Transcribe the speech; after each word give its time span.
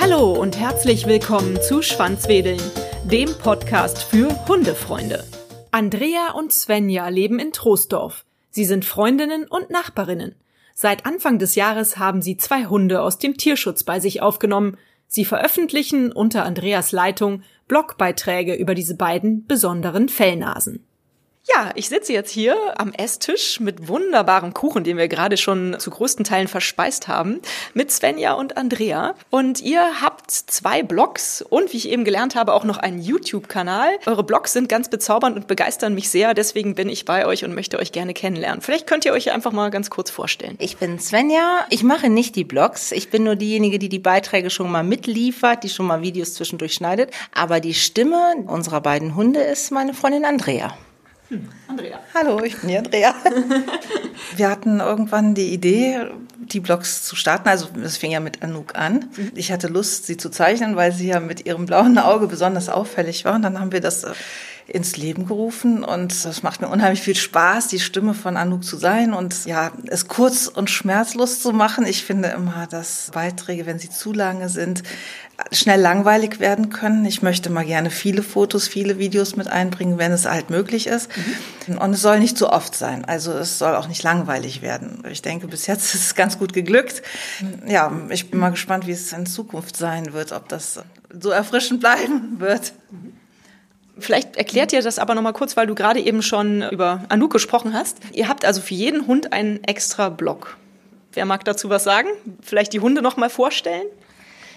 Hallo 0.00 0.32
und 0.32 0.58
herzlich 0.58 1.06
willkommen 1.06 1.60
zu 1.62 1.82
Schwanzwedeln, 1.82 2.60
dem 3.04 3.32
Podcast 3.34 4.02
für 4.02 4.46
Hundefreunde. 4.48 5.24
Andrea 5.70 6.32
und 6.32 6.52
Svenja 6.52 7.08
leben 7.08 7.38
in 7.38 7.52
Troisdorf. 7.52 8.24
Sie 8.50 8.64
sind 8.64 8.84
Freundinnen 8.84 9.46
und 9.46 9.70
Nachbarinnen. 9.70 10.34
Seit 10.74 11.06
Anfang 11.06 11.38
des 11.38 11.54
Jahres 11.54 11.98
haben 11.98 12.22
sie 12.22 12.36
zwei 12.36 12.66
Hunde 12.66 13.02
aus 13.02 13.18
dem 13.18 13.36
Tierschutz 13.36 13.84
bei 13.84 14.00
sich 14.00 14.22
aufgenommen. 14.22 14.76
Sie 15.06 15.24
veröffentlichen 15.24 16.12
unter 16.12 16.44
Andreas 16.44 16.92
Leitung 16.92 17.42
Blogbeiträge 17.68 18.54
über 18.54 18.74
diese 18.74 18.96
beiden 18.96 19.46
besonderen 19.46 20.08
Fellnasen. 20.08 20.86
Ja, 21.52 21.72
ich 21.74 21.88
sitze 21.88 22.12
jetzt 22.12 22.30
hier 22.30 22.56
am 22.78 22.92
Esstisch 22.92 23.58
mit 23.58 23.88
wunderbarem 23.88 24.54
Kuchen, 24.54 24.84
den 24.84 24.96
wir 24.96 25.08
gerade 25.08 25.36
schon 25.36 25.76
zu 25.80 25.90
größten 25.90 26.24
Teilen 26.24 26.46
verspeist 26.46 27.08
haben, 27.08 27.40
mit 27.74 27.90
Svenja 27.90 28.34
und 28.34 28.56
Andrea. 28.56 29.14
Und 29.30 29.60
ihr 29.60 30.00
habt 30.00 30.30
zwei 30.30 30.84
Blogs 30.84 31.42
und 31.42 31.72
wie 31.72 31.78
ich 31.78 31.88
eben 31.88 32.04
gelernt 32.04 32.36
habe, 32.36 32.52
auch 32.52 32.62
noch 32.62 32.78
einen 32.78 33.00
YouTube-Kanal. 33.02 33.88
Eure 34.06 34.22
Blogs 34.22 34.52
sind 34.52 34.68
ganz 34.68 34.88
bezaubernd 34.88 35.34
und 35.34 35.48
begeistern 35.48 35.94
mich 35.94 36.08
sehr. 36.08 36.34
Deswegen 36.34 36.76
bin 36.76 36.88
ich 36.88 37.04
bei 37.04 37.26
euch 37.26 37.44
und 37.44 37.52
möchte 37.54 37.80
euch 37.80 37.90
gerne 37.90 38.14
kennenlernen. 38.14 38.60
Vielleicht 38.60 38.86
könnt 38.86 39.04
ihr 39.04 39.12
euch 39.12 39.32
einfach 39.32 39.52
mal 39.52 39.70
ganz 39.70 39.90
kurz 39.90 40.10
vorstellen. 40.10 40.56
Ich 40.60 40.76
bin 40.76 41.00
Svenja. 41.00 41.66
Ich 41.70 41.82
mache 41.82 42.10
nicht 42.10 42.36
die 42.36 42.44
Blogs. 42.44 42.92
Ich 42.92 43.10
bin 43.10 43.24
nur 43.24 43.34
diejenige, 43.34 43.80
die 43.80 43.88
die 43.88 43.98
Beiträge 43.98 44.50
schon 44.50 44.70
mal 44.70 44.84
mitliefert, 44.84 45.64
die 45.64 45.68
schon 45.68 45.86
mal 45.86 46.00
Videos 46.00 46.34
zwischendurch 46.34 46.74
schneidet. 46.74 47.10
Aber 47.34 47.58
die 47.58 47.74
Stimme 47.74 48.36
unserer 48.46 48.80
beiden 48.80 49.16
Hunde 49.16 49.40
ist 49.40 49.72
meine 49.72 49.94
Freundin 49.94 50.24
Andrea. 50.24 50.76
Andrea. 51.68 52.00
Hallo, 52.14 52.42
ich 52.42 52.58
bin 52.58 52.70
die 52.70 52.78
Andrea. 52.78 53.14
Wir 54.36 54.50
hatten 54.50 54.80
irgendwann 54.80 55.34
die 55.34 55.52
Idee, 55.52 56.06
die 56.38 56.60
Blogs 56.60 57.04
zu 57.04 57.14
starten. 57.14 57.48
Also 57.48 57.68
es 57.82 57.96
fing 57.96 58.10
ja 58.10 58.20
mit 58.20 58.42
Anouk 58.42 58.74
an. 58.74 59.10
Ich 59.34 59.52
hatte 59.52 59.68
Lust, 59.68 60.06
sie 60.06 60.16
zu 60.16 60.30
zeichnen, 60.30 60.76
weil 60.76 60.92
sie 60.92 61.08
ja 61.08 61.20
mit 61.20 61.46
ihrem 61.46 61.66
blauen 61.66 61.98
Auge 61.98 62.26
besonders 62.26 62.68
auffällig 62.68 63.24
war. 63.24 63.34
Und 63.34 63.42
dann 63.42 63.60
haben 63.60 63.72
wir 63.72 63.80
das 63.80 64.04
äh, 64.04 64.12
ins 64.72 64.96
Leben 64.96 65.26
gerufen 65.26 65.82
und 65.82 66.12
es 66.12 66.42
macht 66.42 66.60
mir 66.60 66.68
unheimlich 66.68 67.02
viel 67.02 67.16
Spaß, 67.16 67.68
die 67.68 67.80
Stimme 67.80 68.14
von 68.14 68.36
Anouk 68.36 68.64
zu 68.64 68.76
sein 68.76 69.12
und 69.12 69.44
ja, 69.44 69.72
es 69.86 70.06
kurz 70.06 70.46
und 70.46 70.70
schmerzlos 70.70 71.40
zu 71.40 71.52
machen. 71.52 71.86
Ich 71.86 72.04
finde 72.04 72.28
immer, 72.28 72.66
dass 72.68 73.10
Beiträge, 73.12 73.66
wenn 73.66 73.80
sie 73.80 73.90
zu 73.90 74.12
lange 74.12 74.48
sind, 74.48 74.82
schnell 75.50 75.80
langweilig 75.80 76.38
werden 76.38 76.70
können. 76.70 77.04
Ich 77.04 77.22
möchte 77.22 77.50
mal 77.50 77.64
gerne 77.64 77.90
viele 77.90 78.22
Fotos, 78.22 78.68
viele 78.68 78.98
Videos 78.98 79.36
mit 79.36 79.48
einbringen, 79.48 79.98
wenn 79.98 80.12
es 80.12 80.26
halt 80.26 80.50
möglich 80.50 80.86
ist. 80.86 81.08
Mhm. 81.66 81.78
Und 81.78 81.94
es 81.94 82.02
soll 82.02 82.20
nicht 82.20 82.38
zu 82.38 82.50
oft 82.50 82.74
sein. 82.74 83.04
Also 83.04 83.32
es 83.32 83.58
soll 83.58 83.74
auch 83.74 83.88
nicht 83.88 84.02
langweilig 84.02 84.62
werden. 84.62 85.02
Ich 85.10 85.22
denke, 85.22 85.48
bis 85.48 85.66
jetzt 85.66 85.94
ist 85.94 86.04
es 86.04 86.14
ganz 86.14 86.38
gut 86.38 86.52
geglückt. 86.52 87.02
Ja, 87.66 87.90
ich 88.10 88.30
bin 88.30 88.38
mal 88.38 88.50
gespannt, 88.50 88.86
wie 88.86 88.92
es 88.92 89.12
in 89.12 89.26
Zukunft 89.26 89.76
sein 89.76 90.12
wird, 90.12 90.32
ob 90.32 90.48
das 90.48 90.80
so 91.12 91.30
erfrischend 91.30 91.80
bleiben 91.80 92.38
wird. 92.38 92.72
Mhm. 92.90 93.19
Vielleicht 94.00 94.36
erklärt 94.36 94.72
ihr 94.72 94.82
das 94.82 94.98
aber 94.98 95.14
nochmal 95.14 95.32
kurz, 95.32 95.56
weil 95.56 95.66
du 95.66 95.74
gerade 95.74 96.00
eben 96.00 96.22
schon 96.22 96.62
über 96.70 97.04
Anouk 97.08 97.32
gesprochen 97.32 97.74
hast. 97.74 97.98
Ihr 98.12 98.28
habt 98.28 98.44
also 98.44 98.60
für 98.60 98.74
jeden 98.74 99.06
Hund 99.06 99.32
einen 99.32 99.62
extra 99.64 100.08
Block. 100.08 100.56
Wer 101.12 101.24
mag 101.24 101.44
dazu 101.44 101.70
was 101.70 101.84
sagen? 101.84 102.08
Vielleicht 102.40 102.72
die 102.72 102.80
Hunde 102.80 103.02
nochmal 103.02 103.30
vorstellen? 103.30 103.86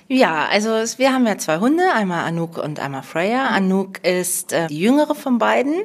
Ja, 0.09 0.47
also 0.51 0.69
wir 0.97 1.13
haben 1.13 1.25
ja 1.25 1.37
zwei 1.37 1.59
Hunde, 1.59 1.83
einmal 1.93 2.25
Anouk 2.25 2.57
und 2.57 2.79
einmal 2.79 3.03
Freya. 3.03 3.47
Anouk 3.47 4.03
ist 4.03 4.51
äh, 4.51 4.67
die 4.67 4.79
jüngere 4.79 5.15
von 5.15 5.37
beiden 5.37 5.75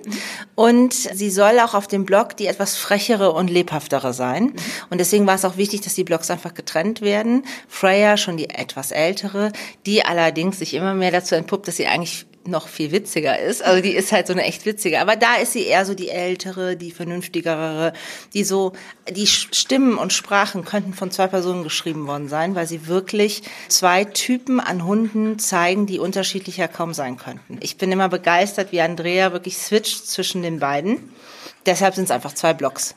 und 0.56 0.92
sie 0.92 1.30
soll 1.30 1.60
auch 1.60 1.74
auf 1.74 1.86
dem 1.86 2.04
Blog 2.04 2.36
die 2.36 2.46
etwas 2.46 2.76
frechere 2.76 3.32
und 3.32 3.48
lebhaftere 3.48 4.12
sein. 4.12 4.54
Und 4.90 4.98
deswegen 4.98 5.26
war 5.26 5.36
es 5.36 5.44
auch 5.44 5.56
wichtig, 5.56 5.82
dass 5.82 5.94
die 5.94 6.04
Blogs 6.04 6.30
einfach 6.30 6.54
getrennt 6.54 7.00
werden. 7.00 7.44
Freya 7.68 8.16
schon 8.16 8.36
die 8.36 8.50
etwas 8.50 8.90
ältere, 8.90 9.52
die 9.86 10.04
allerdings 10.04 10.58
sich 10.58 10.74
immer 10.74 10.94
mehr 10.94 11.12
dazu 11.12 11.36
entpuppt, 11.36 11.68
dass 11.68 11.76
sie 11.76 11.86
eigentlich 11.86 12.26
noch 12.48 12.69
viel 12.69 12.92
witziger 12.92 13.38
ist. 13.38 13.62
Also 13.62 13.82
die 13.82 13.92
ist 13.92 14.12
halt 14.12 14.26
so 14.26 14.32
eine 14.32 14.42
echt 14.42 14.66
witzige. 14.66 15.00
Aber 15.00 15.16
da 15.16 15.36
ist 15.36 15.53
sie 15.53 15.64
eher 15.64 15.84
so 15.84 15.94
die 15.94 16.09
ältere, 16.09 16.76
die 16.76 16.91
vernünftigere, 16.91 17.92
die 18.34 18.44
so, 18.44 18.72
die 19.10 19.26
Stimmen 19.26 19.97
und 19.98 20.12
Sprachen 20.12 20.64
könnten 20.64 20.94
von 20.94 21.10
zwei 21.10 21.26
Personen 21.26 21.62
geschrieben 21.62 22.06
worden 22.06 22.28
sein, 22.28 22.54
weil 22.54 22.66
sie 22.66 22.86
wirklich 22.86 23.42
zwei 23.69 24.04
Typen 24.04 24.60
an 24.60 24.84
Hunden 24.84 25.38
zeigen, 25.38 25.86
die 25.86 25.98
unterschiedlicher 25.98 26.69
kaum 26.69 26.94
sein 26.94 27.16
könnten. 27.16 27.59
Ich 27.60 27.78
bin 27.78 27.92
immer 27.92 28.09
begeistert, 28.09 28.72
wie 28.72 28.80
Andrea 28.80 29.32
wirklich 29.32 29.56
switcht 29.59 30.09
zwischen 30.09 30.42
den 30.42 30.59
beiden. 30.59 31.12
Deshalb 31.66 31.94
sind 31.94 32.04
es 32.04 32.10
einfach 32.10 32.34
zwei 32.34 32.54
Blocks. 32.54 32.94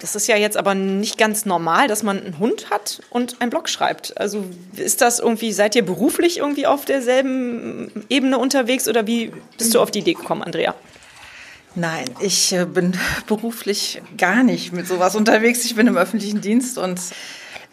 Das 0.00 0.14
ist 0.14 0.28
ja 0.28 0.36
jetzt 0.36 0.56
aber 0.56 0.74
nicht 0.74 1.18
ganz 1.18 1.44
normal, 1.44 1.88
dass 1.88 2.02
man 2.02 2.22
einen 2.22 2.38
Hund 2.38 2.70
hat 2.70 3.00
und 3.10 3.40
einen 3.40 3.50
Blog 3.50 3.68
schreibt. 3.68 4.18
Also 4.18 4.44
ist 4.76 5.00
das 5.00 5.18
irgendwie, 5.18 5.52
seid 5.52 5.74
ihr 5.74 5.84
beruflich 5.84 6.38
irgendwie 6.38 6.66
auf 6.66 6.84
derselben 6.84 8.06
Ebene 8.08 8.38
unterwegs 8.38 8.88
oder 8.88 9.06
wie 9.06 9.32
bist 9.56 9.74
du 9.74 9.80
auf 9.80 9.90
die 9.90 10.00
Idee 10.00 10.14
gekommen, 10.14 10.42
Andrea? 10.42 10.74
Nein, 11.74 12.06
ich 12.20 12.52
äh, 12.52 12.64
bin 12.64 12.96
beruflich 13.26 14.02
gar 14.16 14.42
nicht 14.42 14.72
mit 14.72 14.86
sowas 14.86 15.16
unterwegs. 15.16 15.64
Ich 15.64 15.74
bin 15.74 15.86
im 15.86 15.96
öffentlichen 15.96 16.40
Dienst 16.40 16.78
und 16.78 17.00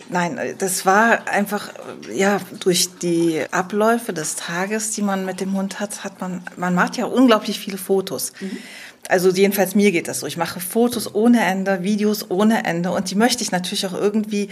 Nein, 0.09 0.39
das 0.59 0.85
war 0.85 1.27
einfach, 1.27 1.69
ja, 2.13 2.39
durch 2.59 2.89
die 2.99 3.43
Abläufe 3.49 4.13
des 4.13 4.35
Tages, 4.35 4.91
die 4.91 5.01
man 5.01 5.25
mit 5.25 5.39
dem 5.39 5.53
Hund 5.53 5.79
hat, 5.79 6.03
hat 6.03 6.21
man, 6.21 6.43
man 6.57 6.75
macht 6.75 6.97
ja 6.97 7.05
unglaublich 7.05 7.59
viele 7.59 7.77
Fotos. 7.77 8.33
Mhm. 8.39 8.57
Also 9.09 9.29
jedenfalls 9.29 9.75
mir 9.75 9.91
geht 9.91 10.07
das 10.07 10.19
so. 10.19 10.27
Ich 10.27 10.37
mache 10.37 10.59
Fotos 10.59 11.13
ohne 11.13 11.43
Ende, 11.43 11.83
Videos 11.83 12.29
ohne 12.29 12.65
Ende 12.65 12.91
und 12.91 13.11
die 13.11 13.15
möchte 13.15 13.43
ich 13.43 13.51
natürlich 13.51 13.85
auch 13.85 13.93
irgendwie 13.93 14.49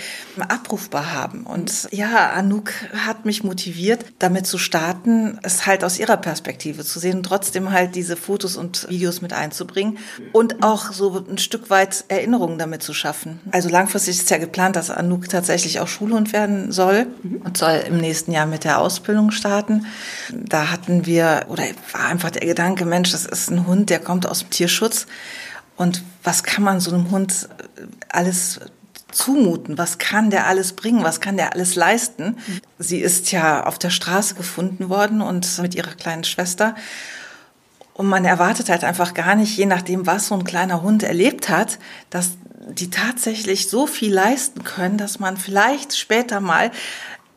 abrufbar 0.47 1.13
haben. 1.13 1.43
Und 1.43 1.87
ja, 1.91 2.31
Anouk 2.31 2.71
hat 3.05 3.25
mich 3.25 3.43
motiviert, 3.43 4.05
damit 4.19 4.45
zu 4.47 4.57
starten, 4.57 5.39
es 5.43 5.65
halt 5.65 5.83
aus 5.83 5.99
ihrer 5.99 6.17
Perspektive 6.17 6.83
zu 6.83 6.99
sehen 6.99 7.17
und 7.17 7.23
trotzdem 7.23 7.71
halt 7.71 7.95
diese 7.95 8.15
Fotos 8.15 8.57
und 8.57 8.87
Videos 8.89 9.21
mit 9.21 9.33
einzubringen 9.33 9.97
und 10.31 10.63
auch 10.63 10.91
so 10.91 11.25
ein 11.29 11.37
Stück 11.37 11.69
weit 11.69 12.05
Erinnerungen 12.07 12.57
damit 12.57 12.83
zu 12.83 12.93
schaffen. 12.93 13.39
Also 13.51 13.69
langfristig 13.69 14.19
ist 14.19 14.29
ja 14.29 14.37
geplant, 14.37 14.75
dass 14.75 14.89
Anouk 14.89 15.29
tatsächlich 15.29 15.79
auch 15.79 15.87
Schulhund 15.87 16.33
werden 16.33 16.71
soll 16.71 17.07
und 17.43 17.57
soll 17.57 17.83
im 17.87 17.97
nächsten 17.97 18.31
Jahr 18.31 18.45
mit 18.45 18.63
der 18.63 18.79
Ausbildung 18.79 19.31
starten. 19.31 19.85
Da 20.29 20.71
hatten 20.71 21.05
wir, 21.05 21.45
oder 21.49 21.63
war 21.91 22.05
einfach 22.07 22.31
der 22.31 22.45
Gedanke, 22.45 22.85
Mensch, 22.85 23.11
das 23.11 23.25
ist 23.25 23.49
ein 23.49 23.67
Hund, 23.67 23.89
der 23.89 23.99
kommt 23.99 24.27
aus 24.27 24.42
Tierschutz. 24.49 25.07
Und 25.75 26.03
was 26.23 26.43
kann 26.43 26.63
man 26.63 26.79
so 26.79 26.91
einem 26.93 27.11
Hund 27.11 27.49
alles 28.09 28.59
zumuten? 29.11 29.77
Was 29.77 29.97
kann 29.97 30.29
der 30.29 30.47
alles 30.47 30.73
bringen? 30.73 31.03
Was 31.03 31.21
kann 31.21 31.37
der 31.37 31.53
alles 31.53 31.75
leisten? 31.75 32.37
Sie 32.79 32.99
ist 32.99 33.31
ja 33.31 33.65
auf 33.65 33.79
der 33.79 33.89
Straße 33.89 34.35
gefunden 34.35 34.89
worden 34.89 35.21
und 35.21 35.59
mit 35.59 35.75
ihrer 35.75 35.93
kleinen 35.93 36.23
Schwester. 36.23 36.75
Und 37.93 38.07
man 38.07 38.25
erwartet 38.25 38.69
halt 38.69 38.83
einfach 38.83 39.13
gar 39.13 39.35
nicht, 39.35 39.55
je 39.55 39.67
nachdem, 39.67 40.07
was 40.07 40.27
so 40.27 40.35
ein 40.35 40.43
kleiner 40.43 40.81
Hund 40.81 41.03
erlebt 41.03 41.49
hat, 41.49 41.77
dass 42.09 42.31
die 42.67 42.89
tatsächlich 42.89 43.69
so 43.69 43.87
viel 43.87 44.13
leisten 44.13 44.63
können, 44.63 44.97
dass 44.97 45.19
man 45.19 45.37
vielleicht 45.37 45.95
später 45.95 46.39
mal 46.39 46.71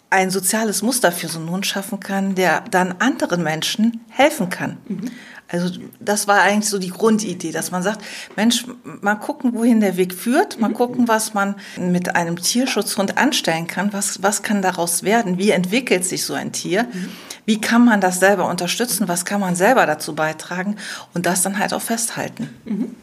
ein 0.08 0.30
soziales 0.30 0.82
Muster 0.82 1.12
für 1.12 1.28
so 1.28 1.38
einen 1.38 1.50
Hund 1.50 1.66
schaffen 1.66 2.00
kann, 2.00 2.34
der 2.36 2.60
dann 2.70 2.94
anderen 3.00 3.42
Menschen 3.42 4.04
helfen 4.08 4.50
kann. 4.50 4.78
Mhm. 4.88 5.10
Also 5.48 5.78
das 6.00 6.26
war 6.26 6.42
eigentlich 6.42 6.68
so 6.68 6.78
die 6.78 6.90
Grundidee, 6.90 7.52
dass 7.52 7.70
man 7.70 7.82
sagt, 7.82 8.04
Mensch, 8.34 8.64
mal 8.82 9.14
gucken, 9.14 9.54
wohin 9.54 9.80
der 9.80 9.96
Weg 9.96 10.12
führt, 10.12 10.58
mal 10.58 10.70
mhm. 10.70 10.74
gucken, 10.74 11.08
was 11.08 11.34
man 11.34 11.54
mit 11.78 12.16
einem 12.16 12.36
Tierschutzhund 12.36 13.16
anstellen 13.16 13.66
kann, 13.68 13.92
was, 13.92 14.22
was 14.22 14.42
kann 14.42 14.60
daraus 14.60 15.04
werden, 15.04 15.38
wie 15.38 15.50
entwickelt 15.50 16.04
sich 16.04 16.24
so 16.24 16.34
ein 16.34 16.52
Tier, 16.52 16.84
mhm. 16.84 17.10
wie 17.44 17.60
kann 17.60 17.84
man 17.84 18.00
das 18.00 18.18
selber 18.18 18.48
unterstützen, 18.48 19.06
was 19.06 19.24
kann 19.24 19.40
man 19.40 19.54
selber 19.54 19.86
dazu 19.86 20.14
beitragen 20.14 20.76
und 21.14 21.26
das 21.26 21.42
dann 21.42 21.58
halt 21.58 21.72
auch 21.72 21.82
festhalten. 21.82 22.50
Mhm. 22.64 22.96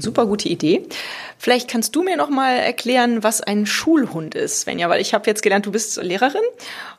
Super 0.00 0.26
gute 0.26 0.48
Idee. 0.48 0.86
Vielleicht 1.38 1.68
kannst 1.68 1.94
du 1.94 2.02
mir 2.02 2.16
noch 2.16 2.30
mal 2.30 2.56
erklären, 2.56 3.22
was 3.22 3.40
ein 3.40 3.66
Schulhund 3.66 4.34
ist, 4.34 4.60
Svenja, 4.62 4.88
weil 4.88 5.00
ich 5.00 5.14
habe 5.14 5.26
jetzt 5.26 5.42
gelernt, 5.42 5.66
du 5.66 5.72
bist 5.72 5.96
Lehrerin 6.02 6.42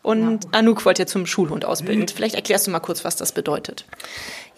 und 0.02 0.46
ja. 0.46 0.50
Anouk 0.54 0.86
wollte 0.86 1.04
ja 1.04 1.06
zum 1.06 1.26
Schulhund 1.26 1.66
ausbilden. 1.66 2.08
Vielleicht 2.08 2.36
erklärst 2.36 2.68
du 2.68 2.72
mal 2.72 2.80
kurz, 2.80 3.04
was 3.04 3.16
das 3.16 3.32
bedeutet. 3.32 3.86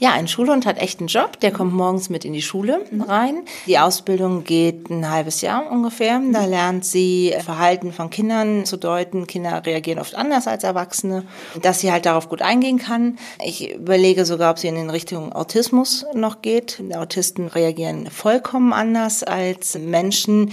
Ja, 0.02 0.14
ein 0.14 0.28
Schulhund 0.28 0.66
hat 0.66 0.80
echt 0.80 1.00
einen 1.00 1.10
Job. 1.10 1.40
Der 1.42 1.52
kommt 1.52 1.76
morgens 1.76 2.10
mit 2.10 2.26
in 2.26 2.34
die 2.34 2.42
Schule 2.42 2.82
rein. 3.08 3.44
Die 3.68 3.78
Ausbildung 3.78 4.44
geht 4.44 4.90
ein 4.90 5.08
halbes 5.08 5.42
Jahr 5.42 5.70
ungefähr. 5.70 6.20
Da 6.34 6.46
lernt 6.46 6.84
sie 6.84 7.36
Verhalten 7.46 7.94
von 7.94 8.10
Kindern 8.10 8.66
zu 8.66 8.78
deuten. 8.78 9.28
Kinder 9.28 9.64
reagieren 9.64 10.00
oft 10.00 10.16
anders 10.16 10.48
als 10.48 10.64
Erwachsene, 10.64 11.24
dass 11.62 11.82
sie 11.82 11.92
halt 11.92 12.08
darauf 12.08 12.30
gut 12.30 12.42
eingehen 12.42 12.80
kann. 12.80 13.20
Ich 13.46 13.76
überlege 13.76 14.26
sogar, 14.26 14.50
ob 14.50 14.58
sie 14.58 14.70
in 14.70 14.76
den 14.76 14.90
Richtung 14.90 15.34
Autismus 15.34 16.04
noch 16.16 16.42
geht. 16.42 16.82
Autisten 16.96 17.46
reagieren 17.46 18.10
vollkommen 18.10 18.74
anders 18.74 19.22
als 19.22 19.78
Menschen, 19.78 20.52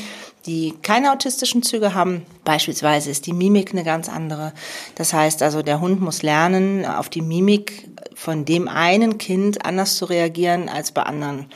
die 0.49 0.75
keine 0.83 1.13
autistischen 1.13 1.63
Züge 1.63 1.95
haben. 1.95 2.25
Beispielsweise 2.45 3.11
ist 3.11 3.27
die 3.27 3.35
Mimik 3.35 3.73
eine 3.73 3.85
ganz 3.85 4.09
andere. 4.09 4.55
Das 4.95 5.13
heißt 5.13 5.43
also, 5.43 5.63
der 5.63 5.81
Hund 5.81 6.01
muss 6.01 6.23
lernen, 6.23 6.87
auf 6.87 7.11
die 7.11 7.21
Mimik 7.21 7.87
von 8.15 8.47
dem 8.47 8.67
einen 8.67 9.19
Kind 9.19 9.65
anders 9.65 9.97
zu 9.97 10.07
reagieren 10.07 10.69
als 10.69 10.91
bei 10.91 11.03
anderen. 11.03 11.47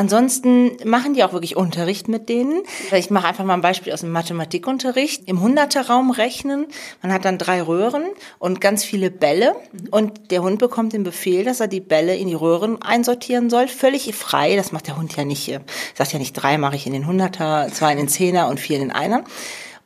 Ansonsten 0.00 0.78
machen 0.86 1.12
die 1.12 1.22
auch 1.22 1.34
wirklich 1.34 1.56
Unterricht 1.56 2.08
mit 2.08 2.30
denen. 2.30 2.62
Ich 2.90 3.10
mache 3.10 3.28
einfach 3.28 3.44
mal 3.44 3.52
ein 3.52 3.60
Beispiel 3.60 3.92
aus 3.92 4.00
dem 4.00 4.12
Mathematikunterricht. 4.12 5.28
Im 5.28 5.42
Hunderterraum 5.42 6.10
rechnen. 6.10 6.68
Man 7.02 7.12
hat 7.12 7.26
dann 7.26 7.36
drei 7.36 7.60
Röhren 7.60 8.04
und 8.38 8.62
ganz 8.62 8.82
viele 8.82 9.10
Bälle. 9.10 9.54
Und 9.90 10.30
der 10.30 10.42
Hund 10.42 10.58
bekommt 10.58 10.94
den 10.94 11.02
Befehl, 11.02 11.44
dass 11.44 11.60
er 11.60 11.68
die 11.68 11.82
Bälle 11.82 12.16
in 12.16 12.28
die 12.28 12.34
Röhren 12.34 12.80
einsortieren 12.80 13.50
soll. 13.50 13.68
Völlig 13.68 14.14
frei. 14.14 14.56
Das 14.56 14.72
macht 14.72 14.86
der 14.86 14.96
Hund 14.96 15.14
ja 15.16 15.26
nicht. 15.26 15.60
Sagt 15.94 16.14
ja 16.14 16.18
nicht, 16.18 16.32
drei 16.32 16.56
mache 16.56 16.76
ich 16.76 16.86
in 16.86 16.94
den 16.94 17.06
Hunderter, 17.06 17.68
zwei 17.70 17.92
in 17.92 17.98
den 17.98 18.08
Zehner 18.08 18.48
und 18.48 18.58
vier 18.58 18.76
in 18.76 18.88
den 18.88 18.92
Einer. 18.92 19.24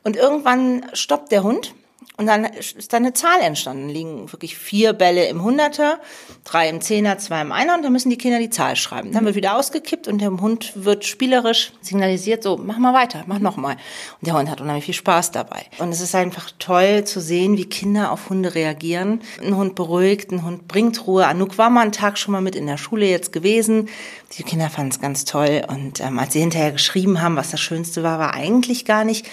Und 0.05 0.15
irgendwann 0.15 0.85
stoppt 0.93 1.33
der 1.33 1.43
Hund 1.43 1.75
und 2.17 2.27
dann 2.27 2.45
ist 2.45 2.93
da 2.93 2.97
eine 2.97 3.13
Zahl 3.13 3.41
entstanden. 3.41 3.89
Liegen 3.89 4.31
wirklich 4.31 4.57
vier 4.57 4.93
Bälle 4.93 5.27
im 5.27 5.43
Hunderter, 5.43 5.99
drei 6.45 6.69
im 6.69 6.79
Zehner, 6.79 7.17
zwei 7.17 7.41
im 7.41 7.51
Einer 7.51 7.75
und 7.75 7.83
dann 7.83 7.91
müssen 7.91 8.09
die 8.09 8.17
Kinder 8.17 8.39
die 8.39 8.49
Zahl 8.49 8.77
schreiben. 8.77 9.11
Dann 9.11 9.25
wird 9.25 9.35
wieder 9.35 9.57
ausgekippt 9.57 10.07
und 10.07 10.19
der 10.19 10.29
Hund 10.29 10.71
wird 10.75 11.03
spielerisch 11.03 11.73
signalisiert, 11.81 12.41
so, 12.43 12.57
mach 12.57 12.77
mal 12.77 12.93
weiter, 12.93 13.25
mach 13.27 13.39
noch 13.39 13.57
mal. 13.57 13.73
Und 13.73 14.27
der 14.27 14.37
Hund 14.37 14.49
hat 14.49 14.61
unheimlich 14.61 14.85
viel 14.85 14.93
Spaß 14.93 15.31
dabei. 15.31 15.65
Und 15.79 15.89
es 15.89 15.99
ist 15.99 16.15
einfach 16.15 16.51
toll 16.57 17.03
zu 17.03 17.19
sehen, 17.19 17.57
wie 17.57 17.65
Kinder 17.65 18.11
auf 18.11 18.29
Hunde 18.29 18.55
reagieren. 18.55 19.21
Ein 19.41 19.57
Hund 19.57 19.75
beruhigt, 19.75 20.31
ein 20.31 20.45
Hund 20.45 20.69
bringt 20.69 21.05
Ruhe. 21.05 21.27
Anouk 21.27 21.57
war 21.57 21.69
mal 21.69 21.81
einen 21.81 21.91
Tag 21.91 22.17
schon 22.17 22.31
mal 22.31 22.41
mit 22.41 22.55
in 22.55 22.65
der 22.65 22.77
Schule 22.77 23.07
jetzt 23.07 23.33
gewesen. 23.33 23.89
Die 24.37 24.43
Kinder 24.43 24.69
fanden 24.69 24.91
es 24.91 25.01
ganz 25.01 25.25
toll. 25.25 25.63
Und 25.67 25.99
ähm, 25.99 26.17
als 26.17 26.31
sie 26.31 26.39
hinterher 26.39 26.71
geschrieben 26.71 27.21
haben, 27.21 27.35
was 27.35 27.51
das 27.51 27.59
Schönste 27.59 28.03
war, 28.03 28.19
war 28.19 28.33
eigentlich 28.33 28.85
gar 28.85 29.03
nicht, 29.03 29.25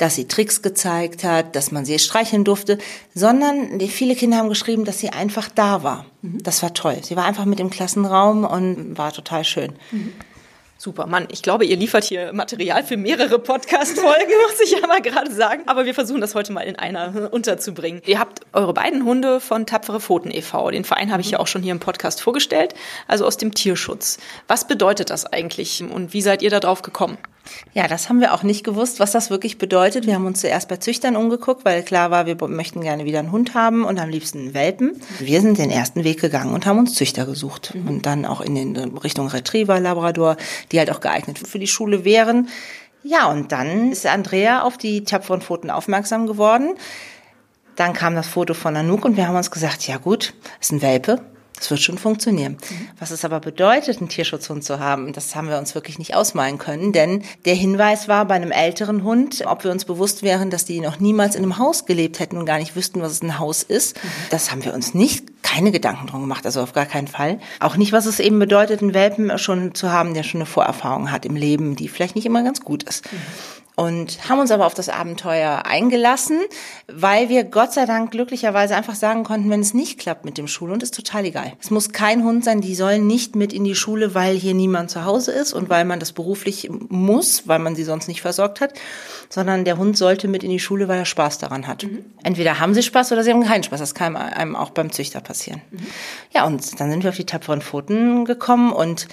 dass 0.00 0.14
sie 0.14 0.26
Tricks 0.26 0.62
gezeigt 0.62 1.24
hat, 1.24 1.54
dass 1.54 1.72
man 1.72 1.84
sie 1.84 1.98
streicheln 1.98 2.44
durfte, 2.44 2.78
sondern 3.14 3.78
die, 3.78 3.88
viele 3.88 4.14
Kinder 4.14 4.38
haben 4.38 4.48
geschrieben, 4.48 4.84
dass 4.84 4.98
sie 4.98 5.10
einfach 5.10 5.48
da 5.48 5.82
war. 5.82 6.06
Mhm. 6.22 6.42
Das 6.42 6.62
war 6.62 6.72
toll. 6.72 6.98
Sie 7.02 7.16
war 7.16 7.24
einfach 7.24 7.44
mit 7.44 7.60
im 7.60 7.70
Klassenraum 7.70 8.44
und 8.44 8.96
war 8.96 9.12
total 9.12 9.44
schön. 9.44 9.74
Mhm. 9.90 10.12
Super, 10.78 11.06
Mann, 11.06 11.28
ich 11.30 11.42
glaube, 11.42 11.66
ihr 11.66 11.76
liefert 11.76 12.04
hier 12.04 12.32
Material 12.32 12.82
für 12.82 12.96
mehrere 12.96 13.38
Podcast-Folgen, 13.38 14.32
muss 14.48 14.60
ich 14.64 14.70
ja 14.70 14.86
mal 14.86 15.02
gerade 15.02 15.30
sagen. 15.30 15.64
Aber 15.66 15.84
wir 15.84 15.92
versuchen 15.92 16.22
das 16.22 16.34
heute 16.34 16.54
mal 16.54 16.62
in 16.62 16.76
einer 16.76 17.28
unterzubringen. 17.30 18.00
Ihr 18.06 18.18
habt 18.18 18.40
eure 18.54 18.72
beiden 18.72 19.04
Hunde 19.04 19.40
von 19.40 19.66
Tapfere 19.66 20.00
Pfoten 20.00 20.30
e.V. 20.30 20.70
Den 20.70 20.84
Verein 20.84 21.12
habe 21.12 21.20
ich 21.20 21.32
ja 21.32 21.38
auch 21.38 21.46
schon 21.46 21.62
hier 21.62 21.72
im 21.72 21.80
Podcast 21.80 22.22
vorgestellt, 22.22 22.72
also 23.06 23.26
aus 23.26 23.36
dem 23.36 23.52
Tierschutz. 23.52 24.16
Was 24.48 24.66
bedeutet 24.66 25.10
das 25.10 25.26
eigentlich 25.26 25.82
und 25.82 26.14
wie 26.14 26.22
seid 26.22 26.40
ihr 26.40 26.48
da 26.48 26.60
drauf 26.60 26.80
gekommen? 26.80 27.18
Ja, 27.72 27.88
das 27.88 28.08
haben 28.08 28.20
wir 28.20 28.34
auch 28.34 28.42
nicht 28.42 28.64
gewusst, 28.64 29.00
was 29.00 29.12
das 29.12 29.30
wirklich 29.30 29.58
bedeutet. 29.58 30.06
Wir 30.06 30.14
haben 30.14 30.26
uns 30.26 30.40
zuerst 30.40 30.68
bei 30.68 30.76
Züchtern 30.76 31.16
umgeguckt, 31.16 31.64
weil 31.64 31.82
klar 31.82 32.10
war, 32.10 32.26
wir 32.26 32.36
möchten 32.48 32.80
gerne 32.80 33.04
wieder 33.04 33.20
einen 33.20 33.32
Hund 33.32 33.54
haben 33.54 33.84
und 33.84 33.98
am 33.98 34.08
liebsten 34.08 34.38
einen 34.38 34.54
Welpen. 34.54 35.00
Wir 35.18 35.40
sind 35.40 35.58
den 35.58 35.70
ersten 35.70 36.04
Weg 36.04 36.20
gegangen 36.20 36.52
und 36.52 36.66
haben 36.66 36.78
uns 36.78 36.94
Züchter 36.94 37.26
gesucht 37.26 37.74
mhm. 37.74 37.88
und 37.88 38.06
dann 38.06 38.26
auch 38.26 38.40
in 38.40 38.54
den 38.54 38.76
Richtung 38.98 39.28
Retriever, 39.28 39.78
Labrador, 39.80 40.36
die 40.72 40.78
halt 40.78 40.90
auch 40.90 41.00
geeignet 41.00 41.38
für 41.38 41.58
die 41.58 41.66
Schule 41.66 42.04
wären. 42.04 42.48
Ja, 43.02 43.30
und 43.30 43.52
dann 43.52 43.92
ist 43.92 44.06
Andrea 44.06 44.62
auf 44.62 44.76
die 44.76 45.04
tapferen 45.04 45.40
Pfoten 45.40 45.70
aufmerksam 45.70 46.26
geworden. 46.26 46.74
Dann 47.76 47.94
kam 47.94 48.14
das 48.14 48.28
Foto 48.28 48.52
von 48.52 48.76
Anouk 48.76 49.04
und 49.04 49.16
wir 49.16 49.26
haben 49.26 49.36
uns 49.36 49.50
gesagt, 49.50 49.86
ja 49.86 49.96
gut, 49.96 50.34
ist 50.60 50.72
ein 50.72 50.82
Welpe, 50.82 51.22
das 51.60 51.70
wird 51.70 51.80
schon 51.80 51.98
funktionieren. 51.98 52.52
Mhm. 52.54 52.88
Was 52.98 53.10
es 53.10 53.22
aber 53.22 53.38
bedeutet, 53.38 53.98
einen 53.98 54.08
Tierschutzhund 54.08 54.64
zu 54.64 54.80
haben, 54.80 55.12
das 55.12 55.36
haben 55.36 55.48
wir 55.50 55.58
uns 55.58 55.74
wirklich 55.74 55.98
nicht 55.98 56.14
ausmalen 56.14 56.56
können, 56.56 56.92
denn 56.92 57.22
der 57.44 57.54
Hinweis 57.54 58.08
war 58.08 58.24
bei 58.24 58.34
einem 58.34 58.50
älteren 58.50 59.04
Hund, 59.04 59.44
ob 59.46 59.62
wir 59.62 59.70
uns 59.70 59.84
bewusst 59.84 60.22
wären, 60.22 60.48
dass 60.48 60.64
die 60.64 60.80
noch 60.80 61.00
niemals 61.00 61.34
in 61.34 61.42
einem 61.42 61.58
Haus 61.58 61.84
gelebt 61.84 62.18
hätten 62.18 62.38
und 62.38 62.46
gar 62.46 62.58
nicht 62.58 62.76
wüssten, 62.76 63.02
was 63.02 63.12
es 63.12 63.22
ein 63.22 63.38
Haus 63.38 63.62
ist. 63.62 64.02
Mhm. 64.02 64.08
Das 64.30 64.50
haben 64.50 64.64
wir 64.64 64.72
uns 64.72 64.94
nicht, 64.94 65.42
keine 65.42 65.70
Gedanken 65.70 66.06
drum 66.06 66.22
gemacht, 66.22 66.46
also 66.46 66.62
auf 66.62 66.72
gar 66.72 66.86
keinen 66.86 67.08
Fall. 67.08 67.38
Auch 67.60 67.76
nicht, 67.76 67.92
was 67.92 68.06
es 68.06 68.20
eben 68.20 68.38
bedeutet, 68.38 68.80
einen 68.80 68.94
Welpen 68.94 69.36
schon 69.38 69.74
zu 69.74 69.92
haben, 69.92 70.14
der 70.14 70.22
schon 70.22 70.40
eine 70.40 70.46
Vorerfahrung 70.46 71.12
hat 71.12 71.26
im 71.26 71.36
Leben, 71.36 71.76
die 71.76 71.88
vielleicht 71.88 72.16
nicht 72.16 72.26
immer 72.26 72.42
ganz 72.42 72.62
gut 72.62 72.84
ist. 72.84 73.04
Mhm 73.12 73.18
und 73.80 74.28
haben 74.28 74.40
uns 74.40 74.50
aber 74.50 74.66
auf 74.66 74.74
das 74.74 74.90
Abenteuer 74.90 75.62
eingelassen, 75.64 76.38
weil 76.86 77.30
wir 77.30 77.44
Gott 77.44 77.72
sei 77.72 77.86
Dank 77.86 78.10
glücklicherweise 78.10 78.76
einfach 78.76 78.94
sagen 78.94 79.24
konnten, 79.24 79.48
wenn 79.48 79.60
es 79.60 79.72
nicht 79.72 79.98
klappt 79.98 80.26
mit 80.26 80.36
dem 80.36 80.48
Schulhund, 80.48 80.82
ist 80.82 80.94
total 80.94 81.24
egal. 81.24 81.49
Es 81.60 81.70
muss 81.70 81.92
kein 81.92 82.24
Hund 82.24 82.44
sein, 82.44 82.60
die 82.60 82.74
sollen 82.74 83.06
nicht 83.06 83.36
mit 83.36 83.52
in 83.52 83.64
die 83.64 83.74
Schule, 83.74 84.14
weil 84.14 84.36
hier 84.36 84.54
niemand 84.54 84.90
zu 84.90 85.04
Hause 85.04 85.32
ist 85.32 85.52
und 85.52 85.68
weil 85.68 85.84
man 85.84 86.00
das 86.00 86.12
beruflich 86.12 86.70
muss, 86.88 87.48
weil 87.48 87.58
man 87.58 87.74
sie 87.74 87.84
sonst 87.84 88.08
nicht 88.08 88.22
versorgt 88.22 88.60
hat, 88.60 88.74
sondern 89.28 89.64
der 89.64 89.78
Hund 89.78 89.96
sollte 89.96 90.28
mit 90.28 90.44
in 90.44 90.50
die 90.50 90.58
Schule, 90.58 90.88
weil 90.88 90.98
er 90.98 91.04
Spaß 91.04 91.38
daran 91.38 91.66
hat. 91.66 91.84
Mhm. 91.84 92.04
Entweder 92.22 92.60
haben 92.60 92.74
sie 92.74 92.82
Spaß 92.82 93.12
oder 93.12 93.24
sie 93.24 93.30
haben 93.30 93.44
keinen 93.44 93.62
Spaß. 93.62 93.80
Das 93.80 93.94
kann 93.94 94.16
einem 94.16 94.56
auch 94.56 94.70
beim 94.70 94.92
Züchter 94.92 95.20
passieren. 95.20 95.62
Mhm. 95.70 95.86
Ja, 96.32 96.46
und 96.46 96.80
dann 96.80 96.90
sind 96.90 97.02
wir 97.02 97.10
auf 97.10 97.16
die 97.16 97.26
tapferen 97.26 97.62
Pfoten 97.62 98.24
gekommen 98.24 98.72
und 98.72 99.08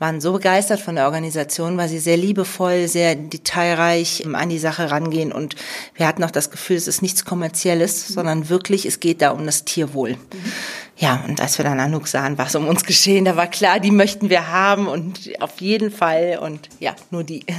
waren 0.00 0.20
so 0.20 0.32
begeistert 0.32 0.80
von 0.80 0.96
der 0.96 1.04
Organisation, 1.04 1.76
weil 1.76 1.88
sie 1.88 1.98
sehr 1.98 2.16
liebevoll, 2.16 2.88
sehr 2.88 3.14
detailreich 3.14 4.26
an 4.32 4.48
die 4.48 4.58
Sache 4.58 4.90
rangehen 4.90 5.30
und 5.30 5.54
wir 5.94 6.08
hatten 6.08 6.24
auch 6.24 6.30
das 6.30 6.50
Gefühl, 6.50 6.76
es 6.76 6.88
ist 6.88 7.02
nichts 7.02 7.26
Kommerzielles, 7.26 8.08
mhm. 8.08 8.14
sondern 8.14 8.48
wirklich, 8.48 8.86
es 8.86 8.98
geht 8.98 9.20
da 9.20 9.30
um 9.30 9.44
das 9.44 9.64
Tierwohl. 9.64 10.12
Mhm. 10.14 10.52
Ja, 10.96 11.22
und 11.28 11.40
als 11.40 11.58
wir 11.58 11.64
dann 11.64 11.80
Anouk 11.80 12.08
sahen, 12.08 12.38
war 12.38 12.46
es 12.46 12.54
um 12.54 12.66
uns 12.66 12.84
geschehen, 12.84 13.26
da 13.26 13.36
war 13.36 13.46
klar, 13.46 13.78
die 13.78 13.90
möchten 13.90 14.30
wir 14.30 14.48
haben 14.48 14.88
und 14.88 15.30
auf 15.40 15.60
jeden 15.60 15.90
Fall 15.90 16.38
und 16.42 16.70
ja, 16.80 16.96
nur 17.10 17.22
die. 17.22 17.44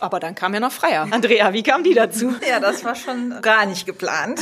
Aber 0.00 0.18
dann 0.18 0.34
kam 0.34 0.54
ja 0.54 0.60
noch 0.60 0.72
Freier. 0.72 1.06
Andrea, 1.10 1.52
wie 1.52 1.62
kam 1.62 1.84
die 1.84 1.94
dazu? 1.94 2.34
Ja, 2.48 2.58
das 2.58 2.84
war 2.84 2.94
schon 2.94 3.34
gar 3.42 3.66
nicht 3.66 3.84
geplant. 3.84 4.40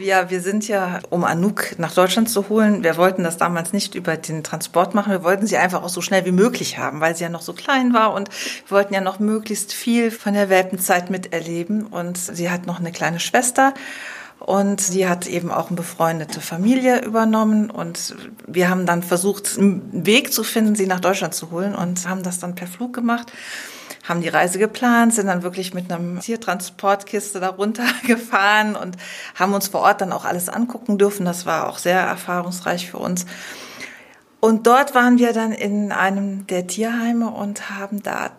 Ja, 0.00 0.28
wir 0.28 0.40
sind 0.40 0.66
ja, 0.66 0.98
um 1.08 1.22
Anouk 1.24 1.78
nach 1.78 1.94
Deutschland 1.94 2.28
zu 2.28 2.48
holen, 2.48 2.82
wir 2.82 2.96
wollten 2.96 3.22
das 3.22 3.36
damals 3.36 3.72
nicht 3.72 3.94
über 3.94 4.16
den 4.16 4.42
Transport 4.42 4.94
machen. 4.94 5.12
Wir 5.12 5.22
wollten 5.22 5.46
sie 5.46 5.56
einfach 5.56 5.82
auch 5.82 5.88
so 5.88 6.00
schnell 6.00 6.24
wie 6.24 6.32
möglich 6.32 6.78
haben, 6.78 7.00
weil 7.00 7.14
sie 7.14 7.22
ja 7.22 7.30
noch 7.30 7.42
so 7.42 7.52
klein 7.52 7.94
war 7.94 8.12
und 8.12 8.28
wir 8.66 8.76
wollten 8.76 8.92
ja 8.92 9.00
noch 9.00 9.20
möglichst 9.20 9.72
viel 9.72 10.10
von 10.10 10.34
der 10.34 10.48
Welpenzeit 10.50 11.10
miterleben. 11.10 11.86
Und 11.86 12.18
sie 12.18 12.50
hat 12.50 12.66
noch 12.66 12.80
eine 12.80 12.92
kleine 12.92 13.20
Schwester. 13.20 13.72
Und 14.38 14.82
sie 14.82 15.08
hat 15.08 15.26
eben 15.26 15.50
auch 15.50 15.68
eine 15.68 15.76
befreundete 15.76 16.40
Familie 16.40 17.02
übernommen. 17.02 17.70
Und 17.70 18.14
wir 18.46 18.68
haben 18.68 18.84
dann 18.84 19.02
versucht, 19.02 19.56
einen 19.56 20.04
Weg 20.04 20.32
zu 20.32 20.44
finden, 20.44 20.74
sie 20.74 20.86
nach 20.86 21.00
Deutschland 21.00 21.34
zu 21.34 21.50
holen 21.50 21.74
und 21.74 22.06
haben 22.06 22.22
das 22.22 22.38
dann 22.38 22.54
per 22.54 22.66
Flug 22.66 22.92
gemacht 22.92 23.32
haben 24.08 24.20
die 24.20 24.28
Reise 24.28 24.58
geplant, 24.58 25.14
sind 25.14 25.26
dann 25.26 25.42
wirklich 25.42 25.74
mit 25.74 25.90
einem 25.90 26.20
Tiertransportkiste 26.20 27.40
da 27.40 27.48
runtergefahren 27.48 28.76
und 28.76 28.96
haben 29.34 29.54
uns 29.54 29.68
vor 29.68 29.82
Ort 29.82 30.00
dann 30.00 30.12
auch 30.12 30.24
alles 30.24 30.48
angucken 30.48 30.98
dürfen. 30.98 31.24
Das 31.24 31.46
war 31.46 31.68
auch 31.68 31.78
sehr 31.78 32.00
erfahrungsreich 32.00 32.90
für 32.90 32.98
uns. 32.98 33.26
Und 34.40 34.66
dort 34.66 34.94
waren 34.94 35.18
wir 35.18 35.32
dann 35.32 35.52
in 35.52 35.92
einem 35.92 36.46
der 36.46 36.66
Tierheime 36.66 37.30
und 37.30 37.70
haben 37.70 38.02
da 38.02 38.30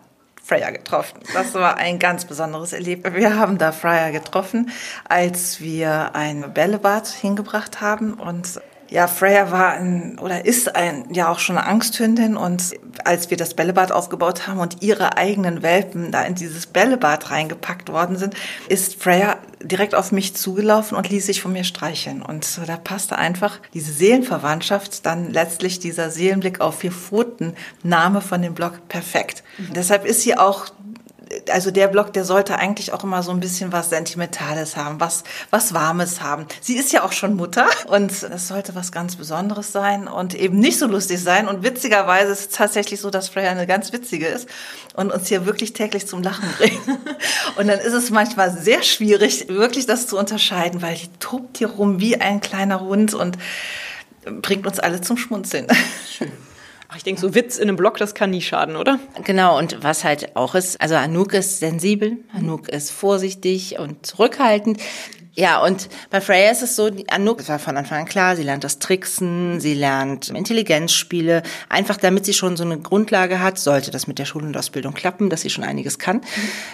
Freya 0.42 0.70
getroffen. 0.70 1.20
Das 1.34 1.52
war 1.52 1.76
ein 1.76 1.98
ganz 1.98 2.24
besonderes 2.24 2.72
Erlebnis. 2.72 3.12
Wir 3.12 3.36
haben 3.36 3.58
da 3.58 3.70
Freya 3.70 4.08
getroffen, 4.10 4.70
als 5.06 5.60
wir 5.60 6.14
ein 6.14 6.54
Bällebad 6.54 7.06
hingebracht 7.06 7.82
haben 7.82 8.14
und 8.14 8.58
ja, 8.90 9.06
Freya 9.06 9.50
war 9.50 9.72
ein, 9.72 10.18
oder 10.18 10.44
ist 10.44 10.74
ein, 10.74 11.04
ja 11.12 11.30
auch 11.30 11.38
schon 11.38 11.58
eine 11.58 11.66
Angsthündin 11.66 12.36
und 12.36 12.74
als 13.04 13.30
wir 13.30 13.36
das 13.36 13.54
Bällebad 13.54 13.92
aufgebaut 13.92 14.46
haben 14.46 14.58
und 14.58 14.82
ihre 14.82 15.16
eigenen 15.16 15.62
Welpen 15.62 16.10
da 16.10 16.22
in 16.22 16.34
dieses 16.34 16.66
Bällebad 16.66 17.30
reingepackt 17.30 17.90
worden 17.90 18.16
sind, 18.16 18.34
ist 18.68 19.00
Freya 19.00 19.36
direkt 19.62 19.94
auf 19.94 20.12
mich 20.12 20.34
zugelaufen 20.34 20.96
und 20.96 21.08
ließ 21.08 21.26
sich 21.26 21.42
von 21.42 21.52
mir 21.52 21.64
streicheln. 21.64 22.22
Und 22.22 22.46
da 22.66 22.76
passte 22.76 23.16
einfach 23.16 23.58
diese 23.74 23.92
Seelenverwandtschaft, 23.92 25.04
dann 25.04 25.32
letztlich 25.32 25.78
dieser 25.80 26.10
Seelenblick 26.10 26.60
auf 26.60 26.78
vier 26.78 26.92
Pfoten 26.92 27.54
Name 27.82 28.20
von 28.20 28.40
dem 28.40 28.54
Blog 28.54 28.88
perfekt. 28.88 29.42
Mhm. 29.58 29.74
Deshalb 29.74 30.06
ist 30.06 30.22
sie 30.22 30.36
auch 30.36 30.66
also 31.50 31.70
der 31.70 31.88
Blog, 31.88 32.12
der 32.12 32.24
sollte 32.24 32.58
eigentlich 32.58 32.92
auch 32.92 33.04
immer 33.04 33.22
so 33.22 33.30
ein 33.30 33.40
bisschen 33.40 33.72
was 33.72 33.90
Sentimentales 33.90 34.76
haben, 34.76 35.00
was, 35.00 35.24
was 35.50 35.74
Warmes 35.74 36.20
haben. 36.20 36.46
Sie 36.60 36.76
ist 36.76 36.92
ja 36.92 37.04
auch 37.04 37.12
schon 37.12 37.34
Mutter 37.34 37.66
und 37.88 38.10
es 38.10 38.48
sollte 38.48 38.74
was 38.74 38.92
ganz 38.92 39.16
Besonderes 39.16 39.72
sein 39.72 40.08
und 40.08 40.34
eben 40.34 40.58
nicht 40.58 40.78
so 40.78 40.86
lustig 40.86 41.22
sein. 41.22 41.48
Und 41.48 41.62
witzigerweise 41.62 42.32
ist 42.32 42.40
es 42.40 42.48
tatsächlich 42.48 43.00
so, 43.00 43.10
dass 43.10 43.28
Freya 43.28 43.50
eine 43.50 43.66
ganz 43.66 43.92
witzige 43.92 44.26
ist 44.26 44.48
und 44.94 45.12
uns 45.12 45.28
hier 45.28 45.46
wirklich 45.46 45.72
täglich 45.72 46.06
zum 46.06 46.22
Lachen 46.22 46.48
bringt. 46.58 46.80
Und 47.56 47.68
dann 47.68 47.78
ist 47.78 47.92
es 47.92 48.10
manchmal 48.10 48.56
sehr 48.56 48.82
schwierig, 48.82 49.48
wirklich 49.48 49.86
das 49.86 50.06
zu 50.06 50.18
unterscheiden, 50.18 50.82
weil 50.82 50.94
die 50.96 51.08
tobt 51.18 51.58
hier 51.58 51.68
rum 51.68 52.00
wie 52.00 52.20
ein 52.20 52.40
kleiner 52.40 52.80
Hund 52.80 53.14
und 53.14 53.38
bringt 54.42 54.66
uns 54.66 54.78
alle 54.78 55.00
zum 55.00 55.16
Schmunzeln. 55.16 55.66
Schön. 56.08 56.32
Ach, 56.90 56.96
ich 56.96 57.02
denke, 57.02 57.20
so 57.20 57.34
Witz 57.34 57.58
in 57.58 57.68
einem 57.68 57.76
Blog, 57.76 57.98
das 57.98 58.14
kann 58.14 58.30
nie 58.30 58.40
schaden, 58.40 58.74
oder? 58.74 58.98
Genau, 59.24 59.58
und 59.58 59.82
was 59.82 60.04
halt 60.04 60.34
auch 60.36 60.54
ist, 60.54 60.80
also 60.80 60.94
Anouk 60.94 61.34
ist 61.34 61.60
sensibel, 61.60 62.16
Anouk 62.32 62.70
ist 62.70 62.90
vorsichtig 62.90 63.78
und 63.78 64.06
zurückhaltend. 64.06 64.80
Ja, 65.34 65.62
und 65.62 65.90
bei 66.10 66.22
Freya 66.22 66.50
ist 66.50 66.62
es 66.62 66.76
so, 66.76 66.90
Anouk 67.10 67.46
war 67.46 67.58
von 67.58 67.76
Anfang 67.76 68.00
an 68.00 68.04
klar, 68.06 68.36
sie 68.36 68.42
lernt 68.42 68.64
das 68.64 68.78
Tricksen, 68.78 69.60
sie 69.60 69.74
lernt 69.74 70.30
Intelligenzspiele, 70.30 71.42
einfach 71.68 71.98
damit 71.98 72.24
sie 72.24 72.32
schon 72.32 72.56
so 72.56 72.64
eine 72.64 72.78
Grundlage 72.78 73.40
hat, 73.40 73.58
sollte 73.58 73.90
das 73.90 74.06
mit 74.06 74.18
der 74.18 74.24
Schul- 74.24 74.44
und 74.44 74.56
Ausbildung 74.56 74.94
klappen, 74.94 75.28
dass 75.28 75.42
sie 75.42 75.50
schon 75.50 75.64
einiges 75.64 75.98
kann. 75.98 76.22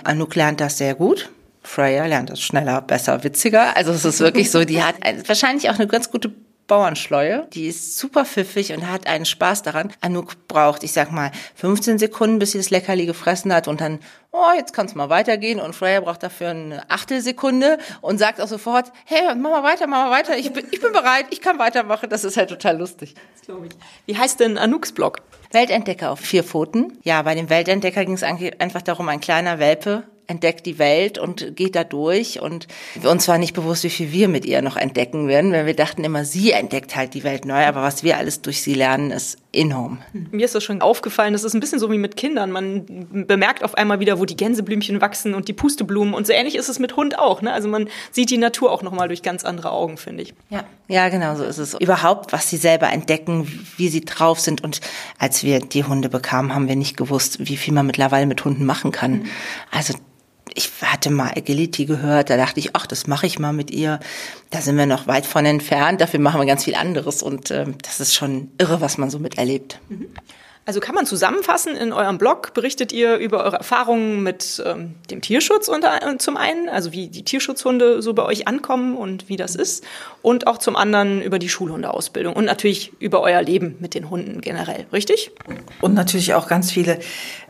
Anouk 0.04 0.37
lernt 0.37 0.61
das 0.61 0.78
sehr 0.78 0.94
gut. 0.94 1.28
Freya 1.64 2.06
lernt 2.06 2.30
das 2.30 2.40
schneller, 2.40 2.80
besser, 2.83 3.25
witziger. 3.25 3.76
Also 3.76 3.90
es 3.90 4.04
ist 4.04 4.21
wirklich 4.21 4.50
so, 4.50 4.64
die 4.64 4.83
hat 4.83 4.94
wahrscheinlich 5.26 5.68
auch 5.71 5.75
eine 5.75 5.88
ganz 5.88 6.11
gute 6.11 6.33
Bauernschleue. 6.66 7.47
Die 7.52 7.66
ist 7.66 7.99
super 7.99 8.25
pfiffig 8.25 8.73
und 8.73 8.90
hat 8.90 9.06
einen 9.06 9.26
Spaß 9.26 9.62
daran. 9.62 9.92
Anouk 10.00 10.49
braucht, 10.49 10.83
ich 10.83 10.92
sag 10.92 11.12
mal, 11.12 11.30
15 11.56 11.99
Sekunden, 11.99 12.38
bis 12.38 12.52
sie 12.52 12.59
das 12.59 12.71
Leckerli 12.71 13.06
gefressen 13.06 13.52
hat 13.52 13.68
und 13.68 13.80
dann, 13.80 14.00
oh, 14.33 14.50
jetzt 14.56 14.73
kann 14.73 14.87
es 14.87 14.94
mal 14.94 15.11
weitergehen. 15.11 15.61
Und 15.61 15.75
Freya 15.75 16.00
braucht 16.00 16.23
dafür 16.23 16.50
eine 16.50 16.90
Achtelsekunde 16.90 17.78
und 18.00 18.18
sagt 18.18 18.40
auch 18.40 18.49
sofort, 18.49 18.92
hey, 19.04 19.35
mach 19.37 19.50
mal 19.50 19.62
weiter, 19.62 19.87
mach 19.87 20.06
mal 20.06 20.11
weiter. 20.11 20.38
Ich 20.38 20.52
bin, 20.52 20.66
ich 20.71 20.80
bin 20.80 20.92
bereit, 20.92 21.26
ich 21.30 21.40
kann 21.40 21.59
weitermachen. 21.59 22.09
Das 22.09 22.25
ist 22.25 22.37
halt 22.37 22.49
total 22.49 22.78
lustig. 22.78 23.14
Das 23.35 23.42
glaube 23.42 23.66
ich. 23.66 23.73
Wie 24.06 24.16
heißt 24.16 24.40
denn 24.40 24.56
Anouks 24.56 24.92
Blog? 24.92 25.18
Weltentdecker 25.52 26.11
auf 26.11 26.21
vier 26.21 26.42
Pfoten. 26.42 26.99
Ja, 27.02 27.23
bei 27.23 27.35
dem 27.35 27.50
Weltentdecker 27.50 28.04
ging 28.04 28.14
es 28.14 28.23
einfach 28.23 28.83
darum, 28.83 29.09
ein 29.09 29.21
kleiner 29.21 29.59
Welpe 29.59 30.04
entdeckt 30.26 30.66
die 30.66 30.78
Welt 30.78 31.18
und 31.18 31.56
geht 31.56 31.76
da 31.76 31.84
durch 31.84 32.40
und 32.40 32.66
uns 33.02 33.28
war 33.28 33.38
nicht 33.38 33.54
bewusst, 33.54 33.84
wie 33.84 33.90
viel 33.90 34.12
wir 34.12 34.28
mit 34.28 34.44
ihr 34.44 34.62
noch 34.62 34.76
entdecken 34.76 35.28
werden, 35.28 35.52
weil 35.52 35.66
wir 35.66 35.76
dachten 35.76 36.04
immer, 36.04 36.24
sie 36.24 36.52
entdeckt 36.52 36.96
halt 36.96 37.14
die 37.14 37.24
Welt 37.24 37.44
neu, 37.44 37.64
aber 37.66 37.82
was 37.82 38.02
wir 38.02 38.16
alles 38.16 38.42
durch 38.42 38.62
sie 38.62 38.74
lernen, 38.74 39.10
ist 39.10 39.38
enorm. 39.52 39.98
Mir 40.12 40.44
ist 40.44 40.54
das 40.54 40.64
schon 40.64 40.80
aufgefallen, 40.80 41.32
das 41.32 41.44
ist 41.44 41.54
ein 41.54 41.60
bisschen 41.60 41.78
so 41.78 41.90
wie 41.90 41.98
mit 41.98 42.16
Kindern. 42.16 42.50
Man 42.50 43.26
bemerkt 43.26 43.62
auf 43.62 43.74
einmal 43.76 44.00
wieder, 44.00 44.18
wo 44.18 44.24
die 44.24 44.36
Gänseblümchen 44.36 45.00
wachsen 45.00 45.34
und 45.34 45.48
die 45.48 45.52
Pusteblumen 45.52 46.14
und 46.14 46.26
so 46.26 46.32
ähnlich 46.32 46.56
ist 46.56 46.68
es 46.68 46.78
mit 46.78 46.96
Hund 46.96 47.18
auch. 47.18 47.42
Ne? 47.42 47.52
Also 47.52 47.68
man 47.68 47.88
sieht 48.10 48.30
die 48.30 48.38
Natur 48.38 48.72
auch 48.72 48.82
nochmal 48.82 49.08
durch 49.08 49.22
ganz 49.22 49.44
andere 49.44 49.70
Augen, 49.70 49.96
finde 49.96 50.22
ich. 50.22 50.34
Ja, 50.50 50.64
ja, 50.88 51.08
genau 51.08 51.36
so 51.36 51.44
ist 51.44 51.58
es. 51.58 51.74
Überhaupt, 51.74 52.32
was 52.32 52.50
sie 52.50 52.56
selber 52.56 52.90
entdecken, 52.90 53.46
wie 53.76 53.88
sie 53.88 54.04
drauf 54.04 54.40
sind 54.40 54.64
und 54.64 54.80
als 55.18 55.44
wir 55.44 55.60
die 55.60 55.84
Hunde 55.84 56.08
bekamen, 56.08 56.54
haben 56.54 56.68
wir 56.68 56.76
nicht 56.76 56.96
gewusst, 56.96 57.46
wie 57.46 57.56
viel 57.56 57.74
man 57.74 57.86
mittlerweile 57.86 58.26
mit 58.26 58.44
Hunden 58.44 58.64
machen 58.64 58.90
kann. 58.90 59.12
Mhm. 59.12 59.26
Also 59.70 59.94
ich 60.54 60.70
hatte 60.82 61.11
mal 61.11 61.32
Agility 61.37 61.84
gehört, 61.84 62.30
da 62.30 62.37
dachte 62.37 62.61
ich, 62.61 62.75
ach, 62.75 62.87
das 62.87 63.06
mache 63.06 63.26
ich 63.26 63.38
mal 63.38 63.52
mit 63.52 63.70
ihr. 63.70 64.00
Da 64.50 64.61
sind 64.61 64.76
wir 64.76 64.87
noch 64.87 65.06
weit 65.06 65.26
von 65.26 65.44
entfernt, 65.44 66.00
dafür 66.00 66.20
machen 66.20 66.40
wir 66.40 66.46
ganz 66.46 66.64
viel 66.64 66.76
anderes 66.76 67.23
und 67.23 67.50
äh, 67.50 67.66
das 67.82 68.00
ist 68.00 68.14
schon 68.14 68.50
irre, 68.58 68.80
was 68.80 68.99
man 68.99 69.11
so 69.11 69.18
miterlebt. 69.18 69.80
Mhm. 69.88 70.08
Also 70.66 70.80
kann 70.80 70.94
man 70.94 71.04
zusammenfassen, 71.04 71.76
in 71.76 71.92
eurem 71.92 72.16
Blog 72.16 72.54
berichtet 72.54 72.90
ihr 72.90 73.16
über 73.16 73.44
eure 73.44 73.56
Erfahrungen 73.56 74.23
mit 74.23 74.62
ähm, 74.64 74.94
dem 75.11 75.20
Tierschutz 75.20 75.68
unter, 75.68 76.02
äh, 76.02 76.16
zum 76.16 76.38
einen, 76.38 76.70
also 76.70 76.92
wie 76.92 77.08
die 77.08 77.23
Tierschutzhunde 77.23 78.00
so 78.00 78.14
bei 78.14 78.25
euch 78.25 78.49
ankommen 78.49 78.96
und 78.96 79.28
wie 79.28 79.37
das 79.37 79.56
ist, 79.56 79.84
und 80.23 80.46
auch 80.46 80.56
zum 80.56 80.75
anderen 80.75 81.20
über 81.20 81.38
die 81.38 81.50
Schulhundeausbildung 81.50 82.34
und 82.34 82.46
natürlich 82.46 82.92
über 82.99 83.20
euer 83.20 83.42
Leben 83.42 83.76
mit 83.80 83.92
den 83.92 84.08
Hunden 84.08 84.40
generell, 84.40 84.87
richtig? 84.90 85.32
Und 85.82 85.92
natürlich 85.92 86.32
auch 86.32 86.49
ganz 86.49 86.73
viele 86.73 86.99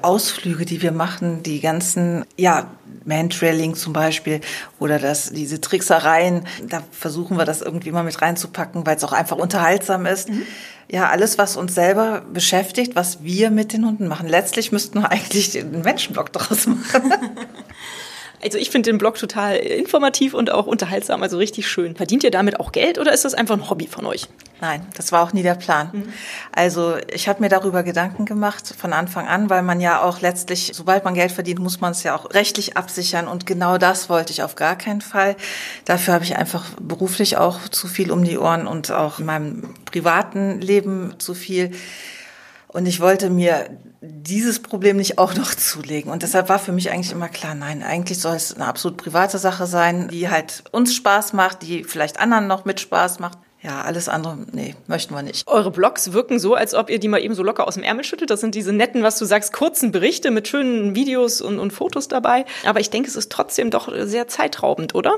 Ausflüge, 0.02 0.64
die 0.64 0.82
wir 0.82 0.90
machen, 0.90 1.44
die 1.44 1.61
ganzen, 1.61 2.25
ja, 2.37 2.68
Mantrailing 3.04 3.74
zum 3.74 3.92
Beispiel 3.92 4.40
oder 4.78 4.98
das, 4.98 5.30
diese 5.30 5.60
Tricksereien, 5.60 6.46
da 6.68 6.82
versuchen 6.90 7.36
wir 7.36 7.44
das 7.44 7.62
irgendwie 7.62 7.90
mal 7.92 8.04
mit 8.04 8.20
reinzupacken, 8.20 8.86
weil 8.86 8.96
es 8.96 9.04
auch 9.04 9.12
einfach 9.12 9.36
unterhaltsam 9.36 10.06
ist. 10.06 10.28
Mhm 10.28 10.42
ja, 10.90 11.08
alles, 11.08 11.38
was 11.38 11.56
uns 11.56 11.74
selber 11.74 12.22
beschäftigt, 12.32 12.94
was 12.94 13.22
wir 13.22 13.50
mit 13.50 13.72
den 13.72 13.86
Hunden 13.86 14.06
machen. 14.06 14.28
Letztlich 14.28 14.72
müssten 14.72 15.00
wir 15.00 15.10
eigentlich 15.10 15.58
einen 15.58 15.82
Menschenblock 15.82 16.32
draus 16.32 16.66
machen. 16.66 17.12
Also 18.44 18.58
ich 18.58 18.70
finde 18.70 18.90
den 18.90 18.98
Blog 18.98 19.16
total 19.16 19.56
informativ 19.56 20.34
und 20.34 20.52
auch 20.52 20.66
unterhaltsam, 20.66 21.22
also 21.22 21.38
richtig 21.38 21.66
schön. 21.66 21.96
Verdient 21.96 22.24
ihr 22.24 22.30
damit 22.30 22.60
auch 22.60 22.72
Geld 22.72 22.98
oder 22.98 23.12
ist 23.12 23.24
das 23.24 23.32
einfach 23.32 23.56
ein 23.56 23.70
Hobby 23.70 23.86
von 23.86 24.04
euch? 24.04 24.28
Nein, 24.60 24.86
das 24.96 25.12
war 25.12 25.22
auch 25.22 25.32
nie 25.32 25.42
der 25.42 25.54
Plan. 25.54 25.90
Mhm. 25.92 26.12
Also 26.52 26.96
ich 27.12 27.26
habe 27.26 27.40
mir 27.40 27.48
darüber 27.48 27.82
Gedanken 27.82 28.26
gemacht 28.26 28.74
von 28.78 28.92
Anfang 28.92 29.26
an, 29.26 29.48
weil 29.48 29.62
man 29.62 29.80
ja 29.80 30.02
auch 30.02 30.20
letztlich, 30.20 30.72
sobald 30.74 31.04
man 31.04 31.14
Geld 31.14 31.32
verdient, 31.32 31.58
muss 31.58 31.80
man 31.80 31.92
es 31.92 32.02
ja 32.02 32.14
auch 32.14 32.32
rechtlich 32.34 32.76
absichern 32.76 33.28
und 33.28 33.46
genau 33.46 33.78
das 33.78 34.10
wollte 34.10 34.32
ich 34.32 34.42
auf 34.42 34.56
gar 34.56 34.76
keinen 34.76 35.00
Fall. 35.00 35.36
Dafür 35.86 36.14
habe 36.14 36.24
ich 36.24 36.36
einfach 36.36 36.64
beruflich 36.80 37.38
auch 37.38 37.68
zu 37.68 37.88
viel 37.88 38.12
um 38.12 38.24
die 38.24 38.38
Ohren 38.38 38.66
und 38.66 38.90
auch 38.90 39.20
in 39.20 39.26
meinem 39.26 39.74
privaten 39.86 40.60
Leben 40.60 41.14
zu 41.18 41.34
viel. 41.34 41.72
Und 42.74 42.86
ich 42.86 43.00
wollte 43.00 43.30
mir 43.30 43.70
dieses 44.00 44.58
Problem 44.58 44.96
nicht 44.96 45.16
auch 45.16 45.34
noch 45.36 45.54
zulegen. 45.54 46.10
Und 46.10 46.24
deshalb 46.24 46.48
war 46.48 46.58
für 46.58 46.72
mich 46.72 46.90
eigentlich 46.90 47.12
immer 47.12 47.28
klar, 47.28 47.54
nein, 47.54 47.84
eigentlich 47.84 48.18
soll 48.18 48.34
es 48.34 48.52
eine 48.52 48.66
absolut 48.66 48.98
private 48.98 49.38
Sache 49.38 49.66
sein, 49.66 50.08
die 50.08 50.28
halt 50.28 50.64
uns 50.72 50.94
Spaß 50.94 51.34
macht, 51.34 51.62
die 51.62 51.84
vielleicht 51.84 52.18
anderen 52.18 52.48
noch 52.48 52.64
mit 52.64 52.80
Spaß 52.80 53.20
macht. 53.20 53.38
Ja, 53.62 53.82
alles 53.82 54.08
andere, 54.08 54.36
nee, 54.52 54.74
möchten 54.88 55.14
wir 55.14 55.22
nicht. 55.22 55.46
Eure 55.46 55.70
Blogs 55.70 56.12
wirken 56.12 56.38
so, 56.38 56.54
als 56.54 56.74
ob 56.74 56.90
ihr 56.90 56.98
die 56.98 57.08
mal 57.08 57.22
eben 57.22 57.34
so 57.34 57.44
locker 57.44 57.66
aus 57.66 57.74
dem 57.74 57.84
Ärmel 57.84 58.04
schüttelt. 58.04 58.28
Das 58.28 58.40
sind 58.40 58.56
diese 58.56 58.72
netten, 58.72 59.04
was 59.04 59.18
du 59.18 59.24
sagst, 59.24 59.52
kurzen 59.52 59.92
Berichte 59.92 60.32
mit 60.32 60.48
schönen 60.48 60.96
Videos 60.96 61.40
und, 61.40 61.60
und 61.60 61.72
Fotos 61.72 62.08
dabei. 62.08 62.44
Aber 62.66 62.80
ich 62.80 62.90
denke, 62.90 63.08
es 63.08 63.16
ist 63.16 63.30
trotzdem 63.30 63.70
doch 63.70 63.88
sehr 64.00 64.26
zeitraubend, 64.26 64.96
oder? 64.96 65.14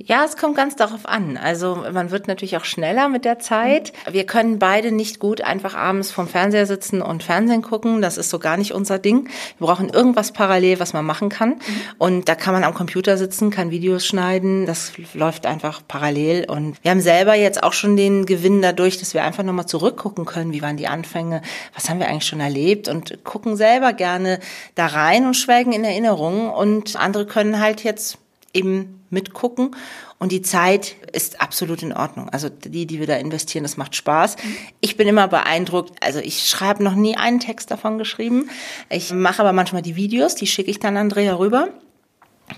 Ja, 0.00 0.24
es 0.24 0.36
kommt 0.36 0.56
ganz 0.56 0.76
darauf 0.76 1.06
an. 1.06 1.36
Also 1.36 1.84
man 1.92 2.10
wird 2.10 2.28
natürlich 2.28 2.56
auch 2.56 2.64
schneller 2.64 3.08
mit 3.08 3.24
der 3.24 3.38
Zeit. 3.38 3.92
Wir 4.10 4.24
können 4.24 4.58
beide 4.58 4.92
nicht 4.92 5.18
gut 5.18 5.40
einfach 5.40 5.74
abends 5.74 6.12
vom 6.12 6.28
Fernseher 6.28 6.66
sitzen 6.66 7.02
und 7.02 7.22
Fernsehen 7.22 7.62
gucken. 7.62 8.00
Das 8.00 8.16
ist 8.16 8.30
so 8.30 8.38
gar 8.38 8.56
nicht 8.56 8.72
unser 8.72 8.98
Ding. 8.98 9.28
Wir 9.58 9.66
brauchen 9.66 9.88
irgendwas 9.88 10.32
parallel, 10.32 10.78
was 10.78 10.92
man 10.92 11.04
machen 11.04 11.28
kann. 11.28 11.50
Mhm. 11.50 11.80
Und 11.98 12.28
da 12.28 12.36
kann 12.36 12.54
man 12.54 12.62
am 12.62 12.74
Computer 12.74 13.16
sitzen, 13.16 13.50
kann 13.50 13.70
Videos 13.70 14.06
schneiden. 14.06 14.66
Das 14.66 14.92
läuft 15.14 15.46
einfach 15.46 15.82
parallel. 15.86 16.48
Und 16.48 16.76
wir 16.82 16.92
haben 16.92 17.00
selber 17.00 17.34
jetzt 17.34 17.62
auch 17.62 17.72
schon 17.72 17.96
den 17.96 18.24
Gewinn 18.24 18.62
dadurch, 18.62 18.98
dass 18.98 19.14
wir 19.14 19.24
einfach 19.24 19.42
nochmal 19.42 19.66
zurückgucken 19.66 20.24
können. 20.24 20.52
Wie 20.52 20.62
waren 20.62 20.76
die 20.76 20.86
Anfänge? 20.88 21.42
Was 21.74 21.90
haben 21.90 21.98
wir 21.98 22.08
eigentlich 22.08 22.26
schon 22.26 22.40
erlebt? 22.40 22.88
Und 22.88 23.24
gucken 23.24 23.56
selber 23.56 23.92
gerne 23.92 24.38
da 24.76 24.86
rein 24.86 25.26
und 25.26 25.34
schwelgen 25.34 25.72
in 25.72 25.82
Erinnerungen. 25.82 26.50
Und 26.50 26.94
andere 26.96 27.26
können 27.26 27.60
halt 27.60 27.82
jetzt 27.82 28.18
eben 28.52 29.04
mitgucken. 29.10 29.74
Und 30.18 30.32
die 30.32 30.42
Zeit 30.42 30.96
ist 31.12 31.40
absolut 31.40 31.82
in 31.82 31.92
Ordnung. 31.92 32.28
Also 32.28 32.48
die, 32.48 32.86
die 32.86 32.98
wir 32.98 33.06
da 33.06 33.16
investieren, 33.16 33.62
das 33.62 33.76
macht 33.76 33.94
Spaß. 33.94 34.36
Ich 34.80 34.96
bin 34.96 35.08
immer 35.08 35.28
beeindruckt. 35.28 35.92
Also 36.02 36.18
ich 36.18 36.48
schreibe 36.48 36.82
noch 36.82 36.94
nie 36.94 37.16
einen 37.16 37.40
Text 37.40 37.70
davon 37.70 37.98
geschrieben. 37.98 38.50
Ich 38.90 39.12
mache 39.12 39.40
aber 39.40 39.52
manchmal 39.52 39.82
die 39.82 39.96
Videos, 39.96 40.34
die 40.34 40.46
schicke 40.46 40.70
ich 40.70 40.80
dann 40.80 40.96
Andrea 40.96 41.34
rüber. 41.34 41.68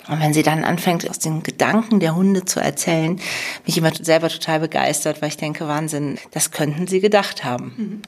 Und 0.09 0.21
wenn 0.21 0.33
sie 0.33 0.43
dann 0.43 0.65
anfängt, 0.65 1.09
aus 1.11 1.19
den 1.19 1.43
Gedanken 1.43 2.01
der 2.01 2.15
Hunde 2.15 2.45
zu 2.45 2.61
erzählen, 2.61 3.17
bin 3.17 3.25
ich 3.67 3.79
immer 3.79 3.93
selber 3.95 4.29
total 4.29 4.61
begeistert, 4.61 5.21
weil 5.21 5.31
ich 5.31 5.37
denke, 5.37 5.67
Wahnsinn, 5.67 6.19
das 6.31 6.53
könnten 6.53 6.87
sie 6.87 7.01
gedacht 7.01 7.45
haben. 7.45 7.75
Mhm. 7.77 8.03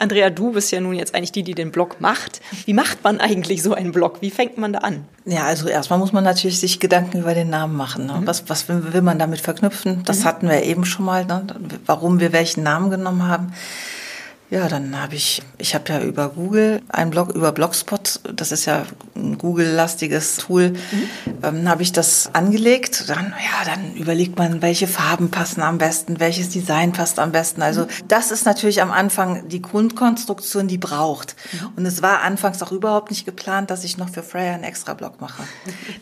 Andrea, 0.00 0.30
du 0.30 0.52
bist 0.52 0.72
ja 0.72 0.80
nun 0.80 0.94
jetzt 0.94 1.14
eigentlich 1.14 1.30
die, 1.30 1.42
die 1.42 1.54
den 1.54 1.70
Blog 1.70 2.00
macht. 2.00 2.40
Wie 2.64 2.72
macht 2.72 3.04
man 3.04 3.20
eigentlich 3.20 3.62
so 3.62 3.74
einen 3.74 3.92
Blog? 3.92 4.22
Wie 4.22 4.30
fängt 4.30 4.56
man 4.56 4.72
da 4.72 4.78
an? 4.80 5.04
Ja, 5.26 5.44
also 5.44 5.68
erstmal 5.68 5.98
muss 5.98 6.12
man 6.12 6.24
natürlich 6.24 6.58
sich 6.58 6.80
Gedanken 6.80 7.20
über 7.20 7.34
den 7.34 7.50
Namen 7.50 7.76
machen. 7.76 8.06
Ne? 8.06 8.14
Mhm. 8.14 8.26
Was, 8.26 8.48
was 8.48 8.66
will, 8.68 8.94
will, 8.94 9.02
man 9.02 9.18
damit 9.18 9.42
verknüpfen? 9.42 10.02
Das 10.06 10.20
mhm. 10.20 10.24
hatten 10.24 10.48
wir 10.48 10.62
eben 10.62 10.86
schon 10.86 11.04
mal, 11.04 11.26
ne? 11.26 11.46
warum 11.84 12.18
wir 12.18 12.32
welchen 12.32 12.62
Namen 12.62 12.90
genommen 12.90 13.28
haben. 13.28 13.52
Ja, 14.50 14.66
dann 14.66 15.00
habe 15.00 15.14
ich, 15.14 15.42
ich 15.58 15.76
habe 15.76 15.92
ja 15.92 16.00
über 16.00 16.30
Google 16.30 16.82
einen 16.88 17.10
Blog, 17.10 17.30
über 17.30 17.52
Blogspot, 17.52 18.18
das 18.34 18.50
ist 18.50 18.64
ja 18.64 18.84
ein 19.14 19.38
Google-lastiges 19.38 20.38
Tool, 20.38 20.70
mhm. 20.70 21.08
ähm, 21.44 21.68
habe 21.68 21.82
ich 21.82 21.92
das 21.92 22.30
angelegt. 22.32 23.08
Dann, 23.08 23.32
ja, 23.38 23.64
dann 23.64 23.94
überlegt 23.94 24.36
man, 24.38 24.60
welche 24.60 24.88
Farben 24.88 25.30
passen 25.30 25.62
am 25.62 25.78
besten, 25.78 26.18
welches 26.18 26.48
Design 26.48 26.90
passt 26.90 27.20
am 27.20 27.30
besten. 27.30 27.62
Also 27.62 27.82
mhm. 27.82 27.88
das 28.08 28.32
ist 28.32 28.44
natürlich 28.44 28.82
am 28.82 28.90
Anfang 28.90 29.48
die 29.48 29.62
Grundkonstruktion, 29.62 30.66
die 30.66 30.78
braucht. 30.78 31.36
Mhm. 31.52 31.68
Und 31.76 31.86
es 31.86 32.02
war 32.02 32.22
anfangs 32.22 32.60
auch 32.60 32.72
überhaupt 32.72 33.10
nicht 33.10 33.24
geplant, 33.24 33.70
dass 33.70 33.84
ich 33.84 33.98
noch 33.98 34.08
für 34.08 34.24
Freya 34.24 34.54
einen 34.54 34.64
extra 34.64 34.94
Blog 34.94 35.20
mache. 35.20 35.44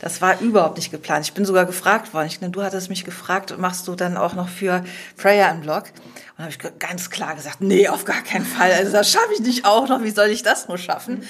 Das 0.00 0.22
war 0.22 0.40
überhaupt 0.40 0.76
nicht 0.76 0.90
geplant. 0.90 1.26
Ich 1.26 1.34
bin 1.34 1.44
sogar 1.44 1.66
gefragt 1.66 2.14
worden. 2.14 2.28
Ich, 2.28 2.38
du 2.38 2.62
hattest 2.62 2.88
mich 2.88 3.04
gefragt, 3.04 3.56
machst 3.58 3.88
du 3.88 3.94
dann 3.94 4.16
auch 4.16 4.34
noch 4.34 4.48
für 4.48 4.84
Freya 5.16 5.48
einen 5.48 5.60
Blog? 5.60 5.84
Und 6.38 6.44
habe 6.44 6.52
ich 6.52 6.78
ganz 6.78 7.10
klar 7.10 7.34
gesagt, 7.34 7.60
nee, 7.60 7.88
auf 7.88 8.04
gar 8.04 8.22
keinen 8.22 8.46
Fall. 8.46 8.70
Also 8.72 8.92
das 8.92 9.10
schaffe 9.10 9.32
ich 9.34 9.40
nicht 9.40 9.64
auch 9.64 9.88
noch. 9.88 10.04
Wie 10.04 10.10
soll 10.10 10.28
ich 10.28 10.44
das 10.44 10.68
nur 10.68 10.78
schaffen? 10.78 11.26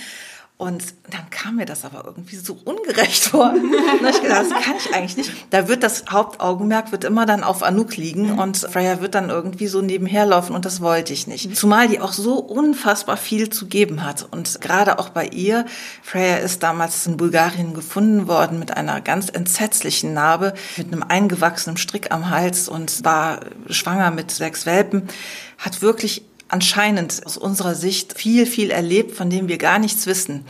Und 0.58 0.82
dann 1.08 1.30
kam 1.30 1.54
mir 1.54 1.66
das 1.66 1.84
aber 1.84 2.02
irgendwie 2.04 2.34
so 2.34 2.58
ungerecht 2.64 3.22
vor. 3.22 3.50
Und 3.54 3.72
da 4.02 4.08
ich 4.10 4.20
gedacht, 4.20 4.46
das 4.50 4.64
kann 4.64 4.74
ich 4.76 4.92
eigentlich 4.92 5.16
nicht. 5.16 5.32
Da 5.50 5.68
wird 5.68 5.84
das 5.84 6.06
Hauptaugenmerk 6.10 6.90
wird 6.90 7.04
immer 7.04 7.26
dann 7.26 7.44
auf 7.44 7.62
Anouk 7.62 7.96
liegen 7.96 8.32
mhm. 8.32 8.38
und 8.40 8.56
Freya 8.56 9.00
wird 9.00 9.14
dann 9.14 9.30
irgendwie 9.30 9.68
so 9.68 9.82
nebenher 9.82 10.26
laufen 10.26 10.56
und 10.56 10.64
das 10.64 10.80
wollte 10.80 11.12
ich 11.12 11.28
nicht. 11.28 11.56
Zumal 11.56 11.86
die 11.86 12.00
auch 12.00 12.12
so 12.12 12.40
unfassbar 12.40 13.16
viel 13.16 13.50
zu 13.50 13.66
geben 13.66 14.02
hat. 14.04 14.26
Und 14.32 14.60
gerade 14.60 14.98
auch 14.98 15.10
bei 15.10 15.28
ihr, 15.28 15.64
Freya 16.02 16.38
ist 16.38 16.64
damals 16.64 17.06
in 17.06 17.16
Bulgarien 17.16 17.72
gefunden 17.72 18.26
worden 18.26 18.58
mit 18.58 18.76
einer 18.76 19.00
ganz 19.00 19.28
entsetzlichen 19.28 20.12
Narbe, 20.12 20.54
mit 20.76 20.88
einem 20.88 21.04
eingewachsenen 21.04 21.76
Strick 21.76 22.10
am 22.10 22.30
Hals 22.30 22.68
und 22.68 23.04
war 23.04 23.40
schwanger 23.70 24.10
mit 24.10 24.32
sechs 24.32 24.66
Welpen, 24.66 25.08
hat 25.56 25.82
wirklich 25.82 26.27
anscheinend 26.48 27.24
aus 27.24 27.36
unserer 27.36 27.74
Sicht 27.74 28.18
viel, 28.18 28.46
viel 28.46 28.70
erlebt, 28.70 29.14
von 29.14 29.30
dem 29.30 29.48
wir 29.48 29.58
gar 29.58 29.78
nichts 29.78 30.06
wissen. 30.06 30.44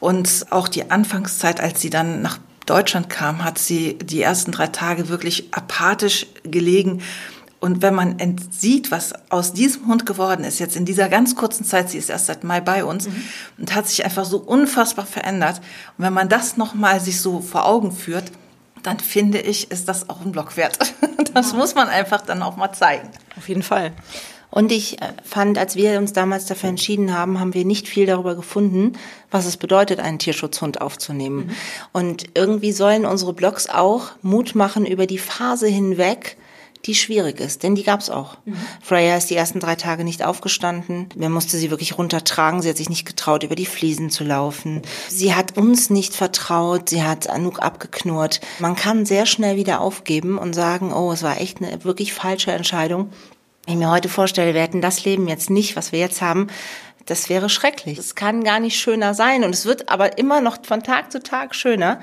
Und 0.00 0.46
auch 0.50 0.68
die 0.68 0.90
Anfangszeit, 0.90 1.60
als 1.60 1.80
sie 1.80 1.90
dann 1.90 2.22
nach 2.22 2.38
Deutschland 2.66 3.08
kam, 3.08 3.44
hat 3.44 3.58
sie 3.58 3.98
die 3.98 4.22
ersten 4.22 4.52
drei 4.52 4.66
Tage 4.66 5.08
wirklich 5.08 5.48
apathisch 5.52 6.26
gelegen. 6.44 7.02
Und 7.60 7.82
wenn 7.82 7.94
man 7.94 8.16
sieht, 8.50 8.92
was 8.92 9.14
aus 9.30 9.52
diesem 9.52 9.88
Hund 9.88 10.06
geworden 10.06 10.44
ist, 10.44 10.60
jetzt 10.60 10.76
in 10.76 10.84
dieser 10.84 11.08
ganz 11.08 11.34
kurzen 11.34 11.64
Zeit, 11.64 11.90
sie 11.90 11.98
ist 11.98 12.08
erst 12.08 12.26
seit 12.26 12.44
Mai 12.44 12.60
bei 12.60 12.84
uns 12.84 13.08
mhm. 13.08 13.22
und 13.58 13.74
hat 13.74 13.88
sich 13.88 14.04
einfach 14.04 14.24
so 14.24 14.38
unfassbar 14.38 15.06
verändert. 15.06 15.58
Und 15.96 16.04
wenn 16.04 16.12
man 16.12 16.28
das 16.28 16.56
nochmal 16.56 17.00
sich 17.00 17.20
so 17.20 17.40
vor 17.40 17.66
Augen 17.66 17.90
führt, 17.90 18.30
dann 18.84 19.00
finde 19.00 19.40
ich, 19.40 19.72
ist 19.72 19.88
das 19.88 20.08
auch 20.08 20.20
ein 20.20 20.32
Blog 20.32 20.56
wert. 20.56 20.78
Das 21.34 21.52
muss 21.52 21.74
man 21.74 21.88
einfach 21.88 22.22
dann 22.22 22.42
auch 22.42 22.56
mal 22.56 22.72
zeigen. 22.72 23.10
Auf 23.36 23.48
jeden 23.48 23.62
Fall. 23.62 23.92
Und 24.50 24.72
ich 24.72 24.96
fand, 25.24 25.58
als 25.58 25.76
wir 25.76 25.98
uns 25.98 26.12
damals 26.12 26.46
dafür 26.46 26.70
entschieden 26.70 27.14
haben, 27.14 27.38
haben 27.38 27.54
wir 27.54 27.64
nicht 27.64 27.86
viel 27.86 28.06
darüber 28.06 28.34
gefunden, 28.34 28.94
was 29.30 29.44
es 29.44 29.56
bedeutet, 29.56 30.00
einen 30.00 30.18
Tierschutzhund 30.18 30.80
aufzunehmen. 30.80 31.46
Mhm. 31.46 31.54
Und 31.92 32.24
irgendwie 32.34 32.72
sollen 32.72 33.04
unsere 33.04 33.34
Blogs 33.34 33.68
auch 33.68 34.12
Mut 34.22 34.54
machen 34.54 34.86
über 34.86 35.06
die 35.06 35.18
Phase 35.18 35.66
hinweg, 35.66 36.36
die 36.84 36.94
schwierig 36.94 37.40
ist, 37.40 37.64
denn 37.64 37.74
die 37.74 37.82
gab's 37.82 38.08
auch. 38.08 38.36
Mhm. 38.44 38.56
Freya 38.80 39.16
ist 39.16 39.28
die 39.28 39.34
ersten 39.34 39.60
drei 39.60 39.74
Tage 39.74 40.04
nicht 40.04 40.24
aufgestanden. 40.24 41.08
Man 41.16 41.32
musste 41.32 41.58
sie 41.58 41.70
wirklich 41.70 41.98
runtertragen. 41.98 42.62
Sie 42.62 42.68
hat 42.68 42.76
sich 42.76 42.88
nicht 42.88 43.04
getraut, 43.04 43.42
über 43.42 43.56
die 43.56 43.66
Fliesen 43.66 44.10
zu 44.10 44.24
laufen. 44.24 44.82
Sie 45.08 45.34
hat 45.34 45.58
uns 45.58 45.90
nicht 45.90 46.14
vertraut. 46.14 46.88
Sie 46.88 47.02
hat 47.02 47.28
Anouk 47.28 47.60
abgeknurrt. 47.60 48.40
Man 48.60 48.76
kann 48.76 49.04
sehr 49.04 49.26
schnell 49.26 49.56
wieder 49.56 49.80
aufgeben 49.80 50.38
und 50.38 50.54
sagen, 50.54 50.92
oh, 50.92 51.12
es 51.12 51.22
war 51.22 51.40
echt 51.40 51.60
eine 51.60 51.84
wirklich 51.84 52.14
falsche 52.14 52.52
Entscheidung. 52.52 53.10
Wenn 53.68 53.74
ich 53.74 53.80
mir 53.80 53.90
heute 53.90 54.08
vorstelle, 54.08 54.54
wir 54.54 54.62
hätten 54.62 54.80
das 54.80 55.04
Leben 55.04 55.28
jetzt 55.28 55.50
nicht, 55.50 55.76
was 55.76 55.92
wir 55.92 55.98
jetzt 55.98 56.22
haben, 56.22 56.46
das 57.04 57.28
wäre 57.28 57.50
schrecklich. 57.50 57.98
Es 57.98 58.14
kann 58.14 58.42
gar 58.42 58.60
nicht 58.60 58.80
schöner 58.80 59.12
sein 59.12 59.44
und 59.44 59.50
es 59.50 59.66
wird 59.66 59.90
aber 59.90 60.16
immer 60.16 60.40
noch 60.40 60.56
von 60.64 60.82
Tag 60.82 61.12
zu 61.12 61.22
Tag 61.22 61.54
schöner. 61.54 62.00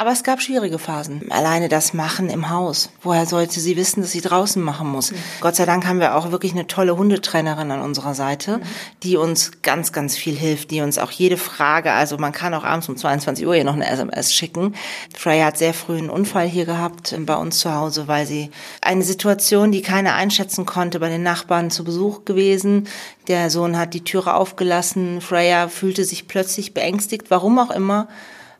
Aber 0.00 0.12
es 0.12 0.22
gab 0.22 0.40
schwierige 0.40 0.78
Phasen. 0.78 1.30
Alleine 1.30 1.68
das 1.68 1.92
Machen 1.92 2.30
im 2.30 2.48
Haus. 2.48 2.88
Woher 3.02 3.26
sollte 3.26 3.60
sie 3.60 3.76
wissen, 3.76 4.00
dass 4.00 4.12
sie 4.12 4.22
draußen 4.22 4.62
machen 4.62 4.88
muss? 4.88 5.12
Mhm. 5.12 5.16
Gott 5.42 5.56
sei 5.56 5.66
Dank 5.66 5.86
haben 5.86 6.00
wir 6.00 6.16
auch 6.16 6.30
wirklich 6.30 6.52
eine 6.52 6.66
tolle 6.66 6.96
Hundetrainerin 6.96 7.70
an 7.70 7.82
unserer 7.82 8.14
Seite, 8.14 8.56
mhm. 8.56 8.62
die 9.02 9.18
uns 9.18 9.50
ganz, 9.60 9.92
ganz 9.92 10.16
viel 10.16 10.34
hilft, 10.34 10.70
die 10.70 10.80
uns 10.80 10.96
auch 10.96 11.10
jede 11.10 11.36
Frage, 11.36 11.92
also 11.92 12.16
man 12.16 12.32
kann 12.32 12.54
auch 12.54 12.64
abends 12.64 12.88
um 12.88 12.96
22 12.96 13.46
Uhr 13.46 13.54
hier 13.54 13.64
noch 13.64 13.74
eine 13.74 13.86
SMS 13.86 14.32
schicken. 14.32 14.74
Freya 15.14 15.44
hat 15.44 15.58
sehr 15.58 15.74
früh 15.74 15.98
einen 15.98 16.08
Unfall 16.08 16.48
hier 16.48 16.64
gehabt 16.64 17.14
bei 17.26 17.36
uns 17.36 17.58
zu 17.58 17.74
Hause, 17.74 18.08
weil 18.08 18.24
sie 18.24 18.50
eine 18.80 19.02
Situation, 19.02 19.70
die 19.70 19.82
keiner 19.82 20.14
einschätzen 20.14 20.64
konnte, 20.64 20.98
bei 21.00 21.10
den 21.10 21.22
Nachbarn 21.22 21.70
zu 21.70 21.84
Besuch 21.84 22.24
gewesen. 22.24 22.88
Der 23.28 23.50
Sohn 23.50 23.76
hat 23.76 23.92
die 23.92 24.02
Türe 24.02 24.32
aufgelassen. 24.32 25.20
Freya 25.20 25.68
fühlte 25.68 26.06
sich 26.06 26.26
plötzlich 26.26 26.72
beängstigt, 26.72 27.30
warum 27.30 27.58
auch 27.58 27.70
immer 27.70 28.08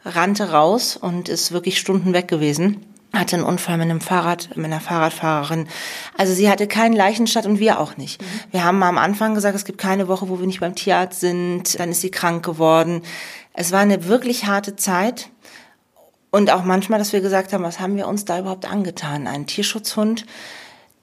rannte 0.04 0.50
raus 0.50 0.96
und 0.96 1.28
ist 1.28 1.52
wirklich 1.52 1.78
Stunden 1.78 2.12
weg 2.12 2.28
gewesen 2.28 2.84
hatte 3.12 3.36
einen 3.36 3.44
Unfall 3.44 3.76
mit 3.76 3.90
einem 3.90 4.00
Fahrrad, 4.00 4.56
mit 4.56 4.66
einer 4.66 4.80
Fahrradfahrerin. 4.80 5.66
Also 6.16 6.32
sie 6.32 6.48
hatte 6.48 6.66
keinen 6.66 6.94
Leichenstadt 6.94 7.46
und 7.46 7.58
wir 7.58 7.80
auch 7.80 7.96
nicht. 7.96 8.22
Mhm. 8.22 8.26
Wir 8.52 8.64
haben 8.64 8.82
am 8.82 8.98
Anfang 8.98 9.34
gesagt, 9.34 9.56
es 9.56 9.64
gibt 9.64 9.78
keine 9.78 10.08
Woche, 10.08 10.28
wo 10.28 10.38
wir 10.38 10.46
nicht 10.46 10.60
beim 10.60 10.74
Tierarzt 10.74 11.20
sind. 11.20 11.78
Dann 11.78 11.90
ist 11.90 12.02
sie 12.02 12.10
krank 12.10 12.44
geworden. 12.44 13.02
Es 13.52 13.72
war 13.72 13.80
eine 13.80 14.06
wirklich 14.06 14.46
harte 14.46 14.76
Zeit. 14.76 15.28
Und 16.30 16.50
auch 16.52 16.62
manchmal, 16.62 17.00
dass 17.00 17.12
wir 17.12 17.20
gesagt 17.20 17.52
haben, 17.52 17.64
was 17.64 17.80
haben 17.80 17.96
wir 17.96 18.06
uns 18.06 18.24
da 18.24 18.38
überhaupt 18.38 18.70
angetan? 18.70 19.26
Ein 19.26 19.46
Tierschutzhund, 19.46 20.26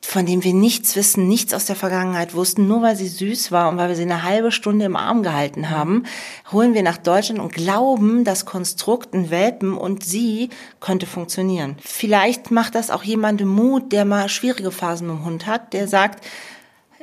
von 0.07 0.25
dem 0.25 0.41
wir 0.41 0.53
nichts 0.53 0.95
wissen, 0.95 1.27
nichts 1.27 1.53
aus 1.53 1.65
der 1.65 1.75
Vergangenheit 1.75 2.33
wussten, 2.33 2.65
nur 2.65 2.81
weil 2.81 2.95
sie 2.95 3.09
süß 3.09 3.51
war 3.51 3.67
und 3.67 3.75
weil 3.75 3.89
wir 3.89 3.95
sie 3.97 4.03
eine 4.03 4.23
halbe 4.23 4.53
Stunde 4.53 4.85
im 4.85 4.95
Arm 4.95 5.21
gehalten 5.21 5.69
haben, 5.69 6.03
holen 6.49 6.73
wir 6.73 6.81
nach 6.81 6.95
Deutschland 6.95 7.41
und 7.41 7.51
glauben, 7.51 8.23
das 8.23 8.45
Konstrukt, 8.45 9.13
ein 9.13 9.31
Welpen 9.31 9.73
und 9.73 10.05
sie 10.05 10.47
könnte 10.79 11.07
funktionieren. 11.07 11.75
Vielleicht 11.81 12.51
macht 12.51 12.75
das 12.75 12.89
auch 12.89 13.03
jemandem 13.03 13.49
Mut, 13.49 13.91
der 13.91 14.05
mal 14.05 14.29
schwierige 14.29 14.71
Phasen 14.71 15.09
dem 15.09 15.25
Hund 15.25 15.45
hat, 15.45 15.73
der 15.73 15.89
sagt, 15.89 16.25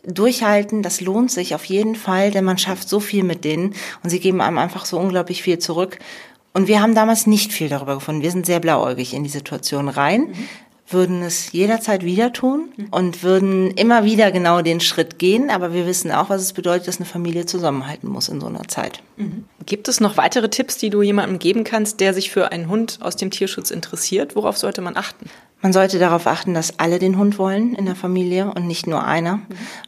durchhalten, 0.06 0.82
das 0.82 1.02
lohnt 1.02 1.30
sich 1.30 1.54
auf 1.54 1.66
jeden 1.66 1.96
Fall, 1.96 2.30
denn 2.30 2.46
man 2.46 2.56
schafft 2.56 2.88
so 2.88 3.00
viel 3.00 3.22
mit 3.22 3.44
denen 3.44 3.74
und 4.02 4.08
sie 4.08 4.18
geben 4.18 4.40
einem 4.40 4.56
einfach 4.56 4.86
so 4.86 4.98
unglaublich 4.98 5.42
viel 5.42 5.58
zurück. 5.58 5.98
Und 6.54 6.68
wir 6.68 6.80
haben 6.80 6.94
damals 6.94 7.26
nicht 7.26 7.52
viel 7.52 7.68
darüber 7.68 7.96
gefunden. 7.96 8.22
Wir 8.22 8.30
sind 8.30 8.46
sehr 8.46 8.60
blauäugig 8.60 9.12
in 9.12 9.24
die 9.24 9.30
Situation 9.30 9.88
rein. 9.88 10.28
Mhm 10.28 10.48
würden 10.86 11.22
es 11.22 11.52
jederzeit 11.52 12.04
wieder 12.04 12.32
tun 12.32 12.68
und 12.90 13.22
würden 13.22 13.70
immer 13.70 14.04
wieder 14.04 14.30
genau 14.30 14.60
den 14.60 14.80
Schritt 14.80 15.18
gehen. 15.18 15.50
Aber 15.50 15.72
wir 15.72 15.86
wissen 15.86 16.12
auch, 16.12 16.28
was 16.28 16.42
es 16.42 16.52
bedeutet, 16.52 16.88
dass 16.88 16.98
eine 16.98 17.06
Familie 17.06 17.46
zusammenhalten 17.46 18.08
muss 18.08 18.28
in 18.28 18.40
so 18.40 18.46
einer 18.46 18.68
Zeit. 18.68 19.02
Mhm. 19.16 19.44
Gibt 19.64 19.88
es 19.88 20.00
noch 20.00 20.16
weitere 20.16 20.50
Tipps, 20.50 20.76
die 20.76 20.90
du 20.90 21.00
jemandem 21.00 21.38
geben 21.38 21.64
kannst, 21.64 22.00
der 22.00 22.12
sich 22.12 22.30
für 22.30 22.52
einen 22.52 22.68
Hund 22.68 22.98
aus 23.00 23.16
dem 23.16 23.30
Tierschutz 23.30 23.70
interessiert? 23.70 24.36
Worauf 24.36 24.58
sollte 24.58 24.82
man 24.82 24.96
achten? 24.96 25.30
Man 25.64 25.72
sollte 25.72 25.98
darauf 25.98 26.26
achten, 26.26 26.52
dass 26.52 26.78
alle 26.78 26.98
den 26.98 27.16
Hund 27.16 27.38
wollen 27.38 27.74
in 27.74 27.86
der 27.86 27.94
Familie 27.94 28.52
und 28.54 28.66
nicht 28.66 28.86
nur 28.86 29.02
einer, 29.06 29.40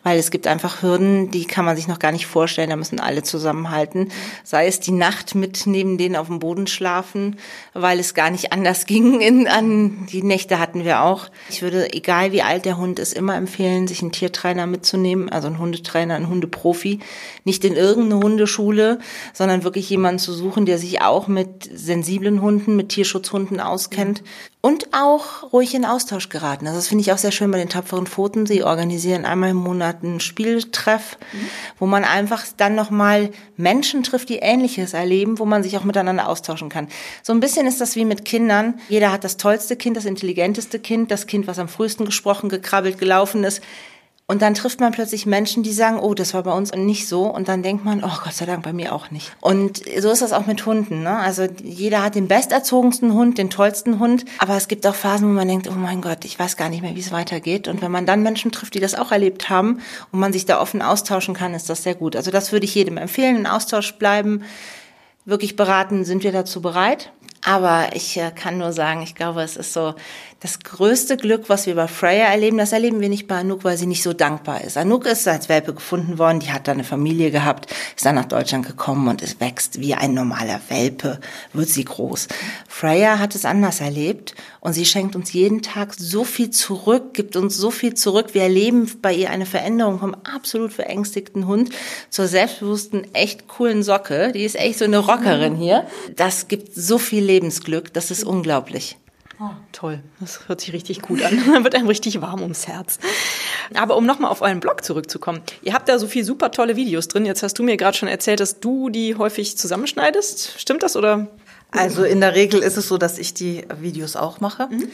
weil 0.02 0.18
es 0.18 0.30
gibt 0.30 0.46
einfach 0.46 0.80
Hürden, 0.80 1.30
die 1.30 1.44
kann 1.44 1.66
man 1.66 1.76
sich 1.76 1.86
noch 1.86 1.98
gar 1.98 2.12
nicht 2.12 2.26
vorstellen, 2.26 2.70
da 2.70 2.76
müssen 2.76 2.98
alle 2.98 3.22
zusammenhalten. 3.22 4.08
Sei 4.42 4.68
es 4.68 4.80
die 4.80 4.92
Nacht 4.92 5.34
mit 5.34 5.66
neben 5.66 5.98
denen 5.98 6.16
auf 6.16 6.28
dem 6.28 6.38
Boden 6.38 6.66
schlafen, 6.66 7.36
weil 7.74 8.00
es 8.00 8.14
gar 8.14 8.30
nicht 8.30 8.54
anders 8.54 8.86
ging. 8.86 9.20
In, 9.20 9.48
an 9.48 10.06
die 10.06 10.22
Nächte 10.22 10.58
hatten 10.58 10.82
wir 10.86 11.02
auch. 11.02 11.26
Ich 11.50 11.60
würde, 11.60 11.92
egal 11.92 12.32
wie 12.32 12.40
alt 12.40 12.64
der 12.64 12.78
Hund 12.78 12.98
ist, 12.98 13.12
immer 13.12 13.36
empfehlen, 13.36 13.86
sich 13.86 14.00
einen 14.00 14.12
Tiertrainer 14.12 14.66
mitzunehmen, 14.66 15.28
also 15.28 15.48
einen 15.48 15.58
Hundetrainer, 15.58 16.14
einen 16.14 16.30
Hundeprofi. 16.30 17.00
Nicht 17.44 17.66
in 17.66 17.76
irgendeine 17.76 18.22
Hundeschule, 18.22 18.98
sondern 19.34 19.62
wirklich 19.62 19.90
jemanden 19.90 20.20
zu 20.20 20.32
suchen, 20.32 20.64
der 20.64 20.78
sich 20.78 21.02
auch 21.02 21.28
mit 21.28 21.68
sensiblen 21.70 22.40
Hunden, 22.40 22.76
mit 22.76 22.88
Tierschutzhunden 22.88 23.60
auskennt 23.60 24.22
und 24.66 24.88
auch 24.92 25.52
ruhig 25.52 25.65
in 25.74 25.84
Austausch 25.84 26.28
geraten. 26.28 26.66
Also 26.66 26.78
das 26.78 26.88
finde 26.88 27.02
ich 27.02 27.12
auch 27.12 27.18
sehr 27.18 27.32
schön 27.32 27.50
bei 27.50 27.58
den 27.58 27.68
tapferen 27.68 28.06
Pfoten. 28.06 28.46
Sie 28.46 28.62
organisieren 28.62 29.24
einmal 29.24 29.50
im 29.50 29.56
Monat 29.56 30.02
einen 30.02 30.20
Spieltreff, 30.20 31.18
mhm. 31.32 31.46
wo 31.78 31.86
man 31.86 32.04
einfach 32.04 32.44
dann 32.56 32.74
nochmal 32.74 33.30
Menschen 33.56 34.02
trifft, 34.02 34.28
die 34.28 34.38
Ähnliches 34.38 34.94
erleben, 34.94 35.38
wo 35.38 35.44
man 35.44 35.62
sich 35.62 35.76
auch 35.76 35.84
miteinander 35.84 36.28
austauschen 36.28 36.68
kann. 36.68 36.88
So 37.22 37.32
ein 37.32 37.40
bisschen 37.40 37.66
ist 37.66 37.80
das 37.80 37.96
wie 37.96 38.04
mit 38.04 38.24
Kindern. 38.24 38.74
Jeder 38.88 39.12
hat 39.12 39.24
das 39.24 39.36
tollste 39.36 39.76
Kind, 39.76 39.96
das 39.96 40.04
intelligenteste 40.04 40.78
Kind, 40.78 41.10
das 41.10 41.26
Kind, 41.26 41.46
was 41.46 41.58
am 41.58 41.68
frühesten 41.68 42.04
gesprochen, 42.04 42.48
gekrabbelt, 42.48 42.98
gelaufen 42.98 43.44
ist. 43.44 43.62
Und 44.28 44.42
dann 44.42 44.54
trifft 44.54 44.80
man 44.80 44.90
plötzlich 44.90 45.24
Menschen, 45.24 45.62
die 45.62 45.72
sagen, 45.72 46.00
oh, 46.00 46.12
das 46.12 46.34
war 46.34 46.42
bei 46.42 46.52
uns 46.52 46.72
nicht 46.74 47.06
so. 47.06 47.26
Und 47.26 47.46
dann 47.46 47.62
denkt 47.62 47.84
man, 47.84 48.02
oh 48.02 48.18
Gott 48.24 48.34
sei 48.34 48.44
Dank, 48.44 48.64
bei 48.64 48.72
mir 48.72 48.92
auch 48.92 49.12
nicht. 49.12 49.36
Und 49.40 49.82
so 50.00 50.10
ist 50.10 50.20
das 50.20 50.32
auch 50.32 50.46
mit 50.46 50.66
Hunden. 50.66 51.04
Ne? 51.04 51.16
Also 51.16 51.46
jeder 51.62 52.02
hat 52.02 52.16
den 52.16 52.26
besterzogensten 52.26 53.12
Hund, 53.12 53.38
den 53.38 53.50
tollsten 53.50 54.00
Hund. 54.00 54.24
Aber 54.38 54.56
es 54.56 54.66
gibt 54.66 54.84
auch 54.84 54.96
Phasen, 54.96 55.28
wo 55.28 55.32
man 55.32 55.46
denkt, 55.46 55.68
oh 55.68 55.76
mein 55.76 56.00
Gott, 56.00 56.24
ich 56.24 56.36
weiß 56.36 56.56
gar 56.56 56.68
nicht 56.70 56.82
mehr, 56.82 56.96
wie 56.96 57.00
es 57.00 57.12
weitergeht. 57.12 57.68
Und 57.68 57.82
wenn 57.82 57.92
man 57.92 58.04
dann 58.04 58.24
Menschen 58.24 58.50
trifft, 58.50 58.74
die 58.74 58.80
das 58.80 58.96
auch 58.96 59.12
erlebt 59.12 59.48
haben 59.48 59.80
und 60.10 60.18
man 60.18 60.32
sich 60.32 60.44
da 60.44 60.60
offen 60.60 60.82
austauschen 60.82 61.34
kann, 61.34 61.54
ist 61.54 61.70
das 61.70 61.84
sehr 61.84 61.94
gut. 61.94 62.16
Also 62.16 62.32
das 62.32 62.50
würde 62.50 62.66
ich 62.66 62.74
jedem 62.74 62.96
empfehlen, 62.96 63.36
in 63.36 63.46
Austausch 63.46 63.94
bleiben. 63.94 64.42
Wirklich 65.24 65.54
beraten, 65.54 66.04
sind 66.04 66.24
wir 66.24 66.32
dazu 66.32 66.60
bereit? 66.60 67.12
Aber 67.44 67.90
ich 67.94 68.16
äh, 68.16 68.32
kann 68.32 68.58
nur 68.58 68.72
sagen, 68.72 69.02
ich 69.02 69.14
glaube, 69.14 69.42
es 69.42 69.56
ist 69.56 69.72
so 69.72 69.94
das 70.40 70.58
größte 70.58 71.16
Glück, 71.16 71.48
was 71.48 71.66
wir 71.66 71.74
bei 71.74 71.88
Freya 71.88 72.26
erleben, 72.26 72.58
das 72.58 72.72
erleben 72.72 73.00
wir 73.00 73.08
nicht 73.08 73.26
bei 73.26 73.36
Anouk, 73.36 73.64
weil 73.64 73.78
sie 73.78 73.86
nicht 73.86 74.02
so 74.02 74.12
dankbar 74.12 74.62
ist. 74.62 74.76
Anouk 74.76 75.06
ist 75.06 75.26
als 75.26 75.48
Welpe 75.48 75.72
gefunden 75.72 76.18
worden, 76.18 76.40
die 76.40 76.52
hat 76.52 76.68
da 76.68 76.72
eine 76.72 76.84
Familie 76.84 77.30
gehabt, 77.30 77.72
ist 77.96 78.04
dann 78.04 78.16
nach 78.16 78.26
Deutschland 78.26 78.66
gekommen 78.66 79.08
und 79.08 79.22
es 79.22 79.40
wächst 79.40 79.80
wie 79.80 79.94
ein 79.94 80.12
normaler 80.12 80.60
Welpe, 80.68 81.20
wird 81.54 81.70
sie 81.70 81.86
groß. 81.86 82.28
Freya 82.68 83.18
hat 83.18 83.34
es 83.34 83.46
anders 83.46 83.80
erlebt 83.80 84.34
und 84.60 84.74
sie 84.74 84.84
schenkt 84.84 85.16
uns 85.16 85.32
jeden 85.32 85.62
Tag 85.62 85.94
so 85.96 86.22
viel 86.22 86.50
zurück, 86.50 87.14
gibt 87.14 87.34
uns 87.36 87.56
so 87.56 87.70
viel 87.70 87.94
zurück. 87.94 88.34
Wir 88.34 88.42
erleben 88.42 88.90
bei 89.00 89.14
ihr 89.14 89.30
eine 89.30 89.46
Veränderung 89.46 90.00
vom 90.00 90.14
absolut 90.14 90.72
verängstigten 90.74 91.46
Hund 91.46 91.70
zur 92.10 92.26
selbstbewussten, 92.26 93.14
echt 93.14 93.48
coolen 93.48 93.82
Socke. 93.82 94.32
Die 94.32 94.44
ist 94.44 94.56
echt 94.56 94.80
so 94.80 94.84
eine 94.84 94.98
Rockerin 94.98 95.56
hier. 95.56 95.86
Das 96.14 96.46
gibt 96.46 96.74
so 96.74 96.98
viel 96.98 97.24
Lebensglück, 97.24 97.94
das 97.94 98.10
ist 98.10 98.22
unglaublich. 98.22 98.98
Oh, 99.38 99.50
toll, 99.72 100.02
das 100.18 100.48
hört 100.48 100.60
sich 100.62 100.72
richtig 100.72 101.02
gut 101.02 101.22
an. 101.22 101.46
Man 101.50 101.62
wird 101.62 101.74
einem 101.74 101.88
richtig 101.88 102.20
warm 102.22 102.42
ums 102.42 102.66
Herz. 102.66 102.98
Aber 103.74 103.96
um 103.96 104.06
nochmal 104.06 104.30
auf 104.30 104.40
euren 104.40 104.60
Blog 104.60 104.82
zurückzukommen. 104.82 105.42
Ihr 105.62 105.74
habt 105.74 105.88
da 105.88 105.98
so 105.98 106.06
viel 106.06 106.24
super 106.24 106.50
tolle 106.50 106.76
Videos 106.76 107.08
drin. 107.08 107.26
Jetzt 107.26 107.42
hast 107.42 107.58
du 107.58 107.62
mir 107.62 107.76
gerade 107.76 107.96
schon 107.96 108.08
erzählt, 108.08 108.40
dass 108.40 108.60
du 108.60 108.88
die 108.88 109.16
häufig 109.16 109.58
zusammenschneidest. 109.58 110.58
Stimmt 110.58 110.82
das 110.82 110.96
oder? 110.96 111.28
Also 111.76 112.04
in 112.04 112.20
der 112.20 112.34
Regel 112.34 112.60
ist 112.60 112.76
es 112.76 112.88
so, 112.88 112.98
dass 112.98 113.18
ich 113.18 113.34
die 113.34 113.64
Videos 113.80 114.16
auch 114.16 114.40
mache. 114.40 114.68
Mhm. 114.68 114.88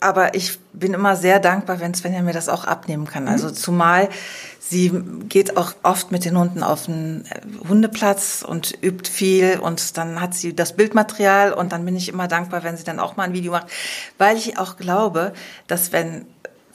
Aber 0.00 0.34
ich 0.34 0.58
bin 0.72 0.94
immer 0.94 1.16
sehr 1.16 1.40
dankbar, 1.40 1.80
wenn 1.80 1.94
Svenja 1.94 2.22
mir 2.22 2.32
das 2.32 2.48
auch 2.48 2.64
abnehmen 2.64 3.06
kann. 3.06 3.28
Also 3.28 3.48
mhm. 3.48 3.54
zumal 3.54 4.08
sie 4.68 4.90
geht 5.28 5.56
auch 5.56 5.74
oft 5.82 6.10
mit 6.10 6.24
den 6.24 6.36
Hunden 6.36 6.62
auf 6.62 6.86
den 6.86 7.24
Hundeplatz 7.68 8.44
und 8.46 8.74
übt 8.82 9.08
viel 9.08 9.60
und 9.60 9.96
dann 9.96 10.20
hat 10.20 10.34
sie 10.34 10.54
das 10.54 10.74
Bildmaterial 10.74 11.52
und 11.52 11.72
dann 11.72 11.84
bin 11.84 11.96
ich 11.96 12.08
immer 12.08 12.26
dankbar, 12.26 12.64
wenn 12.64 12.76
sie 12.76 12.84
dann 12.84 12.98
auch 12.98 13.16
mal 13.16 13.24
ein 13.24 13.32
Video 13.32 13.52
macht, 13.52 13.68
weil 14.18 14.36
ich 14.36 14.58
auch 14.58 14.76
glaube, 14.76 15.32
dass 15.68 15.92
wenn 15.92 16.26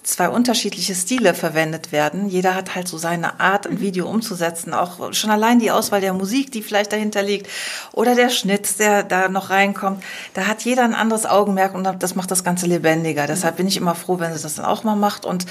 zwei 0.03 0.29
unterschiedliche 0.29 0.95
Stile 0.95 1.33
verwendet 1.33 1.91
werden. 1.91 2.27
Jeder 2.27 2.55
hat 2.55 2.75
halt 2.75 2.87
so 2.87 2.97
seine 2.97 3.39
Art, 3.39 3.67
ein 3.67 3.79
Video 3.79 4.09
umzusetzen. 4.09 4.73
Auch 4.73 5.13
schon 5.13 5.29
allein 5.29 5.59
die 5.59 5.71
Auswahl 5.71 6.01
der 6.01 6.13
Musik, 6.13 6.51
die 6.51 6.61
vielleicht 6.61 6.91
dahinter 6.91 7.21
liegt, 7.21 7.47
oder 7.93 8.15
der 8.15 8.29
Schnitt, 8.29 8.79
der 8.79 9.03
da 9.03 9.29
noch 9.29 9.49
reinkommt. 9.49 10.03
Da 10.33 10.47
hat 10.47 10.63
jeder 10.63 10.83
ein 10.83 10.95
anderes 10.95 11.25
Augenmerk 11.25 11.75
und 11.75 11.83
das 11.99 12.15
macht 12.15 12.31
das 12.31 12.43
Ganze 12.43 12.65
lebendiger. 12.65 13.27
Deshalb 13.27 13.57
bin 13.57 13.67
ich 13.67 13.77
immer 13.77 13.95
froh, 13.95 14.19
wenn 14.19 14.33
sie 14.33 14.41
das 14.41 14.55
dann 14.55 14.65
auch 14.65 14.83
mal 14.83 14.95
macht. 14.95 15.25
Und 15.25 15.45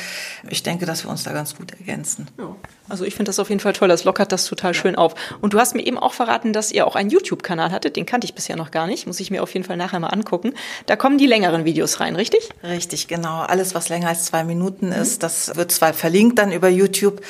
ich 0.49 0.63
denke, 0.63 0.87
dass 0.87 1.05
wir 1.05 1.11
uns 1.11 1.23
da 1.23 1.33
ganz 1.33 1.57
gut 1.57 1.73
ergänzen. 1.73 2.29
Ja. 2.39 2.57
Also 2.91 3.05
ich 3.05 3.15
finde 3.15 3.29
das 3.29 3.39
auf 3.39 3.49
jeden 3.49 3.61
Fall 3.61 3.73
toll. 3.73 3.89
Das 3.89 4.05
lockert 4.05 4.33
das 4.33 4.47
total 4.47 4.75
schön 4.75 4.97
auf. 4.97 5.15
Und 5.41 5.55
du 5.55 5.59
hast 5.59 5.75
mir 5.75 5.87
eben 5.87 5.99
auch 5.99 6.13
verraten, 6.13 6.53
dass 6.53 6.73
ihr 6.73 6.87
auch 6.87 6.97
einen 6.97 7.11
YouTube-Kanal 7.11 7.71
hattet. 7.73 7.97
Den 7.97 8.07
kannte 8.07 8.25
ich 8.27 8.35
bisher 8.35 8.57
noch 8.57 8.71
gar 8.71 8.87
nicht. 8.87 9.07
Muss 9.07 9.21
ich 9.21 9.31
mir 9.31 9.43
auf 9.43 9.55
jeden 9.55 9.65
Fall 9.65 9.77
nachher 9.77 10.01
mal 10.01 10.09
angucken. 10.09 10.53
Da 10.87 10.97
kommen 10.97 11.19
die 11.19 11.27
längeren 11.27 11.65
Videos 11.65 12.01
rein, 12.01 12.17
richtig? 12.17 12.49
Richtig, 12.63 13.09
genau. 13.09 13.41
Alles, 13.41 13.75
was 13.75 13.89
länger 13.89 14.09
als 14.09 14.25
zwei 14.25 14.45
Minuten 14.45 14.87
mhm. 14.89 14.93
ist, 14.93 15.23
das 15.23 15.57
wird 15.57 15.73
zwar 15.73 15.95
verlinkt 15.95 16.39
dann 16.39 16.53
über 16.53 16.69
YouTube, 16.69 17.21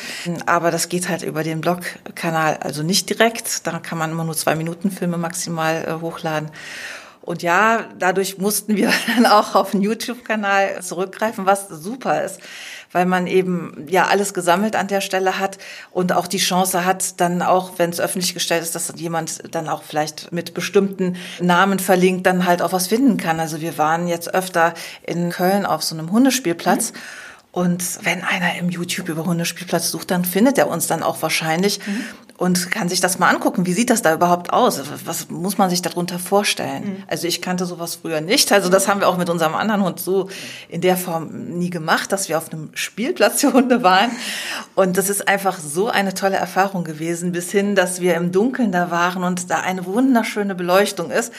aber 0.46 0.70
das 0.70 0.88
geht 0.88 1.09
halt 1.09 1.23
über 1.23 1.42
den 1.42 1.61
Blog-Kanal, 1.61 2.59
also 2.61 2.83
nicht 2.83 3.09
direkt. 3.11 3.66
Da 3.66 3.79
kann 3.79 3.99
man 3.99 4.11
immer 4.11 4.25
nur 4.25 4.35
zwei 4.35 4.55
Minuten 4.57 4.90
Filme 4.90 5.18
maximal 5.18 5.85
äh, 5.87 6.01
hochladen. 6.01 6.51
Und 7.22 7.42
ja, 7.42 7.87
dadurch 7.98 8.38
mussten 8.38 8.76
wir 8.76 8.92
dann 9.14 9.26
auch 9.26 9.54
auf 9.54 9.72
den 9.72 9.83
YouTube-Kanal 9.83 10.83
zurückgreifen, 10.83 11.46
was 11.46 11.68
super 11.68 12.24
ist 12.24 12.40
weil 12.92 13.06
man 13.06 13.26
eben 13.26 13.87
ja 13.88 14.06
alles 14.06 14.35
gesammelt 14.35 14.76
an 14.76 14.88
der 14.88 15.00
Stelle 15.00 15.38
hat 15.38 15.59
und 15.90 16.12
auch 16.12 16.26
die 16.26 16.38
Chance 16.38 16.85
hat, 16.85 17.20
dann 17.20 17.42
auch, 17.42 17.72
wenn 17.76 17.90
es 17.90 18.00
öffentlich 18.00 18.35
gestellt 18.35 18.62
ist, 18.62 18.74
dass 18.74 18.92
jemand 18.96 19.54
dann 19.54 19.68
auch 19.68 19.83
vielleicht 19.83 20.33
mit 20.33 20.54
bestimmten 20.54 21.16
Namen 21.40 21.78
verlinkt, 21.78 22.26
dann 22.26 22.46
halt 22.46 22.62
auch 22.62 22.72
was 22.72 22.88
finden 22.88 23.16
kann. 23.16 23.38
Also 23.40 23.61
wir 23.61 23.78
waren 23.78 24.09
jetzt 24.09 24.35
öfter 24.35 24.74
in 25.02 25.30
Köln 25.30 25.66
auf 25.66 25.83
so 25.83 25.96
einem 25.96 26.11
Hundespielplatz. 26.11 26.92
Mhm. 26.92 26.98
Und 27.52 28.04
wenn 28.04 28.22
einer 28.22 28.54
im 28.61 28.70
YouTube 28.70 29.09
über 29.09 29.24
Hundespielplatz 29.24 29.90
sucht, 29.90 30.12
dann 30.12 30.24
findet 30.24 30.56
er 30.56 30.68
uns 30.68 30.87
dann 30.87 31.02
auch 31.02 31.20
wahrscheinlich. 31.20 31.80
Mhm 31.85 32.04
und 32.40 32.70
kann 32.70 32.88
sich 32.88 33.00
das 33.00 33.18
mal 33.18 33.29
angucken. 33.29 33.66
Wie 33.66 33.74
sieht 33.74 33.90
das 33.90 34.00
da 34.00 34.14
überhaupt 34.14 34.50
aus? 34.50 34.81
Was 35.05 35.29
muss 35.29 35.59
man 35.59 35.68
sich 35.68 35.83
darunter 35.83 36.18
vorstellen? 36.18 36.85
Mhm. 36.85 37.03
Also 37.07 37.26
ich 37.26 37.42
kannte 37.42 37.66
sowas 37.66 37.96
früher 37.96 38.22
nicht. 38.22 38.50
Also 38.50 38.70
das 38.70 38.88
haben 38.88 39.00
wir 39.00 39.09
auch 39.09 39.18
mit 39.18 39.29
unserem 39.29 39.55
anderen 39.55 39.85
Hund 39.85 40.00
so 40.00 40.31
in 40.70 40.81
der 40.81 40.96
Form 40.96 41.29
nie 41.59 41.68
gemacht, 41.68 42.12
dass 42.12 42.31
wir 42.31 42.38
auf 42.38 42.50
einem 42.50 42.70
Spielplatz 42.72 43.42
für 43.42 43.53
Hunde 43.53 43.83
waren. 43.83 44.11
Und 44.74 44.96
das 44.96 45.11
ist 45.11 45.29
einfach 45.29 45.59
so 45.59 45.88
eine 45.88 46.14
tolle 46.14 46.37
Erfahrung 46.37 46.83
gewesen, 46.83 47.33
bis 47.33 47.50
hin, 47.50 47.74
dass 47.74 48.00
wir 48.00 48.14
im 48.14 48.33
Dunkeln 48.33 48.72
da 48.72 48.90
waren 48.90 49.22
und 49.22 49.50
da 49.50 49.61
eine 49.61 49.85
wunderschöne 49.85 50.55
Beleuchtung 50.55 51.11
ist 51.11 51.35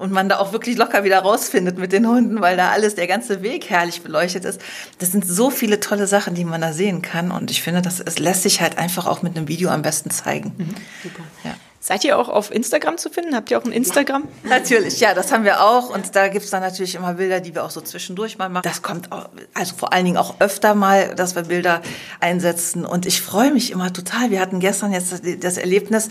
und 0.00 0.12
man 0.12 0.30
da 0.30 0.38
auch 0.38 0.52
wirklich 0.52 0.78
locker 0.78 1.04
wieder 1.04 1.18
rausfindet 1.18 1.76
mit 1.76 1.92
den 1.92 2.08
Hunden, 2.08 2.40
weil 2.40 2.56
da 2.56 2.70
alles, 2.70 2.94
der 2.94 3.06
ganze 3.06 3.42
Weg 3.42 3.68
herrlich 3.68 4.00
beleuchtet 4.00 4.46
ist. 4.46 4.60
Das 4.98 5.12
sind 5.12 5.26
so 5.26 5.50
viele 5.50 5.78
tolle 5.78 6.06
Sachen, 6.06 6.34
die 6.34 6.46
man 6.46 6.62
da 6.62 6.72
sehen 6.72 7.02
kann. 7.02 7.30
Und 7.30 7.50
ich 7.50 7.60
finde, 7.60 7.82
das, 7.82 8.00
es 8.00 8.18
lässt 8.18 8.42
sich 8.42 8.62
halt 8.62 8.78
einfach 8.78 9.06
auch 9.06 9.20
mit 9.20 9.36
einem 9.36 9.46
Video 9.46 9.68
am 9.68 9.82
besten 9.82 10.10
zeigen. 10.10 10.54
Mhm, 10.56 10.74
super. 11.02 11.22
Ja. 11.44 11.54
Seid 11.82 12.04
ihr 12.04 12.18
auch 12.18 12.28
auf 12.28 12.50
Instagram 12.50 12.98
zu 12.98 13.08
finden? 13.08 13.34
Habt 13.34 13.50
ihr 13.50 13.58
auch 13.58 13.64
ein 13.64 13.72
Instagram? 13.72 14.28
Ja, 14.44 14.50
natürlich, 14.50 15.00
ja, 15.00 15.14
das 15.14 15.32
haben 15.32 15.44
wir 15.44 15.62
auch. 15.64 15.88
Und 15.88 16.14
da 16.14 16.28
gibt's 16.28 16.50
dann 16.50 16.60
natürlich 16.60 16.94
immer 16.94 17.14
Bilder, 17.14 17.40
die 17.40 17.54
wir 17.54 17.64
auch 17.64 17.70
so 17.70 17.80
zwischendurch 17.80 18.36
mal 18.36 18.50
machen. 18.50 18.64
Das 18.64 18.82
kommt 18.82 19.10
auch, 19.10 19.30
also 19.54 19.74
vor 19.74 19.94
allen 19.94 20.04
Dingen 20.04 20.18
auch 20.18 20.40
öfter 20.40 20.74
mal, 20.74 21.14
dass 21.14 21.36
wir 21.36 21.44
Bilder 21.44 21.80
einsetzen. 22.20 22.84
Und 22.84 23.06
ich 23.06 23.22
freue 23.22 23.50
mich 23.50 23.70
immer 23.70 23.94
total. 23.94 24.30
Wir 24.30 24.40
hatten 24.40 24.60
gestern 24.60 24.92
jetzt 24.92 25.22
das 25.42 25.56
Erlebnis, 25.56 26.10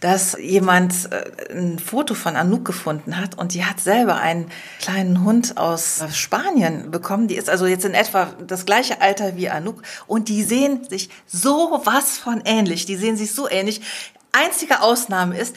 dass 0.00 0.34
jemand 0.40 0.94
äh, 1.12 1.52
ein 1.52 1.78
Foto 1.78 2.14
von 2.14 2.34
Anouk 2.34 2.64
gefunden 2.64 3.18
hat 3.18 3.36
und 3.36 3.52
die 3.52 3.66
hat 3.66 3.80
selber 3.80 4.16
einen 4.16 4.50
kleinen 4.80 5.24
Hund 5.24 5.58
aus 5.58 6.02
Spanien 6.14 6.90
bekommen. 6.90 7.28
Die 7.28 7.36
ist 7.36 7.50
also 7.50 7.66
jetzt 7.66 7.84
in 7.84 7.92
etwa 7.92 8.30
das 8.46 8.64
gleiche 8.64 9.02
Alter 9.02 9.36
wie 9.36 9.50
Anouk 9.50 9.82
und 10.06 10.30
die 10.30 10.42
sehen 10.42 10.88
sich 10.88 11.10
so 11.26 11.82
was 11.84 12.16
von 12.16 12.40
ähnlich. 12.46 12.86
Die 12.86 12.96
sehen 12.96 13.18
sich 13.18 13.34
so 13.34 13.46
ähnlich. 13.46 13.82
Einzige 14.32 14.80
Ausnahme 14.80 15.38
ist, 15.38 15.56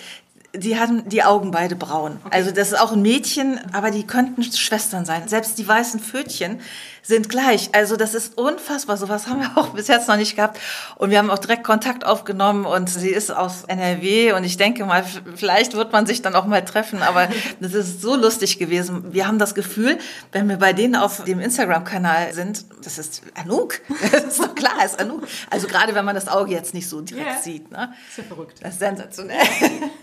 die 0.53 0.79
haben 0.79 1.07
die 1.09 1.23
Augen 1.23 1.51
beide 1.51 1.75
braun. 1.75 2.19
Okay. 2.23 2.35
Also 2.35 2.51
das 2.51 2.69
ist 2.69 2.79
auch 2.79 2.93
ein 2.93 3.01
Mädchen, 3.01 3.59
aber 3.73 3.91
die 3.91 4.05
könnten 4.05 4.43
Schwestern 4.43 5.05
sein. 5.05 5.27
Selbst 5.27 5.57
die 5.57 5.67
weißen 5.67 5.99
Pfötchen 5.99 6.59
sind 7.05 7.29
gleich. 7.29 7.69
Also 7.73 7.97
das 7.97 8.15
ist 8.15 8.37
unfassbar. 8.37 8.97
Sowas 8.97 9.27
haben 9.27 9.41
wir 9.41 9.51
auch 9.57 9.69
bis 9.69 9.87
jetzt 9.87 10.07
noch 10.07 10.17
nicht 10.17 10.35
gehabt. 10.35 10.59
Und 10.95 11.11
wir 11.11 11.19
haben 11.19 11.29
auch 11.29 11.37
direkt 11.37 11.63
Kontakt 11.63 12.05
aufgenommen 12.05 12.65
und 12.65 12.89
sie 12.89 13.09
ist 13.09 13.31
aus 13.31 13.65
NRW 13.67 14.33
und 14.33 14.43
ich 14.43 14.57
denke 14.57 14.85
mal, 14.85 15.05
vielleicht 15.35 15.75
wird 15.75 15.91
man 15.91 16.05
sich 16.07 16.21
dann 16.21 16.35
auch 16.35 16.45
mal 16.45 16.65
treffen. 16.65 17.03
Aber 17.03 17.27
das 17.59 17.73
ist 17.73 18.01
so 18.01 18.15
lustig 18.15 18.57
gewesen. 18.57 19.13
Wir 19.13 19.27
haben 19.27 19.37
das 19.37 19.53
Gefühl, 19.53 19.99
wenn 20.31 20.49
wir 20.49 20.57
bei 20.57 20.73
denen 20.73 20.95
auf 20.95 21.23
dem 21.23 21.39
Instagram-Kanal 21.39 22.33
sind, 22.33 22.65
das 22.83 22.97
ist 22.97 23.21
Anouk. 23.35 23.81
Das 24.15 24.23
ist 24.23 24.39
doch 24.39 24.55
klar, 24.55 24.85
ist 24.85 24.99
Anouk. 24.99 25.23
Also 25.49 25.67
gerade 25.67 25.93
wenn 25.93 26.05
man 26.05 26.15
das 26.15 26.27
Auge 26.27 26.51
jetzt 26.51 26.73
nicht 26.73 26.87
so 26.87 27.01
direkt 27.01 27.27
yeah. 27.27 27.41
sieht. 27.41 27.71
Ne? 27.71 27.89
Das 27.89 28.09
ist 28.11 28.17
ja 28.17 28.23
verrückt. 28.23 28.59
Das 28.61 28.73
ist 28.73 28.79
sensationell. 28.79 29.37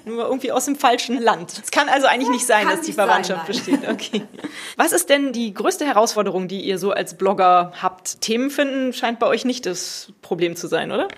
Nur 0.04 0.24
irgendwie 0.26 0.52
aus 0.52 0.66
dem 0.66 0.76
falschen 0.76 1.20
Land. 1.20 1.60
Es 1.62 1.70
kann 1.70 1.88
also 1.88 2.06
eigentlich 2.06 2.28
nicht 2.28 2.46
sein, 2.46 2.68
dass 2.68 2.82
die 2.82 2.92
Verwandtschaft 2.92 3.46
sein, 3.46 3.46
besteht. 3.46 3.88
Okay. 3.88 4.22
Was 4.76 4.92
ist 4.92 5.08
denn 5.08 5.32
die 5.32 5.54
größte 5.54 5.86
Herausforderung, 5.86 6.48
die 6.48 6.60
ihr 6.62 6.78
so 6.78 6.91
als 6.92 7.16
Blogger 7.16 7.72
habt. 7.80 8.20
Themen 8.20 8.50
finden 8.50 8.92
scheint 8.92 9.18
bei 9.18 9.26
euch 9.26 9.44
nicht 9.44 9.66
das 9.66 10.12
Problem 10.22 10.56
zu 10.56 10.68
sein, 10.68 10.92
oder? 10.92 11.08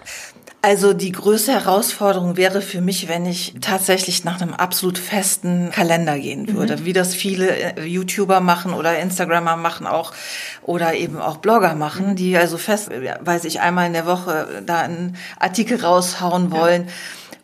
Also 0.64 0.94
die 0.94 1.12
größte 1.12 1.52
Herausforderung 1.52 2.38
wäre 2.38 2.62
für 2.62 2.80
mich, 2.80 3.06
wenn 3.06 3.26
ich 3.26 3.54
tatsächlich 3.60 4.24
nach 4.24 4.40
einem 4.40 4.54
absolut 4.54 4.96
festen 4.96 5.70
Kalender 5.70 6.18
gehen 6.18 6.54
würde, 6.56 6.78
mhm. 6.78 6.84
wie 6.86 6.94
das 6.94 7.14
viele 7.14 7.54
äh, 7.54 7.84
YouTuber 7.84 8.40
machen 8.40 8.72
oder 8.72 8.98
Instagrammer 8.98 9.56
machen 9.56 9.86
auch 9.86 10.14
oder 10.62 10.94
eben 10.94 11.20
auch 11.20 11.36
Blogger 11.36 11.74
machen, 11.74 12.12
mhm. 12.12 12.16
die 12.16 12.38
also 12.38 12.56
fest, 12.56 12.90
weiß 13.20 13.44
ich, 13.44 13.60
einmal 13.60 13.88
in 13.88 13.92
der 13.92 14.06
Woche 14.06 14.62
da 14.64 14.80
einen 14.80 15.18
Artikel 15.38 15.78
raushauen 15.78 16.50
wollen. 16.50 16.84
Ja. 16.86 16.92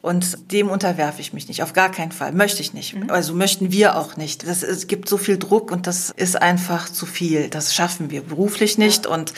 Und 0.02 0.50
dem 0.50 0.70
unterwerfe 0.70 1.20
ich 1.20 1.34
mich 1.34 1.48
nicht, 1.48 1.62
auf 1.62 1.74
gar 1.74 1.90
keinen 1.90 2.12
Fall. 2.12 2.32
Möchte 2.32 2.62
ich 2.62 2.72
nicht. 2.72 2.94
Mhm. 2.94 3.10
Also 3.10 3.34
möchten 3.34 3.70
wir 3.70 3.96
auch 3.96 4.16
nicht. 4.16 4.46
Das, 4.48 4.62
es 4.62 4.86
gibt 4.86 5.08
so 5.08 5.18
viel 5.18 5.38
Druck 5.38 5.70
und 5.70 5.86
das 5.86 6.10
ist 6.10 6.40
einfach 6.40 6.88
zu 6.88 7.04
viel. 7.04 7.50
Das 7.50 7.74
schaffen 7.74 8.10
wir 8.10 8.22
beruflich 8.22 8.78
nicht. 8.78 9.04
Ja. 9.04 9.12
Und 9.12 9.34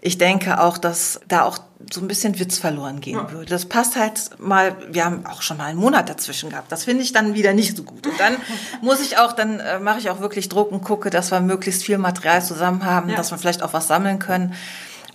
ich 0.00 0.18
denke 0.18 0.60
auch, 0.60 0.78
dass 0.78 1.20
da 1.26 1.42
auch 1.42 1.58
so 1.92 2.00
ein 2.00 2.06
bisschen 2.06 2.38
Witz 2.38 2.58
verloren 2.58 3.00
gehen 3.00 3.16
ja. 3.16 3.32
würde. 3.32 3.46
Das 3.46 3.66
passt 3.66 3.96
halt 3.96 4.30
mal, 4.38 4.76
wir 4.88 5.04
haben 5.04 5.26
auch 5.26 5.42
schon 5.42 5.56
mal 5.56 5.64
einen 5.64 5.78
Monat 5.78 6.08
dazwischen 6.08 6.50
gehabt. 6.50 6.70
Das 6.70 6.84
finde 6.84 7.02
ich 7.02 7.12
dann 7.12 7.34
wieder 7.34 7.52
nicht 7.52 7.76
so 7.76 7.82
gut. 7.82 8.06
Und 8.06 8.20
dann 8.20 8.36
muss 8.82 9.00
ich 9.00 9.18
auch, 9.18 9.32
dann 9.32 9.58
äh, 9.58 9.80
mache 9.80 9.98
ich 9.98 10.10
auch 10.10 10.20
wirklich 10.20 10.48
Druck 10.48 10.70
und 10.70 10.82
gucke, 10.84 11.10
dass 11.10 11.32
wir 11.32 11.40
möglichst 11.40 11.82
viel 11.82 11.98
Material 11.98 12.44
zusammen 12.44 12.84
haben, 12.84 13.10
ja. 13.10 13.16
dass 13.16 13.32
wir 13.32 13.38
vielleicht 13.38 13.64
auch 13.64 13.72
was 13.72 13.88
sammeln 13.88 14.20
können. 14.20 14.54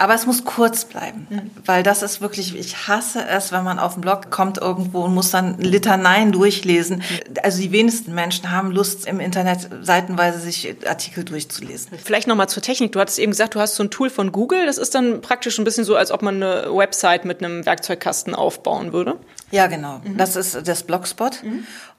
Aber 0.02 0.16
es 0.16 0.26
muss 0.26 0.46
kurz 0.46 0.86
bleiben, 0.86 1.28
mhm. 1.30 1.52
weil 1.64 1.84
das 1.84 2.02
ist 2.02 2.22
wirklich, 2.22 2.56
ich 2.56 2.88
hasse 2.88 3.24
es, 3.24 3.52
wenn 3.52 3.64
man 3.64 3.78
auf 3.78 3.94
den 3.94 4.02
Blog 4.02 4.32
kommt 4.32 4.58
irgendwo 4.58 5.04
und 5.04 5.14
muss 5.14 5.30
dann 5.30 5.60
Litaneien 5.60 6.32
durchlesen. 6.32 7.04
Also 7.44 7.62
die 7.62 7.72
wenigsten 7.72 8.16
Menschen 8.16 8.50
haben 8.50 8.72
Lust, 8.72 9.06
im 9.06 9.20
Internet 9.20 9.70
seitenweise 9.84 10.40
sich 10.40 10.76
Artikel 10.88 11.24
durchzulesen. 11.24 11.92
Vielleicht 12.04 12.28
nochmal 12.28 12.50
zur 12.50 12.64
Technik. 12.64 12.94
Du 12.94 13.00
hattest 13.00 13.20
eben 13.20 13.30
gesagt, 13.30 13.54
du 13.54 13.60
hast 13.60 13.76
so 13.76 13.84
ein 13.84 13.92
Tool 13.92 14.10
von 14.10 14.32
Google. 14.32 14.66
Das 14.66 14.80
ist 14.80 14.96
dann 14.96 15.22
praktisch 15.22 15.60
ein 15.60 15.66
bisschen 15.66 15.84
so, 15.84 15.96
als 15.96 16.10
ob 16.10 16.24
man 16.24 16.42
eine 16.42 16.76
Website 16.76 17.24
mit 17.24 17.44
einem 17.44 17.64
Werkzeugkasten 17.64 18.34
aufbauen 18.34 18.94
würde. 18.94 19.18
Ja, 19.52 19.68
genau. 19.68 20.02
Mhm. 20.04 20.18
Das 20.18 20.36
ist 20.36 20.68
das 20.68 20.82
Blogspot. 20.82 21.44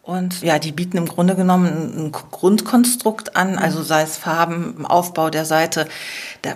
Mhm. 0.07 0.13
Und 0.13 0.43
ja, 0.43 0.59
die 0.59 0.73
bieten 0.73 0.97
im 0.97 1.07
Grunde 1.07 1.37
genommen 1.37 2.07
ein 2.07 2.13
Grundkonstrukt 2.13 3.37
an, 3.37 3.59
also 3.59 3.83
sei 3.83 4.03
es 4.03 4.17
Farben, 4.17 4.85
Aufbau 4.85 5.31
der 5.31 5.45
Seite. 5.45 5.89
Da, 6.43 6.55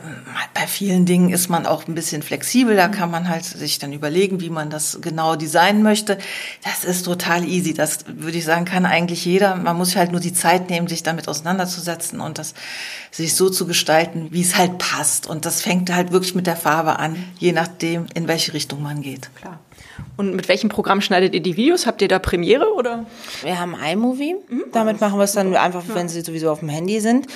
bei 0.54 0.66
vielen 0.66 1.06
Dingen 1.06 1.30
ist 1.30 1.48
man 1.48 1.66
auch 1.66 1.86
ein 1.86 1.94
bisschen 1.94 2.22
flexibel, 2.22 2.76
da 2.76 2.88
kann 2.88 3.10
man 3.10 3.28
halt 3.28 3.44
sich 3.44 3.78
dann 3.78 3.92
überlegen, 3.92 4.40
wie 4.40 4.50
man 4.50 4.70
das 4.70 4.98
genau 5.00 5.36
designen 5.36 5.82
möchte. 5.82 6.18
Das 6.64 6.84
ist 6.84 7.04
total 7.04 7.44
easy. 7.44 7.74
Das 7.74 8.00
würde 8.08 8.38
ich 8.38 8.44
sagen, 8.44 8.64
kann 8.64 8.86
eigentlich 8.86 9.24
jeder. 9.24 9.54
Man 9.56 9.76
muss 9.76 9.96
halt 9.96 10.12
nur 10.12 10.20
die 10.20 10.32
Zeit 10.32 10.70
nehmen, 10.70 10.88
sich 10.88 11.02
damit 11.02 11.28
auseinanderzusetzen 11.28 12.20
und 12.20 12.38
das 12.38 12.54
sich 13.10 13.34
so 13.34 13.48
zu 13.48 13.66
gestalten, 13.66 14.28
wie 14.30 14.42
es 14.42 14.56
halt 14.56 14.78
passt. 14.78 15.26
Und 15.26 15.46
das 15.46 15.62
fängt 15.62 15.92
halt 15.92 16.12
wirklich 16.12 16.34
mit 16.34 16.46
der 16.46 16.56
Farbe 16.56 16.98
an, 16.98 17.16
je 17.38 17.52
nachdem, 17.52 18.06
in 18.14 18.28
welche 18.28 18.52
Richtung 18.52 18.82
man 18.82 19.02
geht. 19.02 19.30
Klar. 19.36 19.58
Und 20.16 20.34
mit 20.34 20.48
welchem 20.48 20.68
Programm 20.68 21.00
schneidet 21.00 21.34
ihr 21.34 21.42
die 21.42 21.56
Videos? 21.56 21.86
Habt 21.86 22.02
ihr 22.02 22.08
da 22.08 22.18
Premiere 22.18 22.72
oder? 22.74 23.06
Wir 23.42 23.58
haben 23.58 23.74
iMovie. 23.74 24.36
Mhm. 24.48 24.64
Damit 24.72 25.00
machen 25.00 25.18
wir 25.18 25.24
es 25.24 25.32
dann 25.32 25.54
einfach, 25.54 25.82
wenn 25.92 26.08
sie 26.08 26.20
sowieso 26.22 26.50
auf 26.50 26.60
dem 26.60 26.68
Handy 26.68 27.00
sind. 27.00 27.26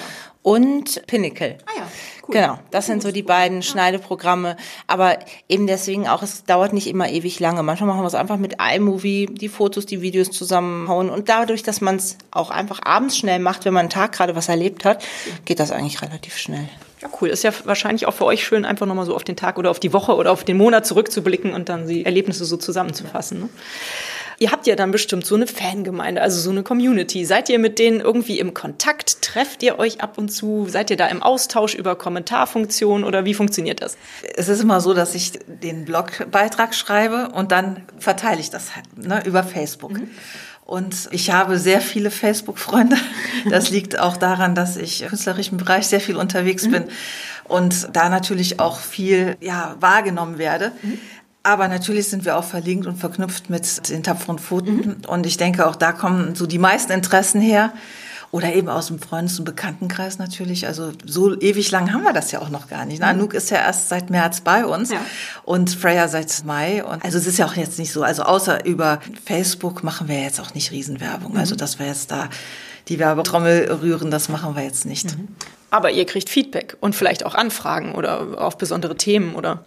Und 0.43 1.07
Pinnacle. 1.07 1.59
Ah 1.67 1.79
ja. 1.79 1.83
Cool. 2.27 2.35
Genau, 2.35 2.59
das 2.71 2.87
sind 2.87 3.03
so 3.03 3.13
die 3.13 3.23
beiden 3.23 3.63
Schneideprogramme. 3.63 4.57
Aber 4.87 5.19
eben 5.49 5.67
deswegen 5.67 6.09
auch, 6.09 6.23
es 6.23 6.45
dauert 6.45 6.73
nicht 6.73 6.87
immer 6.87 7.11
ewig 7.11 7.41
lange. 7.41 7.63
Manchmal 7.63 7.89
machen 7.89 8.03
wir 8.03 8.07
es 8.07 8.15
einfach 8.15 8.39
mit 8.39 8.57
iMovie, 8.61 9.27
die 9.27 9.49
Fotos, 9.49 9.85
die 9.85 10.01
Videos 10.01 10.31
zusammenhauen. 10.31 11.11
Und 11.11 11.29
dadurch, 11.29 11.63
dass 11.63 11.81
man 11.81 11.97
es 11.97 12.17
auch 12.31 12.51
einfach 12.51 12.81
abends 12.85 13.19
schnell 13.19 13.39
macht, 13.39 13.65
wenn 13.65 13.75
man 13.75 13.81
einen 13.81 13.91
Tag 13.91 14.13
gerade 14.13 14.35
was 14.35 14.49
erlebt 14.49 14.85
hat, 14.85 15.05
geht 15.45 15.61
das 15.61 15.73
eigentlich 15.73 16.01
relativ 16.01 16.39
schnell. 16.39 16.69
Ja, 17.03 17.09
cool. 17.21 17.29
Ist 17.31 17.45
ja 17.45 17.53
wahrscheinlich 17.65 18.07
auch 18.07 18.15
für 18.15 18.27
euch 18.27 18.45
schön, 18.45 18.65
einfach 18.65 18.87
nochmal 18.87 19.07
so 19.07 19.15
auf 19.15 19.25
den 19.25 19.37
Tag 19.37 19.59
oder 19.59 19.71
auf 19.71 19.81
die 19.81 19.93
Woche 19.93 20.15
oder 20.15 20.33
auf 20.33 20.45
den 20.45 20.59
Monat 20.59 20.87
zurückzublicken 20.87 21.55
und 21.55 21.69
dann 21.69 21.89
die 21.89 22.05
Erlebnisse 22.05 22.45
so 22.45 22.57
zusammenzufassen. 22.59 23.41
Ne? 23.41 23.49
Ihr 24.39 24.53
habt 24.53 24.67
ja 24.67 24.75
dann 24.75 24.91
bestimmt 24.91 25.27
so 25.27 25.35
eine 25.35 25.47
Fangemeinde, 25.47 26.23
also 26.23 26.41
so 26.41 26.49
eine 26.49 26.63
Community. 26.63 27.27
Seid 27.27 27.51
ihr 27.51 27.59
mit 27.59 27.79
denen 27.79 28.01
irgendwie 28.01 28.39
im 28.39 28.55
Kontakt? 28.55 29.21
Trefft 29.21 29.63
ihr 29.63 29.79
euch 29.79 30.01
ab 30.03 30.17
und 30.17 30.31
zu? 30.31 30.67
Seid 30.67 30.91
ihr 30.91 30.97
da 30.97 31.09
im 31.09 31.23
Austausch 31.23 31.75
über 31.75 31.95
Kommentarfunktionen 31.95 33.05
oder 33.05 33.27
wie 33.27 33.35
funktioniert 33.35 33.83
das? 33.83 33.99
Es 34.35 34.49
ist 34.49 34.63
immer 34.63 34.81
so, 34.81 34.95
dass 34.95 35.15
ich 35.15 35.33
den 35.47 35.85
Blogbeitrag 35.85 36.75
schreibe 36.75 37.29
und 37.35 37.53
dann 37.53 37.83
verteile 37.99 38.41
ich 38.41 38.49
das 38.49 38.75
halt, 38.77 38.87
ne, 38.97 39.23
über 39.27 39.43
Facebook. 39.43 39.93
Mhm. 39.93 40.11
Und 40.71 41.09
ich 41.11 41.33
habe 41.33 41.59
sehr 41.59 41.81
viele 41.81 42.13
Facebook-Freunde. 42.13 42.95
Das 43.51 43.71
liegt 43.73 43.99
auch 43.99 44.17
daran, 44.17 44.55
dass 44.55 44.77
ich 44.77 45.03
im 45.03 45.09
künstlerischen 45.09 45.59
Bereich 45.59 45.89
sehr 45.89 46.01
viel 46.01 46.15
unterwegs 46.15 46.69
mhm. 46.69 46.71
bin 46.71 46.85
und 47.49 47.89
da 47.93 48.09
natürlich 48.09 48.61
auch 48.61 48.79
viel 48.79 49.37
ja, 49.41 49.75
wahrgenommen 49.81 50.39
werde. 50.39 50.71
Mhm. 50.81 50.99
Aber 51.43 51.67
natürlich 51.67 52.07
sind 52.07 52.25
wir 52.25 52.37
auch 52.37 52.45
verlinkt 52.45 52.87
und 52.87 52.99
verknüpft 52.99 53.51
mit 53.51 53.89
den 53.89 54.05
tapferen 54.05 54.39
Pfoten. 54.39 54.77
Mhm. 54.77 54.97
Und 55.09 55.27
ich 55.27 55.39
denke, 55.39 55.67
auch 55.67 55.75
da 55.75 55.91
kommen 55.91 56.37
so 56.37 56.47
die 56.47 56.59
meisten 56.59 56.93
Interessen 56.93 57.41
her. 57.41 57.73
Oder 58.33 58.55
eben 58.55 58.69
aus 58.69 58.87
dem 58.87 59.01
Freundes- 59.01 59.39
und 59.41 59.45
Bekanntenkreis 59.45 60.19
natürlich. 60.19 60.67
Also 60.67 60.93
so 61.05 61.39
ewig 61.41 61.71
lang 61.73 61.93
haben 61.93 62.05
wir 62.05 62.13
das 62.13 62.31
ja 62.31 62.41
auch 62.41 62.49
noch 62.49 62.69
gar 62.69 62.85
nicht. 62.85 63.01
Mhm. 63.01 63.09
Anouk 63.09 63.35
ist 63.35 63.51
ja 63.51 63.59
erst 63.59 63.89
seit 63.89 64.09
März 64.09 64.43
bei 64.43 64.65
uns 64.65 64.91
ja. 64.91 65.01
und 65.43 65.71
Freya 65.71 66.07
seit 66.07 66.45
Mai. 66.45 66.85
Und 66.85 67.05
also 67.05 67.19
es 67.19 67.27
ist 67.27 67.39
ja 67.39 67.47
auch 67.47 67.55
jetzt 67.55 67.79
nicht 67.81 67.93
so. 67.93 68.05
Also 68.05 68.23
außer 68.23 68.65
über 68.65 69.01
Facebook 69.25 69.83
machen 69.83 70.07
wir 70.07 70.23
jetzt 70.23 70.41
auch 70.41 70.55
nicht 70.55 70.71
Riesenwerbung. 70.71 71.33
Also 71.33 71.35
mhm. 71.35 71.41
Also 71.41 71.57
dass 71.57 71.79
wir 71.81 71.87
jetzt 71.87 72.13
da 72.13 72.29
die 72.87 73.01
Werbetrommel 73.01 73.79
rühren, 73.83 74.13
das 74.13 74.29
machen 74.29 74.55
wir 74.55 74.63
jetzt 74.63 74.87
nicht. 74.87 75.19
Mhm. 75.19 75.29
Aber 75.71 75.91
ihr 75.91 76.05
kriegt 76.05 76.29
Feedback 76.29 76.77
und 76.81 76.95
vielleicht 76.95 77.25
auch 77.25 77.35
Anfragen 77.35 77.95
oder 77.95 78.41
auf 78.41 78.59
besondere 78.59 78.97
Themen 78.97 79.35
oder? 79.35 79.65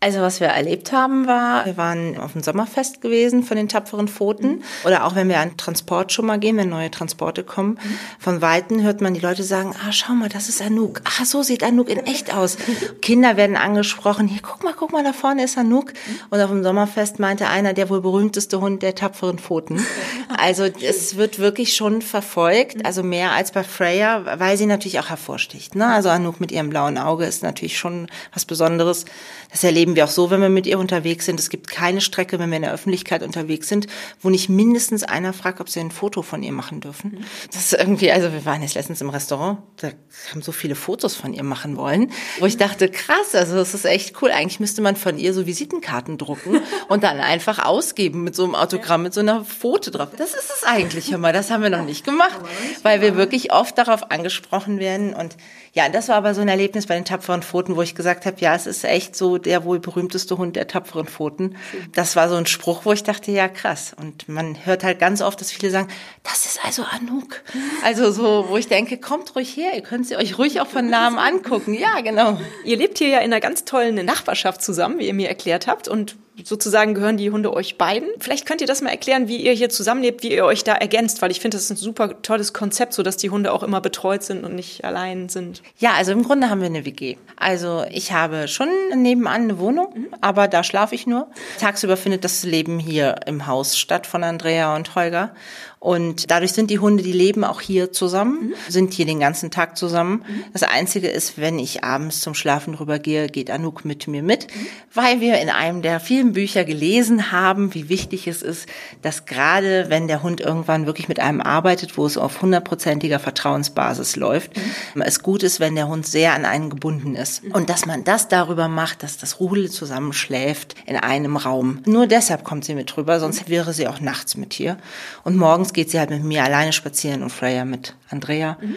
Also 0.00 0.20
was 0.20 0.38
wir 0.38 0.46
erlebt 0.46 0.92
haben 0.92 1.26
war, 1.26 1.66
wir 1.66 1.76
waren 1.76 2.18
auf 2.18 2.30
dem 2.30 2.40
Sommerfest 2.40 3.00
gewesen 3.00 3.42
von 3.42 3.56
den 3.56 3.68
tapferen 3.68 4.06
Pfoten. 4.06 4.48
Mhm. 4.48 4.62
Oder 4.84 5.04
auch 5.04 5.16
wenn 5.16 5.28
wir 5.28 5.40
an 5.40 5.56
Transport 5.56 6.12
schon 6.12 6.24
mal 6.24 6.38
gehen, 6.38 6.56
wenn 6.56 6.68
neue 6.68 6.88
Transporte 6.88 7.42
kommen. 7.42 7.80
Mhm. 7.82 7.98
Von 8.20 8.40
Weitem 8.40 8.80
hört 8.80 9.00
man 9.00 9.14
die 9.14 9.18
Leute 9.18 9.42
sagen, 9.42 9.74
ah, 9.84 9.90
schau 9.90 10.12
mal, 10.12 10.28
das 10.28 10.48
ist 10.48 10.62
Anouk. 10.62 11.00
Ah, 11.02 11.24
so 11.24 11.42
sieht 11.42 11.64
Anouk 11.64 11.88
in 11.88 11.98
echt 12.06 12.32
aus. 12.32 12.58
Kinder 13.02 13.36
werden 13.36 13.56
angesprochen, 13.56 14.28
hier, 14.28 14.40
guck 14.40 14.62
mal, 14.62 14.72
guck 14.72 14.92
mal, 14.92 15.02
da 15.02 15.12
vorne 15.12 15.42
ist 15.42 15.58
Anouk. 15.58 15.92
Mhm. 15.92 16.20
Und 16.30 16.40
auf 16.40 16.50
dem 16.50 16.62
Sommerfest 16.62 17.18
meinte 17.18 17.48
einer, 17.48 17.72
der 17.72 17.90
wohl 17.90 18.00
berühmteste 18.00 18.60
Hund 18.60 18.84
der 18.84 18.94
tapferen 18.94 19.38
Pfoten. 19.38 19.84
Also 20.40 20.64
es 20.64 21.16
wird 21.16 21.38
wirklich 21.40 21.74
schon 21.74 22.00
verfolgt, 22.00 22.84
also 22.84 23.02
mehr 23.02 23.32
als 23.32 23.50
bei 23.50 23.64
Freya, 23.64 24.38
weil 24.38 24.56
sie 24.56 24.66
natürlich 24.66 25.00
auch 25.00 25.08
hervorsticht. 25.08 25.74
Ne? 25.74 25.86
Also 25.86 26.10
Anouk 26.10 26.38
mit 26.38 26.52
ihrem 26.52 26.70
blauen 26.70 26.96
Auge 26.96 27.24
ist 27.24 27.42
natürlich 27.42 27.78
schon 27.78 28.08
was 28.32 28.44
Besonderes. 28.44 29.04
Das 29.50 29.64
erleben 29.64 29.87
wir 29.96 30.04
auch 30.04 30.10
so, 30.10 30.30
wenn 30.30 30.40
wir 30.40 30.48
mit 30.48 30.66
ihr 30.66 30.78
unterwegs 30.78 31.26
sind. 31.26 31.38
Es 31.40 31.50
gibt 31.50 31.70
keine 31.70 32.00
Strecke, 32.00 32.38
wenn 32.38 32.50
wir 32.50 32.56
in 32.56 32.62
der 32.62 32.72
Öffentlichkeit 32.72 33.22
unterwegs 33.22 33.68
sind, 33.68 33.86
wo 34.20 34.30
nicht 34.30 34.48
mindestens 34.48 35.04
einer 35.04 35.32
fragt, 35.32 35.60
ob 35.60 35.68
sie 35.68 35.80
ein 35.80 35.90
Foto 35.90 36.22
von 36.22 36.42
ihr 36.42 36.52
machen 36.52 36.80
dürfen. 36.80 37.12
Mhm. 37.12 37.24
Das 37.52 37.72
ist 37.72 37.72
irgendwie, 37.72 38.10
also 38.10 38.32
wir 38.32 38.44
waren 38.44 38.62
jetzt 38.62 38.74
letztens 38.74 39.00
im 39.00 39.10
Restaurant, 39.10 39.58
da 39.76 39.90
haben 40.30 40.42
so 40.42 40.52
viele 40.52 40.74
Fotos 40.74 41.14
von 41.14 41.32
ihr 41.32 41.42
machen 41.42 41.76
wollen, 41.76 42.10
wo 42.40 42.46
ich 42.46 42.56
dachte, 42.56 42.88
krass, 42.88 43.34
also 43.34 43.56
das 43.56 43.74
ist 43.74 43.84
echt 43.84 44.20
cool. 44.22 44.30
Eigentlich 44.30 44.60
müsste 44.60 44.82
man 44.82 44.96
von 44.96 45.18
ihr 45.18 45.34
so 45.34 45.46
Visitenkarten 45.46 46.18
drucken 46.18 46.60
und 46.88 47.02
dann 47.02 47.20
einfach 47.20 47.64
ausgeben 47.64 48.24
mit 48.24 48.34
so 48.34 48.44
einem 48.44 48.54
Autogramm, 48.54 49.02
mit 49.02 49.14
so 49.14 49.20
einer 49.20 49.44
Foto 49.44 49.90
drauf. 49.90 50.08
Das 50.16 50.30
ist 50.30 50.50
es 50.56 50.64
eigentlich 50.64 51.12
immer. 51.12 51.32
Das 51.32 51.50
haben 51.50 51.62
wir 51.62 51.70
noch 51.70 51.84
nicht 51.84 52.04
gemacht, 52.04 52.38
weil 52.82 53.00
wir 53.00 53.16
wirklich 53.16 53.52
oft 53.52 53.76
darauf 53.78 54.10
angesprochen 54.10 54.78
werden 54.78 55.14
und 55.14 55.36
ja, 55.74 55.88
das 55.88 56.08
war 56.08 56.16
aber 56.16 56.34
so 56.34 56.40
ein 56.40 56.48
Erlebnis 56.48 56.86
bei 56.86 56.94
den 56.94 57.04
tapferen 57.04 57.42
Pfoten, 57.42 57.76
wo 57.76 57.82
ich 57.82 57.94
gesagt 57.94 58.26
habe, 58.26 58.36
ja, 58.40 58.54
es 58.54 58.66
ist 58.66 58.84
echt 58.84 59.14
so 59.14 59.38
der 59.38 59.64
wohl 59.64 59.77
berühmteste 59.78 60.38
Hund 60.38 60.56
der 60.56 60.66
tapferen 60.66 61.06
Pfoten. 61.06 61.56
Das 61.92 62.16
war 62.16 62.28
so 62.28 62.36
ein 62.36 62.46
Spruch, 62.46 62.84
wo 62.84 62.92
ich 62.92 63.02
dachte, 63.02 63.30
ja, 63.30 63.48
krass. 63.48 63.94
Und 64.00 64.28
man 64.28 64.64
hört 64.66 64.84
halt 64.84 64.98
ganz 64.98 65.22
oft, 65.22 65.40
dass 65.40 65.50
viele 65.50 65.70
sagen, 65.70 65.88
das 66.22 66.46
ist 66.46 66.64
also 66.64 66.82
Anouk. 66.82 67.42
Also 67.84 68.10
so, 68.10 68.46
wo 68.48 68.56
ich 68.56 68.68
denke, 68.68 68.98
kommt 68.98 69.34
ruhig 69.36 69.56
her, 69.56 69.74
ihr 69.74 69.82
könnt 69.82 70.06
sie 70.06 70.16
euch 70.16 70.38
ruhig 70.38 70.60
auch 70.60 70.66
von 70.66 70.88
Namen 70.88 71.18
angucken. 71.18 71.74
Ja, 71.74 72.00
genau. 72.00 72.40
Ihr 72.64 72.76
lebt 72.76 72.98
hier 72.98 73.08
ja 73.08 73.18
in 73.18 73.32
einer 73.32 73.40
ganz 73.40 73.64
tollen 73.64 74.04
Nachbarschaft 74.04 74.62
zusammen, 74.62 74.98
wie 74.98 75.06
ihr 75.06 75.14
mir 75.14 75.28
erklärt 75.28 75.66
habt. 75.66 75.88
Und 75.88 76.16
sozusagen 76.44 76.94
gehören 76.94 77.16
die 77.16 77.30
Hunde 77.30 77.52
euch 77.52 77.78
beiden. 77.78 78.08
Vielleicht 78.18 78.46
könnt 78.46 78.60
ihr 78.60 78.66
das 78.66 78.82
mal 78.82 78.90
erklären, 78.90 79.28
wie 79.28 79.36
ihr 79.36 79.52
hier 79.52 79.70
zusammenlebt, 79.70 80.22
wie 80.22 80.32
ihr 80.32 80.44
euch 80.44 80.64
da 80.64 80.74
ergänzt, 80.74 81.22
weil 81.22 81.30
ich 81.30 81.40
finde, 81.40 81.56
das 81.56 81.64
ist 81.64 81.70
ein 81.70 81.76
super 81.76 82.20
tolles 82.22 82.52
Konzept, 82.52 82.94
so 82.94 83.02
dass 83.02 83.16
die 83.16 83.30
Hunde 83.30 83.52
auch 83.52 83.62
immer 83.62 83.80
betreut 83.80 84.22
sind 84.22 84.44
und 84.44 84.54
nicht 84.54 84.84
allein 84.84 85.28
sind. 85.28 85.62
Ja, 85.78 85.92
also 85.94 86.12
im 86.12 86.22
Grunde 86.22 86.50
haben 86.50 86.60
wir 86.60 86.66
eine 86.66 86.84
WG. 86.84 87.16
Also 87.36 87.84
ich 87.90 88.12
habe 88.12 88.48
schon 88.48 88.68
nebenan 88.94 89.42
eine 89.42 89.58
Wohnung, 89.58 89.92
mhm. 89.94 90.08
aber 90.20 90.48
da 90.48 90.64
schlafe 90.64 90.94
ich 90.94 91.06
nur. 91.06 91.28
Tagsüber 91.60 91.96
findet 91.96 92.24
das 92.24 92.44
Leben 92.44 92.78
hier 92.78 93.16
im 93.26 93.46
Haus 93.46 93.78
statt 93.78 94.06
von 94.06 94.24
Andrea 94.24 94.74
und 94.76 94.94
Holger. 94.94 95.34
Und 95.80 96.30
dadurch 96.30 96.52
sind 96.52 96.70
die 96.70 96.80
Hunde, 96.80 97.04
die 97.04 97.12
leben 97.12 97.44
auch 97.44 97.60
hier 97.60 97.92
zusammen, 97.92 98.48
mhm. 98.48 98.54
sind 98.68 98.94
hier 98.94 99.06
den 99.06 99.20
ganzen 99.20 99.52
Tag 99.52 99.78
zusammen. 99.78 100.24
Mhm. 100.26 100.44
Das 100.52 100.64
Einzige 100.64 101.08
ist, 101.08 101.38
wenn 101.38 101.58
ich 101.58 101.84
abends 101.84 102.20
zum 102.20 102.34
Schlafen 102.34 102.74
rübergehe, 102.74 103.28
geht 103.28 103.48
Anouk 103.50 103.84
mit 103.84 104.08
mir 104.08 104.22
mit, 104.24 104.48
mhm. 104.48 104.66
weil 104.92 105.20
wir 105.20 105.40
in 105.40 105.50
einem 105.50 105.82
der 105.82 106.00
vielen 106.00 106.32
Bücher 106.32 106.64
gelesen 106.64 107.30
haben, 107.30 107.74
wie 107.74 107.88
wichtig 107.88 108.26
es 108.26 108.42
ist, 108.42 108.68
dass 109.02 109.24
gerade 109.24 109.86
wenn 109.88 110.08
der 110.08 110.24
Hund 110.24 110.40
irgendwann 110.40 110.86
wirklich 110.86 111.08
mit 111.08 111.20
einem 111.20 111.40
arbeitet, 111.40 111.96
wo 111.96 112.06
es 112.06 112.18
auf 112.18 112.42
hundertprozentiger 112.42 113.20
Vertrauensbasis 113.20 114.16
läuft, 114.16 114.56
mhm. 114.56 115.02
es 115.02 115.22
gut 115.22 115.44
ist, 115.44 115.60
wenn 115.60 115.76
der 115.76 115.86
Hund 115.86 116.06
sehr 116.06 116.34
an 116.34 116.44
einen 116.44 116.70
gebunden 116.70 117.14
ist. 117.14 117.44
Mhm. 117.44 117.52
Und 117.52 117.70
dass 117.70 117.86
man 117.86 118.02
das 118.02 118.26
darüber 118.26 118.66
macht, 118.66 119.04
dass 119.04 119.16
das 119.16 119.38
Rudel 119.38 119.70
zusammenschläft 119.70 120.74
in 120.86 120.96
einem 120.96 121.36
Raum. 121.36 121.82
Nur 121.86 122.08
deshalb 122.08 122.42
kommt 122.42 122.64
sie 122.64 122.74
mit 122.74 122.96
rüber, 122.96 123.20
sonst 123.20 123.48
wäre 123.48 123.72
sie 123.72 123.86
auch 123.86 124.00
nachts 124.00 124.36
mit 124.36 124.54
hier. 124.54 124.76
Und 125.22 125.36
morgens 125.36 125.67
morgens 125.68 125.72
geht 125.72 125.90
sie 125.90 125.98
halt 125.98 126.10
mit 126.10 126.22
mir 126.24 126.44
alleine 126.44 126.72
spazieren 126.72 127.22
und 127.22 127.30
Freya 127.30 127.64
mit 127.64 127.94
Andrea. 128.10 128.56
Mhm. 128.60 128.76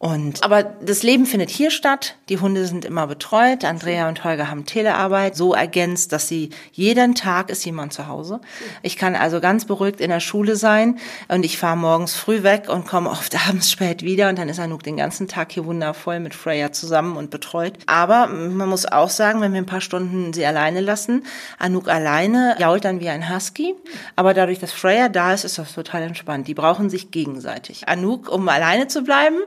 Und, 0.00 0.44
aber 0.44 0.62
das 0.62 1.02
Leben 1.02 1.26
findet 1.26 1.50
hier 1.50 1.72
statt. 1.72 2.14
Die 2.28 2.38
Hunde 2.38 2.64
sind 2.66 2.84
immer 2.84 3.08
betreut. 3.08 3.64
Andrea 3.64 4.08
und 4.08 4.22
Holger 4.22 4.48
haben 4.48 4.64
Telearbeit 4.64 5.34
so 5.34 5.54
ergänzt, 5.54 6.12
dass 6.12 6.28
sie 6.28 6.50
jeden 6.70 7.16
Tag 7.16 7.50
ist 7.50 7.64
jemand 7.64 7.92
zu 7.92 8.06
Hause. 8.06 8.40
Ich 8.82 8.96
kann 8.96 9.16
also 9.16 9.40
ganz 9.40 9.64
beruhigt 9.64 10.00
in 10.00 10.10
der 10.10 10.20
Schule 10.20 10.54
sein 10.54 11.00
und 11.26 11.44
ich 11.44 11.58
fahre 11.58 11.76
morgens 11.76 12.14
früh 12.14 12.44
weg 12.44 12.68
und 12.68 12.86
komme 12.86 13.10
oft 13.10 13.34
abends 13.48 13.72
spät 13.72 14.04
wieder 14.04 14.28
und 14.28 14.38
dann 14.38 14.48
ist 14.48 14.60
Anouk 14.60 14.84
den 14.84 14.96
ganzen 14.96 15.26
Tag 15.26 15.50
hier 15.50 15.64
wundervoll 15.64 16.20
mit 16.20 16.32
Freya 16.32 16.70
zusammen 16.70 17.16
und 17.16 17.30
betreut. 17.30 17.72
Aber 17.86 18.28
man 18.28 18.68
muss 18.68 18.86
auch 18.86 19.10
sagen, 19.10 19.40
wenn 19.40 19.52
wir 19.52 19.60
ein 19.60 19.66
paar 19.66 19.80
Stunden 19.80 20.32
sie 20.32 20.46
alleine 20.46 20.80
lassen, 20.80 21.24
Anouk 21.58 21.88
alleine 21.88 22.54
jault 22.60 22.84
dann 22.84 23.00
wie 23.00 23.08
ein 23.08 23.34
Husky. 23.34 23.74
Aber 24.14 24.32
dadurch, 24.32 24.60
dass 24.60 24.70
Freya 24.70 25.08
da 25.08 25.34
ist, 25.34 25.44
ist 25.44 25.58
das 25.58 25.74
total 25.74 26.02
entspannt. 26.02 26.46
Die 26.46 26.54
brauchen 26.54 26.88
sich 26.88 27.10
gegenseitig. 27.10 27.88
Anouk, 27.88 28.28
um 28.28 28.48
alleine 28.48 28.86
zu 28.86 29.02
bleiben 29.02 29.38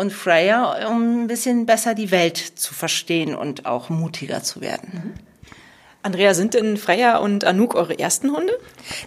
und 0.00 0.14
Freya, 0.14 0.88
um 0.88 1.24
ein 1.24 1.26
bisschen 1.26 1.66
besser 1.66 1.94
die 1.94 2.10
Welt 2.10 2.38
zu 2.38 2.72
verstehen 2.72 3.34
und 3.34 3.66
auch 3.66 3.90
mutiger 3.90 4.42
zu 4.42 4.62
werden. 4.62 5.12
Andrea, 6.02 6.32
sind 6.32 6.54
denn 6.54 6.78
Freya 6.78 7.18
und 7.18 7.44
Anouk 7.44 7.74
eure 7.74 7.98
ersten 7.98 8.34
Hunde? 8.34 8.58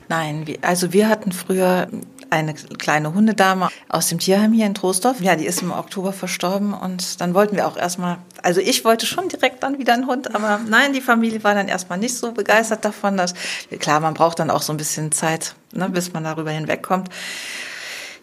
Nein, 0.08 0.46
also 0.62 0.94
wir 0.94 1.10
hatten 1.10 1.32
früher 1.32 1.88
eine 2.30 2.54
kleine 2.54 3.16
Hundedame 3.16 3.70
aus 3.90 4.10
dem 4.10 4.20
Tierheim 4.20 4.54
hier 4.54 4.68
in 4.68 4.76
Troisdorf. 4.76 5.20
Ja, 5.20 5.36
die 5.36 5.48
ist 5.48 5.64
im 5.64 5.72
Oktober 5.72 6.14
verstorben 6.14 6.76
und 6.76 7.20
dann 7.20 7.34
wollten 7.34 7.56
wir 7.56 7.68
auch 7.68 7.78
erstmal, 7.78 8.20
also 8.44 8.62
ich 8.62 8.86
wollte 8.86 9.08
schon 9.08 9.30
direkt 9.30 9.64
dann 9.64 9.80
wieder 9.80 9.96
einen 9.96 10.06
Hund, 10.06 10.36
aber 10.36 10.60
nein, 10.68 10.94
die 10.94 11.02
Familie 11.02 11.44
war 11.44 11.56
dann 11.56 11.68
erstmal 11.68 11.98
nicht 11.98 12.16
so 12.16 12.32
begeistert 12.32 12.86
davon. 12.86 13.18
Dass, 13.18 13.34
klar, 13.80 14.00
man 14.00 14.14
braucht 14.14 14.38
dann 14.38 14.52
auch 14.52 14.62
so 14.62 14.72
ein 14.72 14.78
bisschen 14.78 15.12
Zeit, 15.12 15.56
ne, 15.72 15.90
bis 15.90 16.14
man 16.14 16.24
darüber 16.24 16.52
hinwegkommt. 16.52 17.10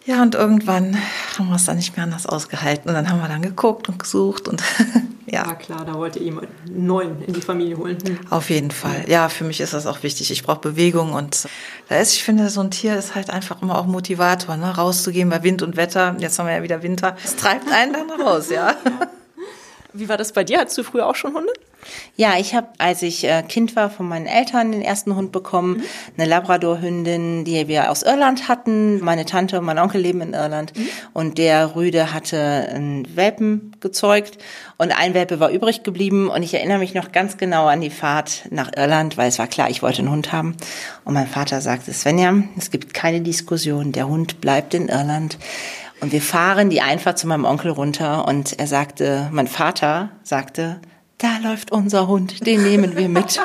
Ja, 0.05 0.23
und 0.23 0.33
irgendwann 0.33 0.97
haben 1.37 1.49
wir 1.49 1.55
es 1.55 1.65
dann 1.65 1.75
nicht 1.75 1.95
mehr 1.95 2.03
anders 2.03 2.25
ausgehalten. 2.25 2.89
Und 2.89 2.95
dann 2.95 3.09
haben 3.09 3.21
wir 3.21 3.27
dann 3.27 3.43
geguckt 3.43 3.87
und 3.87 3.99
gesucht 3.99 4.47
und 4.47 4.63
ja. 5.27 5.45
Ja, 5.45 5.53
klar, 5.53 5.85
da 5.85 5.93
wollte 5.93 6.17
ihr 6.19 6.25
jemand 6.25 6.47
neuen 6.65 7.21
in 7.21 7.33
die 7.33 7.41
Familie 7.41 7.77
holen. 7.77 7.97
Hm. 8.03 8.19
Auf 8.31 8.49
jeden 8.49 8.71
Fall. 8.71 9.05
Ja, 9.07 9.29
für 9.29 9.43
mich 9.43 9.61
ist 9.61 9.73
das 9.73 9.85
auch 9.85 10.01
wichtig. 10.01 10.31
Ich 10.31 10.43
brauche 10.43 10.59
Bewegung 10.59 11.13
und 11.13 11.47
da 11.87 11.97
ist, 11.97 12.13
ich 12.13 12.23
finde, 12.23 12.49
so 12.49 12.61
ein 12.61 12.71
Tier 12.71 12.95
ist 12.97 13.13
halt 13.13 13.29
einfach 13.29 13.61
immer 13.61 13.77
auch 13.77 13.85
Motivator, 13.85 14.57
ne? 14.57 14.75
rauszugehen 14.75 15.29
bei 15.29 15.43
Wind 15.43 15.61
und 15.61 15.77
Wetter. 15.77 16.15
Jetzt 16.17 16.39
haben 16.39 16.47
wir 16.47 16.55
ja 16.55 16.63
wieder 16.63 16.81
Winter. 16.81 17.15
Es 17.23 17.35
treibt 17.35 17.71
einen 17.71 17.93
dann 17.93 18.21
raus, 18.21 18.49
ja. 18.49 18.75
Wie 19.93 20.09
war 20.09 20.17
das 20.17 20.31
bei 20.31 20.43
dir? 20.43 20.59
Hattest 20.59 20.77
du 20.77 20.83
früher 20.83 21.07
auch 21.07 21.15
schon 21.15 21.33
Hunde? 21.33 21.51
Ja, 22.15 22.37
ich 22.37 22.53
habe, 22.53 22.67
als 22.77 23.01
ich 23.01 23.23
äh, 23.23 23.43
Kind 23.43 23.75
war, 23.75 23.89
von 23.89 24.07
meinen 24.07 24.25
Eltern 24.25 24.71
den 24.71 24.81
ersten 24.81 25.15
Hund 25.15 25.31
bekommen. 25.31 25.77
Mhm. 25.77 25.83
Eine 26.17 26.29
Labrador-Hündin, 26.29 27.45
die 27.45 27.67
wir 27.67 27.89
aus 27.89 28.03
Irland 28.03 28.47
hatten. 28.47 29.03
Meine 29.03 29.25
Tante 29.25 29.59
und 29.59 29.65
mein 29.65 29.79
Onkel 29.79 30.01
leben 30.01 30.21
in 30.21 30.33
Irland. 30.33 30.77
Mhm. 30.77 30.89
Und 31.13 31.37
der 31.37 31.75
Rüde 31.75 32.13
hatte 32.13 32.37
einen 32.73 33.15
Welpen 33.15 33.75
gezeugt. 33.79 34.37
Und 34.77 34.91
ein 34.91 35.13
Welpe 35.13 35.39
war 35.39 35.49
übrig 35.49 35.83
geblieben. 35.83 36.29
Und 36.29 36.43
ich 36.43 36.53
erinnere 36.53 36.79
mich 36.79 36.93
noch 36.93 37.11
ganz 37.11 37.37
genau 37.37 37.67
an 37.67 37.81
die 37.81 37.89
Fahrt 37.89 38.43
nach 38.51 38.71
Irland, 38.75 39.17
weil 39.17 39.29
es 39.29 39.39
war 39.39 39.47
klar, 39.47 39.69
ich 39.69 39.81
wollte 39.81 39.99
einen 39.99 40.11
Hund 40.11 40.31
haben. 40.31 40.55
Und 41.03 41.13
mein 41.13 41.27
Vater 41.27 41.61
sagte, 41.61 41.93
Svenja, 41.93 42.33
es 42.57 42.71
gibt 42.71 42.93
keine 42.93 43.21
Diskussion. 43.21 43.91
Der 43.91 44.07
Hund 44.07 44.41
bleibt 44.41 44.73
in 44.73 44.87
Irland. 44.87 45.37
Und 46.01 46.11
wir 46.11 46.21
fahren 46.21 46.71
die 46.71 46.81
Einfahrt 46.81 47.19
zu 47.19 47.27
meinem 47.27 47.45
Onkel 47.45 47.71
runter 47.71 48.27
und 48.27 48.59
er 48.59 48.65
sagte, 48.65 49.29
mein 49.31 49.47
Vater 49.47 50.09
sagte, 50.23 50.79
da 51.21 51.37
läuft 51.37 51.71
unser 51.71 52.07
Hund, 52.07 52.45
den 52.47 52.63
nehmen 52.63 52.97
wir 52.97 53.07
mit. 53.07 53.39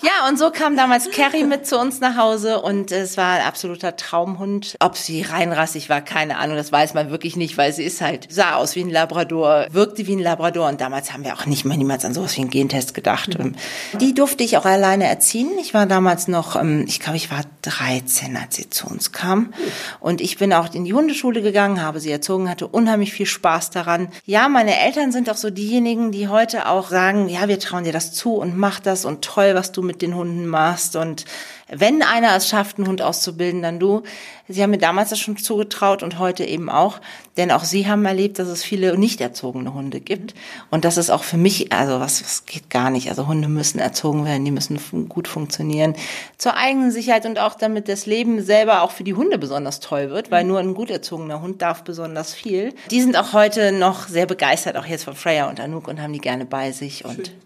Ja, 0.00 0.28
und 0.28 0.38
so 0.38 0.50
kam 0.50 0.76
damals 0.76 1.10
Carrie 1.10 1.42
mit 1.42 1.66
zu 1.66 1.76
uns 1.76 1.98
nach 1.98 2.16
Hause 2.16 2.60
und 2.60 2.92
es 2.92 3.16
war 3.16 3.32
ein 3.32 3.46
absoluter 3.46 3.96
Traumhund. 3.96 4.76
Ob 4.78 4.96
sie 4.96 5.22
reinrassig 5.22 5.90
war, 5.90 6.00
keine 6.00 6.38
Ahnung, 6.38 6.56
das 6.56 6.70
weiß 6.70 6.94
man 6.94 7.10
wirklich 7.10 7.34
nicht, 7.34 7.58
weil 7.58 7.72
sie 7.72 7.82
ist 7.82 8.00
halt, 8.00 8.28
sah 8.30 8.54
aus 8.54 8.76
wie 8.76 8.82
ein 8.82 8.90
Labrador, 8.90 9.66
wirkte 9.72 10.06
wie 10.06 10.14
ein 10.14 10.20
Labrador 10.20 10.68
und 10.68 10.80
damals 10.80 11.12
haben 11.12 11.24
wir 11.24 11.34
auch 11.34 11.46
nicht 11.46 11.64
mehr 11.64 11.76
niemals 11.76 12.04
an 12.04 12.14
sowas 12.14 12.36
wie 12.36 12.42
einen 12.42 12.50
Gentest 12.50 12.94
gedacht. 12.94 13.36
Mhm. 13.36 13.56
Die 14.00 14.14
durfte 14.14 14.44
ich 14.44 14.56
auch 14.56 14.64
alleine 14.64 15.08
erziehen. 15.08 15.50
Ich 15.60 15.74
war 15.74 15.86
damals 15.86 16.28
noch, 16.28 16.54
ähm, 16.54 16.84
ich 16.86 17.00
glaube, 17.00 17.16
ich 17.16 17.32
war 17.32 17.40
13, 17.62 18.36
als 18.36 18.54
sie 18.54 18.70
zu 18.70 18.86
uns 18.86 19.10
kam. 19.10 19.52
Und 19.98 20.20
ich 20.20 20.38
bin 20.38 20.52
auch 20.52 20.72
in 20.72 20.84
die 20.84 20.94
Hundeschule 20.94 21.42
gegangen, 21.42 21.82
habe 21.82 21.98
sie 21.98 22.12
erzogen, 22.12 22.48
hatte 22.48 22.68
unheimlich 22.68 23.12
viel 23.12 23.26
Spaß 23.26 23.70
daran. 23.70 24.08
Ja, 24.24 24.48
meine 24.48 24.78
Eltern 24.78 25.10
sind 25.10 25.28
auch 25.28 25.36
so 25.36 25.50
diejenigen, 25.50 26.12
die 26.12 26.28
heute 26.28 26.68
auch 26.68 26.88
sagen, 26.88 27.07
ja, 27.28 27.48
wir 27.48 27.58
trauen 27.58 27.84
dir 27.84 27.92
das 27.92 28.12
zu 28.12 28.34
und 28.34 28.56
mach 28.56 28.80
das 28.80 29.04
und 29.04 29.22
toll, 29.22 29.54
was 29.54 29.72
du 29.72 29.82
mit 29.82 30.02
den 30.02 30.14
Hunden 30.14 30.46
machst 30.46 30.96
und 30.96 31.24
wenn 31.70 32.02
einer 32.02 32.34
es 32.34 32.48
schafft, 32.48 32.78
einen 32.78 32.88
Hund 32.88 33.02
auszubilden, 33.02 33.60
dann 33.60 33.78
du. 33.78 34.02
Sie 34.50 34.62
haben 34.62 34.70
mir 34.70 34.78
damals 34.78 35.10
das 35.10 35.18
schon 35.18 35.36
zugetraut 35.36 36.02
und 36.02 36.18
heute 36.18 36.42
eben 36.42 36.70
auch, 36.70 37.00
denn 37.36 37.50
auch 37.50 37.64
Sie 37.64 37.86
haben 37.86 38.06
erlebt, 38.06 38.38
dass 38.38 38.48
es 38.48 38.64
viele 38.64 38.96
nicht 38.96 39.20
erzogene 39.20 39.74
Hunde 39.74 40.00
gibt 40.00 40.34
und 40.70 40.86
das 40.86 40.96
ist 40.96 41.10
auch 41.10 41.22
für 41.22 41.36
mich, 41.36 41.70
also 41.70 42.00
was, 42.00 42.22
was 42.22 42.46
geht 42.46 42.70
gar 42.70 42.88
nicht. 42.88 43.10
Also 43.10 43.26
Hunde 43.26 43.48
müssen 43.48 43.78
erzogen 43.78 44.24
werden, 44.24 44.46
die 44.46 44.50
müssen 44.50 44.78
gut 45.10 45.28
funktionieren 45.28 45.94
zur 46.38 46.56
eigenen 46.56 46.90
Sicherheit 46.90 47.26
und 47.26 47.38
auch 47.38 47.54
damit 47.54 47.88
das 47.88 48.06
Leben 48.06 48.42
selber 48.42 48.80
auch 48.80 48.90
für 48.90 49.04
die 49.04 49.14
Hunde 49.14 49.36
besonders 49.36 49.80
toll 49.80 50.08
wird, 50.08 50.30
weil 50.30 50.44
nur 50.44 50.58
ein 50.58 50.72
gut 50.72 50.90
erzogener 50.90 51.42
Hund 51.42 51.60
darf 51.60 51.84
besonders 51.84 52.32
viel. 52.32 52.74
Die 52.90 53.02
sind 53.02 53.18
auch 53.18 53.34
heute 53.34 53.72
noch 53.72 54.08
sehr 54.08 54.24
begeistert, 54.24 54.78
auch 54.78 54.86
jetzt 54.86 55.04
von 55.04 55.14
Freya 55.14 55.50
und 55.50 55.60
Anouk 55.60 55.88
und 55.88 56.00
haben 56.00 56.14
die 56.14 56.20
gerne 56.20 56.46
bei 56.46 56.72
sich 56.72 56.97
und 57.04 57.26
Schön. 57.26 57.36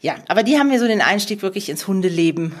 ja, 0.00 0.14
aber 0.28 0.42
die 0.42 0.58
haben 0.58 0.68
mir 0.68 0.78
so 0.78 0.86
den 0.86 1.00
Einstieg 1.00 1.42
wirklich 1.42 1.68
ins 1.68 1.86
Hundeleben 1.86 2.54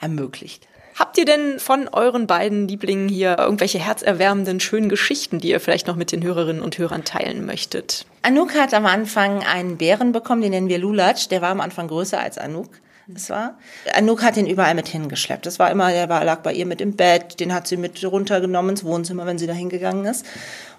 ermöglicht. 0.00 0.68
Habt 0.98 1.16
ihr 1.16 1.24
denn 1.24 1.60
von 1.60 1.86
euren 1.86 2.26
beiden 2.26 2.66
Lieblingen 2.66 3.08
hier 3.08 3.36
irgendwelche 3.38 3.78
herzerwärmenden, 3.78 4.58
schönen 4.58 4.88
Geschichten, 4.88 5.38
die 5.38 5.50
ihr 5.50 5.60
vielleicht 5.60 5.86
noch 5.86 5.94
mit 5.94 6.10
den 6.10 6.24
Hörerinnen 6.24 6.60
und 6.60 6.76
Hörern 6.76 7.04
teilen 7.04 7.46
möchtet? 7.46 8.04
Anouk 8.22 8.56
hat 8.56 8.74
am 8.74 8.84
Anfang 8.84 9.44
einen 9.44 9.76
Bären 9.76 10.10
bekommen, 10.10 10.42
den 10.42 10.50
nennen 10.50 10.68
wir 10.68 10.78
Lulatsch. 10.78 11.28
Der 11.28 11.40
war 11.40 11.50
am 11.50 11.60
Anfang 11.60 11.86
größer 11.86 12.18
als 12.18 12.36
Anouk. 12.36 12.70
Das 13.06 13.30
war. 13.30 13.56
Anouk 13.94 14.22
hat 14.22 14.36
ihn 14.36 14.46
überall 14.46 14.74
mit 14.74 14.88
hingeschleppt. 14.88 15.46
Das 15.46 15.60
war 15.60 15.70
immer, 15.70 15.90
der 15.92 16.08
war, 16.08 16.24
lag 16.24 16.40
bei 16.40 16.52
ihr 16.52 16.66
mit 16.66 16.80
im 16.80 16.94
Bett, 16.94 17.38
den 17.40 17.54
hat 17.54 17.68
sie 17.68 17.76
mit 17.76 18.04
runtergenommen 18.04 18.72
ins 18.72 18.84
Wohnzimmer, 18.84 19.24
wenn 19.24 19.38
sie 19.38 19.46
da 19.46 19.54
hingegangen 19.54 20.04
ist. 20.04 20.26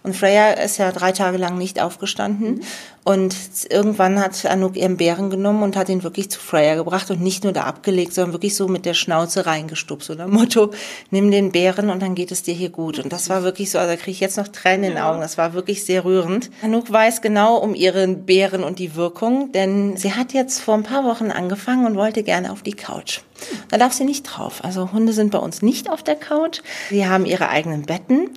Und 0.03 0.15
Freya 0.15 0.51
ist 0.51 0.77
ja 0.77 0.91
drei 0.91 1.12
Tage 1.12 1.38
lang 1.38 1.57
nicht 1.57 1.81
aufgestanden. 1.81 2.62
Und 3.03 3.35
irgendwann 3.69 4.19
hat 4.19 4.45
Anouk 4.45 4.77
ihren 4.77 4.97
Bären 4.97 5.29
genommen 5.29 5.63
und 5.63 5.75
hat 5.75 5.89
ihn 5.89 6.03
wirklich 6.03 6.29
zu 6.29 6.39
Freya 6.39 6.75
gebracht 6.75 7.09
und 7.09 7.21
nicht 7.21 7.43
nur 7.43 7.53
da 7.53 7.63
abgelegt, 7.63 8.13
sondern 8.13 8.33
wirklich 8.33 8.55
so 8.55 8.67
mit 8.67 8.85
der 8.85 8.93
Schnauze 8.93 9.45
reingestupst. 9.45 10.07
So 10.07 10.13
nach 10.13 10.27
Motto, 10.27 10.71
nimm 11.09 11.31
den 11.31 11.51
Bären 11.51 11.89
und 11.89 12.01
dann 12.01 12.15
geht 12.15 12.31
es 12.31 12.43
dir 12.43 12.53
hier 12.53 12.69
gut. 12.69 12.99
Und 12.99 13.12
das 13.12 13.29
war 13.29 13.43
wirklich 13.43 13.71
so, 13.71 13.79
also 13.79 13.91
da 13.91 13.97
kriege 13.97 14.12
ich 14.12 14.19
jetzt 14.19 14.38
noch 14.38 14.47
Tränen 14.47 14.83
in 14.83 14.91
den 14.91 15.03
Augen. 15.03 15.21
Das 15.21 15.38
war 15.38 15.53
wirklich 15.53 15.85
sehr 15.85 16.05
rührend. 16.05 16.51
Anouk 16.62 16.91
weiß 16.91 17.21
genau 17.21 17.57
um 17.57 17.73
ihren 17.73 18.25
Bären 18.25 18.63
und 18.63 18.79
die 18.79 18.95
Wirkung, 18.95 19.51
denn 19.51 19.97
sie 19.97 20.13
hat 20.13 20.33
jetzt 20.33 20.59
vor 20.59 20.75
ein 20.75 20.83
paar 20.83 21.03
Wochen 21.03 21.31
angefangen 21.31 21.85
und 21.85 21.95
wollte 21.95 22.23
gerne 22.23 22.51
auf 22.51 22.62
die 22.62 22.73
Couch. 22.73 23.21
Da 23.69 23.78
darf 23.78 23.93
sie 23.93 24.06
nicht 24.06 24.23
drauf. 24.23 24.63
Also 24.63 24.91
Hunde 24.91 25.13
sind 25.13 25.32
bei 25.32 25.39
uns 25.39 25.62
nicht 25.62 25.89
auf 25.89 26.04
der 26.04 26.15
Couch. 26.15 26.62
Sie 26.89 27.08
haben 27.08 27.25
ihre 27.25 27.49
eigenen 27.49 27.84
Betten. 27.84 28.30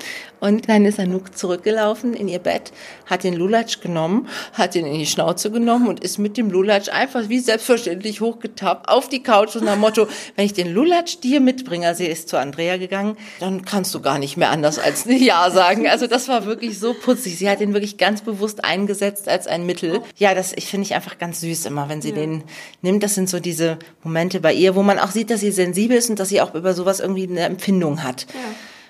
Und 0.42 0.68
dann 0.68 0.84
ist 0.86 0.98
Anouk 0.98 1.38
zurückgelaufen 1.38 2.14
in 2.14 2.26
ihr 2.26 2.40
Bett, 2.40 2.72
hat 3.06 3.22
den 3.22 3.34
Lulatsch 3.34 3.80
genommen, 3.80 4.26
hat 4.54 4.74
ihn 4.74 4.86
in 4.86 4.98
die 4.98 5.06
Schnauze 5.06 5.52
genommen 5.52 5.86
und 5.86 6.00
ist 6.00 6.18
mit 6.18 6.36
dem 6.36 6.50
Lulatsch 6.50 6.88
einfach 6.88 7.28
wie 7.28 7.38
selbstverständlich 7.38 8.20
hochgetappt 8.20 8.88
auf 8.88 9.08
die 9.08 9.22
Couch 9.22 9.54
und 9.54 9.66
nach 9.66 9.76
Motto, 9.76 10.08
wenn 10.34 10.44
ich 10.44 10.52
den 10.52 10.74
Lulatsch 10.74 11.20
dir 11.20 11.40
mitbringe, 11.40 11.94
sie 11.94 12.06
ist 12.06 12.28
zu 12.28 12.38
Andrea 12.38 12.76
gegangen, 12.76 13.16
dann 13.38 13.64
kannst 13.64 13.94
du 13.94 14.00
gar 14.00 14.18
nicht 14.18 14.36
mehr 14.36 14.50
anders 14.50 14.80
als 14.80 15.04
Ja 15.06 15.48
sagen. 15.52 15.86
Also 15.86 16.08
das 16.08 16.26
war 16.26 16.44
wirklich 16.44 16.76
so 16.76 16.92
putzig. 16.92 17.38
Sie 17.38 17.48
hat 17.48 17.60
ihn 17.60 17.72
wirklich 17.72 17.96
ganz 17.96 18.22
bewusst 18.22 18.64
eingesetzt 18.64 19.28
als 19.28 19.46
ein 19.46 19.64
Mittel. 19.64 20.00
Ja, 20.16 20.34
das 20.34 20.52
ich 20.54 20.66
finde 20.66 20.86
ich 20.86 20.96
einfach 20.96 21.18
ganz 21.18 21.40
süß 21.40 21.66
immer, 21.66 21.88
wenn 21.88 22.02
sie 22.02 22.08
ja. 22.08 22.16
den 22.16 22.42
nimmt. 22.80 23.04
Das 23.04 23.14
sind 23.14 23.30
so 23.30 23.38
diese 23.38 23.78
Momente 24.02 24.40
bei 24.40 24.52
ihr, 24.52 24.74
wo 24.74 24.82
man 24.82 24.91
auch 24.98 25.10
sieht, 25.10 25.30
dass 25.30 25.40
sie 25.40 25.52
sensibel 25.52 25.96
ist 25.96 26.10
und 26.10 26.18
dass 26.18 26.28
sie 26.28 26.40
auch 26.40 26.54
über 26.54 26.74
sowas 26.74 27.00
irgendwie 27.00 27.28
eine 27.28 27.40
Empfindung 27.40 28.02
hat. 28.02 28.26
Ja. 28.32 28.40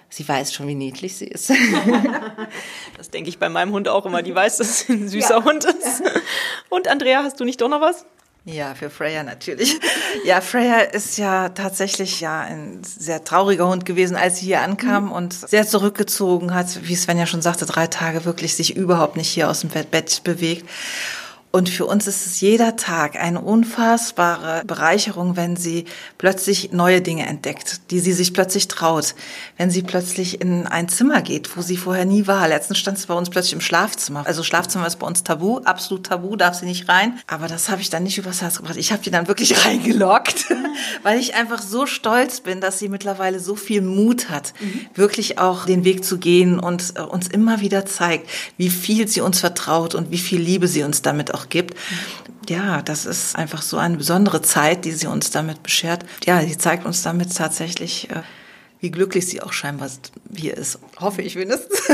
Sie 0.09 0.29
weiß 0.29 0.53
schon, 0.53 0.69
wie 0.69 0.75
niedlich 0.75 1.17
sie 1.17 1.27
ist. 1.27 1.51
das 2.99 3.09
denke 3.11 3.31
ich 3.31 3.39
bei 3.39 3.49
meinem 3.49 3.73
Hund 3.73 3.89
auch 3.89 4.05
immer. 4.05 4.23
Die 4.23 4.35
weiß, 4.35 4.59
dass 4.59 4.81
sie 4.81 4.93
ein 4.93 5.09
süßer 5.09 5.39
ja. 5.39 5.45
Hund 5.45 5.65
ist. 5.65 6.03
Und 6.69 6.87
Andrea, 6.87 7.23
hast 7.23 7.41
du 7.41 7.45
nicht 7.45 7.63
doch 7.63 7.69
noch 7.69 7.81
was? 7.81 8.05
Ja, 8.45 8.75
für 8.75 8.91
Freya 8.91 9.23
natürlich. 9.23 9.79
Ja, 10.25 10.41
Freya 10.41 10.81
ist 10.81 11.17
ja 11.17 11.51
tatsächlich 11.51 12.21
ja 12.21 12.41
ein 12.41 12.83
sehr 12.83 13.23
trauriger 13.23 13.69
Hund 13.69 13.87
gewesen, 13.87 14.17
als 14.17 14.39
sie 14.39 14.47
hier 14.47 14.63
ankam 14.63 15.07
mhm. 15.07 15.13
und 15.13 15.33
sehr 15.33 15.67
zurückgezogen 15.67 16.53
hat, 16.53 16.87
wie 16.87 16.97
Sven 16.97 17.19
ja 17.19 17.27
schon 17.27 17.41
sagte, 17.41 17.67
drei 17.67 17.87
Tage 17.87 18.25
wirklich 18.25 18.55
sich 18.55 18.77
überhaupt 18.77 19.17
nicht 19.17 19.29
hier 19.29 19.49
aus 19.49 19.61
dem 19.61 19.71
Bett 19.71 20.23
bewegt. 20.25 20.69
Und 21.53 21.69
für 21.69 21.85
uns 21.85 22.07
ist 22.07 22.27
es 22.27 22.41
jeder 22.41 22.77
Tag 22.77 23.17
eine 23.17 23.43
unfassbare 23.43 24.63
Bereicherung, 24.65 25.37
wenn 25.37 25.55
sie 25.55 25.85
plötzlich 26.17 26.73
neue 26.73 27.03
Dinge 27.03 27.27
entdeckt, 27.27 27.91
die 27.91 28.01
sie 28.01 28.15
sich 28.15 28.33
plötzlich 28.33 28.69
traut. 28.69 29.15
Wenn 29.59 29.71
sie 29.71 29.83
plötzlich 29.83 30.41
in 30.41 30.67
ein 30.67 30.89
Zimmer 30.89 31.21
geht, 31.21 31.55
wo 31.55 31.61
sie 31.61 31.77
vorher 31.77 32.07
nie 32.07 32.27
war. 32.27 32.49
Letztens 32.49 32.79
stand 32.79 32.99
sie 32.99 33.07
bei 33.07 33.13
uns 33.13 33.29
plötzlich 33.29 33.53
im 33.53 33.61
Schlafzimmer. 33.61 34.27
Also 34.27 34.43
Schlafzimmer 34.43 34.87
ist 34.87 34.99
bei 34.99 35.07
uns 35.07 35.25
tabu, 35.25 35.59
absolut 35.59 36.07
tabu, 36.07 36.37
darf 36.37 36.55
sie 36.55 36.65
nicht 36.65 36.89
rein. 36.89 37.19
Aber 37.27 37.49
das 37.49 37.69
habe 37.69 37.83
ich 37.83 37.91
dann 37.91 38.05
nicht 38.05 38.17
übers 38.17 38.41
Herz 38.41 38.57
gebracht. 38.57 38.79
Ich 38.79 38.91
habe 38.91 39.03
die 39.03 39.11
dann 39.11 39.29
wirklich 39.29 39.67
reingelockt, 39.67 40.47
weil 41.03 41.21
ich 41.21 41.35
einfach 41.35 41.61
so 41.61 41.85
stolz 41.85 42.41
bin, 42.41 42.63
dass 42.63 42.79
sie 42.79 42.89
mittlerweile 42.89 43.41
so 43.41 43.57
viel 43.57 43.83
Mut 43.83 44.31
hat, 44.31 44.55
mhm. 44.59 44.87
wirklich 44.95 45.39
auch 45.39 45.67
den 45.67 45.85
Weg 45.85 46.03
zu 46.03 46.17
gehen 46.17 46.59
und 46.59 46.95
äh, 46.97 47.03
uns 47.03 47.29
immer 47.29 47.61
wieder 47.61 47.85
zeigt, 47.85 48.31
wie 48.57 48.71
viel 48.71 49.07
sie 49.07 49.21
uns 49.21 49.41
vertraut 49.41 49.95
und 49.95 50.11
wie 50.11 50.19
viel 50.19 50.41
Liebe 50.41 50.67
sie 50.67 50.83
uns 50.83 51.03
damit 51.03 51.35
auch 51.35 51.42
auch 51.43 51.49
gibt. 51.49 51.75
Ja, 52.49 52.83
das 52.83 53.07
ist 53.07 53.37
einfach 53.37 53.63
so 53.63 53.79
eine 53.79 53.97
besondere 53.97 54.43
Zeit, 54.43 54.85
die 54.85 54.93
sie 54.93 55.07
uns 55.07 55.31
damit 55.31 55.63
beschert. 55.63 56.05
Ja, 56.25 56.41
sie 56.41 56.59
zeigt 56.59 56.87
uns 56.87 57.03
damit 57.03 57.37
tatsächlich, 57.37 58.11
äh, 58.11 58.23
wie 58.81 58.91
glücklich 58.91 59.27
sie 59.27 59.43
auch 59.43 59.53
scheinbar 59.53 59.89
hier 60.35 60.57
ist. 60.57 60.79
Hoffe 60.99 61.23
ich 61.23 61.37
wenigstens. 61.37 61.83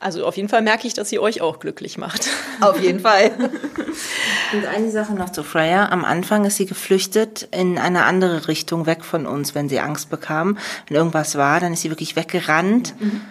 Also 0.00 0.26
auf 0.26 0.36
jeden 0.36 0.50
Fall 0.50 0.60
merke 0.60 0.86
ich, 0.86 0.92
dass 0.92 1.08
sie 1.08 1.18
euch 1.18 1.40
auch 1.40 1.60
glücklich 1.60 1.96
macht. 1.96 2.28
Auf 2.60 2.78
jeden 2.78 3.00
Fall. 3.00 3.30
Und 4.52 4.66
eine 4.66 4.90
Sache 4.90 5.14
noch 5.14 5.30
zu 5.30 5.42
Freya. 5.42 5.88
Am 5.88 6.04
Anfang 6.04 6.44
ist 6.44 6.56
sie 6.56 6.66
geflüchtet 6.66 7.48
in 7.52 7.78
eine 7.78 8.04
andere 8.04 8.46
Richtung 8.46 8.84
weg 8.84 9.02
von 9.02 9.26
uns, 9.26 9.54
wenn 9.54 9.70
sie 9.70 9.80
Angst 9.80 10.10
bekam. 10.10 10.58
Wenn 10.88 10.98
irgendwas 10.98 11.36
war, 11.36 11.58
dann 11.58 11.72
ist 11.72 11.80
sie 11.80 11.88
wirklich 11.88 12.16
weggerannt. 12.16 12.94
Mhm 13.00 13.22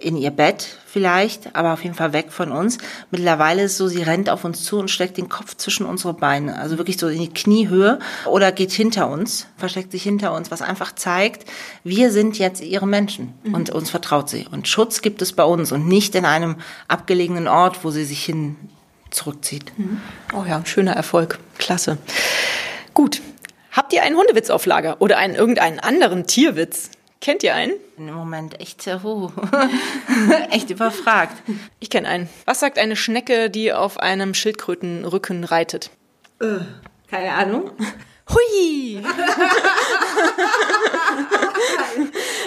in 0.00 0.16
ihr 0.16 0.30
Bett 0.30 0.66
vielleicht, 0.86 1.54
aber 1.54 1.74
auf 1.74 1.84
jeden 1.84 1.94
Fall 1.94 2.12
weg 2.12 2.32
von 2.32 2.50
uns. 2.50 2.78
Mittlerweile 3.10 3.62
ist 3.62 3.72
es 3.72 3.78
so, 3.78 3.86
sie 3.86 4.02
rennt 4.02 4.30
auf 4.30 4.44
uns 4.44 4.64
zu 4.64 4.78
und 4.78 4.90
steckt 4.90 5.18
den 5.18 5.28
Kopf 5.28 5.56
zwischen 5.56 5.86
unsere 5.86 6.14
Beine, 6.14 6.58
also 6.58 6.78
wirklich 6.78 6.98
so 6.98 7.06
in 7.08 7.20
die 7.20 7.32
Kniehöhe 7.32 7.98
oder 8.26 8.50
geht 8.50 8.72
hinter 8.72 9.08
uns, 9.08 9.46
versteckt 9.56 9.92
sich 9.92 10.02
hinter 10.02 10.34
uns, 10.34 10.50
was 10.50 10.62
einfach 10.62 10.94
zeigt, 10.94 11.48
wir 11.84 12.10
sind 12.10 12.38
jetzt 12.38 12.62
ihre 12.62 12.86
Menschen 12.86 13.34
mhm. 13.44 13.54
und 13.54 13.70
uns 13.70 13.90
vertraut 13.90 14.28
sie. 14.28 14.46
Und 14.50 14.66
Schutz 14.66 15.02
gibt 15.02 15.22
es 15.22 15.32
bei 15.32 15.44
uns 15.44 15.70
und 15.70 15.86
nicht 15.86 16.14
in 16.14 16.24
einem 16.24 16.56
abgelegenen 16.88 17.46
Ort, 17.46 17.84
wo 17.84 17.90
sie 17.90 18.04
sich 18.04 18.24
hin 18.24 18.56
zurückzieht. 19.10 19.72
Mhm. 19.76 20.00
Oh 20.34 20.44
ja, 20.48 20.64
schöner 20.64 20.92
Erfolg. 20.92 21.38
Klasse. 21.58 21.98
Gut. 22.94 23.20
Habt 23.72 23.92
ihr 23.92 24.02
einen 24.02 24.16
Hundewitz 24.16 24.50
auf 24.50 24.66
Lager 24.66 25.00
oder 25.00 25.18
einen 25.18 25.36
irgendeinen 25.36 25.78
anderen 25.78 26.26
Tierwitz? 26.26 26.90
Kennt 27.20 27.42
ihr 27.42 27.54
einen? 27.54 27.74
Im 27.98 28.14
Moment 28.14 28.58
echt, 28.60 28.86
uh, 28.86 29.30
echt 30.50 30.70
überfragt. 30.70 31.36
Ich 31.78 31.90
kenne 31.90 32.08
einen. 32.08 32.30
Was 32.46 32.60
sagt 32.60 32.78
eine 32.78 32.96
Schnecke, 32.96 33.50
die 33.50 33.74
auf 33.74 34.00
einem 34.00 34.32
Schildkrötenrücken 34.32 35.44
reitet? 35.44 35.90
Äh, 36.40 36.60
keine 37.10 37.32
Ahnung. 37.32 37.72
Hui! 38.30 39.02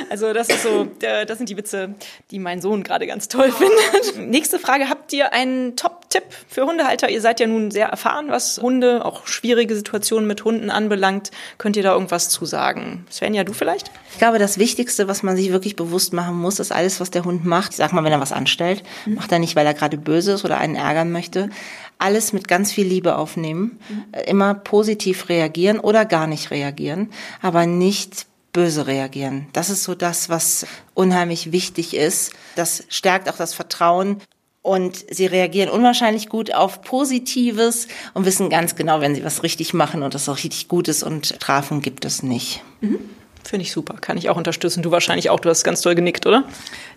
also 0.10 0.34
das 0.34 0.50
ist 0.50 0.64
so, 0.64 0.88
das 1.00 1.38
sind 1.38 1.50
die 1.50 1.58
Witze, 1.58 1.94
die 2.32 2.40
mein 2.40 2.60
Sohn 2.62 2.84
gerade 2.84 3.06
ganz 3.06 3.28
toll 3.28 3.52
findet. 3.58 4.18
Nächste 4.18 4.58
Frage, 4.60 4.90
habt 4.90 5.14
ihr 5.14 5.34
einen 5.34 5.76
Top-Tipp 6.14 6.36
für 6.48 6.66
Hundehalter? 6.66 7.10
Ihr 7.10 7.22
seid 7.22 7.40
ja 7.40 7.48
nun 7.48 7.72
sehr 7.72 7.88
erfahren, 7.88 8.28
was 8.30 8.60
Hunde, 8.60 9.06
auch 9.06 9.28
schwierige 9.28 9.76
Situationen 9.76 10.28
mit 10.28 10.44
Hunden 10.44 10.70
anbelangt. 10.70 11.32
Könnt 11.58 11.76
ihr 11.76 11.84
da 11.84 11.94
irgendwas 11.94 12.30
zu 12.30 12.46
sagen? 12.46 13.06
Svenja, 13.12 13.44
du 13.44 13.54
vielleicht? 13.54 13.92
Ich 14.12 14.20
glaube, 14.20 14.40
das 14.40 14.58
Wichtigste, 14.58 15.08
was 15.08 15.24
man 15.24 15.36
sich 15.36 15.52
wirklich 15.52 15.76
bewusst 15.76 16.14
machen 16.14 16.36
muss, 16.36 16.60
ist 16.60 16.72
alles, 16.72 17.00
was 17.00 17.12
der 17.12 17.26
Hund 17.26 17.46
macht. 17.46 17.72
Ich 17.72 17.78
sag 17.78 17.94
mal, 17.94 18.04
wenn 18.04 18.12
er 18.12 18.22
was 18.22 18.32
anstellt, 18.32 18.84
mhm. 19.06 19.16
macht 19.16 19.32
er 19.32 19.40
nicht, 19.40 19.56
weil 19.56 19.66
er 19.66 19.74
gerade 19.74 19.98
böse 19.98 20.34
ist 20.34 20.46
oder 20.46 20.58
einen 20.58 20.76
ärgern 20.76 21.12
möchte. 21.12 21.50
Alles 21.98 22.34
mit 22.34 22.48
ganz 22.48 22.72
viel 22.72 22.86
Liebe 22.86 23.16
aufnehmen, 23.16 23.80
mhm. 23.90 24.06
immer 24.28 24.54
positiv 24.54 25.30
reagieren 25.30 25.80
oder 25.80 26.06
gar 26.06 26.28
nicht 26.28 26.52
reagieren, 26.52 27.10
aber 27.42 27.66
nicht 27.66 28.28
böse 28.52 28.86
reagieren. 28.86 29.48
Das 29.54 29.72
ist 29.72 29.84
so 29.84 29.96
das, 29.96 30.30
was 30.30 30.68
unheimlich 30.94 31.52
wichtig 31.52 31.96
ist. 31.96 32.34
Das 32.56 32.84
stärkt 32.90 33.28
auch 33.28 33.38
das 33.38 33.56
Vertrauen 33.56 34.22
Und 34.64 35.06
sie 35.14 35.26
reagieren 35.26 35.70
unwahrscheinlich 35.70 36.30
gut 36.30 36.54
auf 36.54 36.82
Positives 36.82 37.88
und 38.14 38.26
wissen 38.26 38.50
ganz 38.50 38.76
genau, 38.76 39.02
wenn 39.02 39.14
sie 39.14 39.24
was 39.24 39.44
richtig 39.44 39.74
machen 39.74 40.04
und 40.04 40.16
das 40.16 40.30
auch 40.30 40.38
richtig 40.38 40.70
gut 40.70 40.88
ist 40.88 41.04
und 41.04 41.28
Strafen 41.28 41.82
gibt 41.82 42.06
es 42.06 42.24
nicht. 42.24 42.64
Mhm. 42.80 43.00
Finde 43.44 43.64
ich 43.64 43.74
super, 43.74 43.96
kann 44.00 44.18
ich 44.18 44.30
auch 44.30 44.38
unterstützen. 44.38 44.82
Du 44.82 44.90
wahrscheinlich 44.90 45.30
auch, 45.30 45.42
du 45.42 45.50
hast 45.50 45.66
ganz 45.66 45.82
toll 45.82 45.96
genickt, 45.96 46.26
oder? 46.26 46.46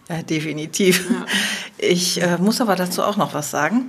Ja, 0.08 0.22
definitiv. 0.22 1.10
Ja. 1.10 1.26
Ich 1.78 2.22
äh, 2.22 2.38
muss 2.38 2.60
aber 2.60 2.76
dazu 2.76 3.02
auch 3.02 3.16
noch 3.16 3.34
was 3.34 3.50
sagen 3.50 3.88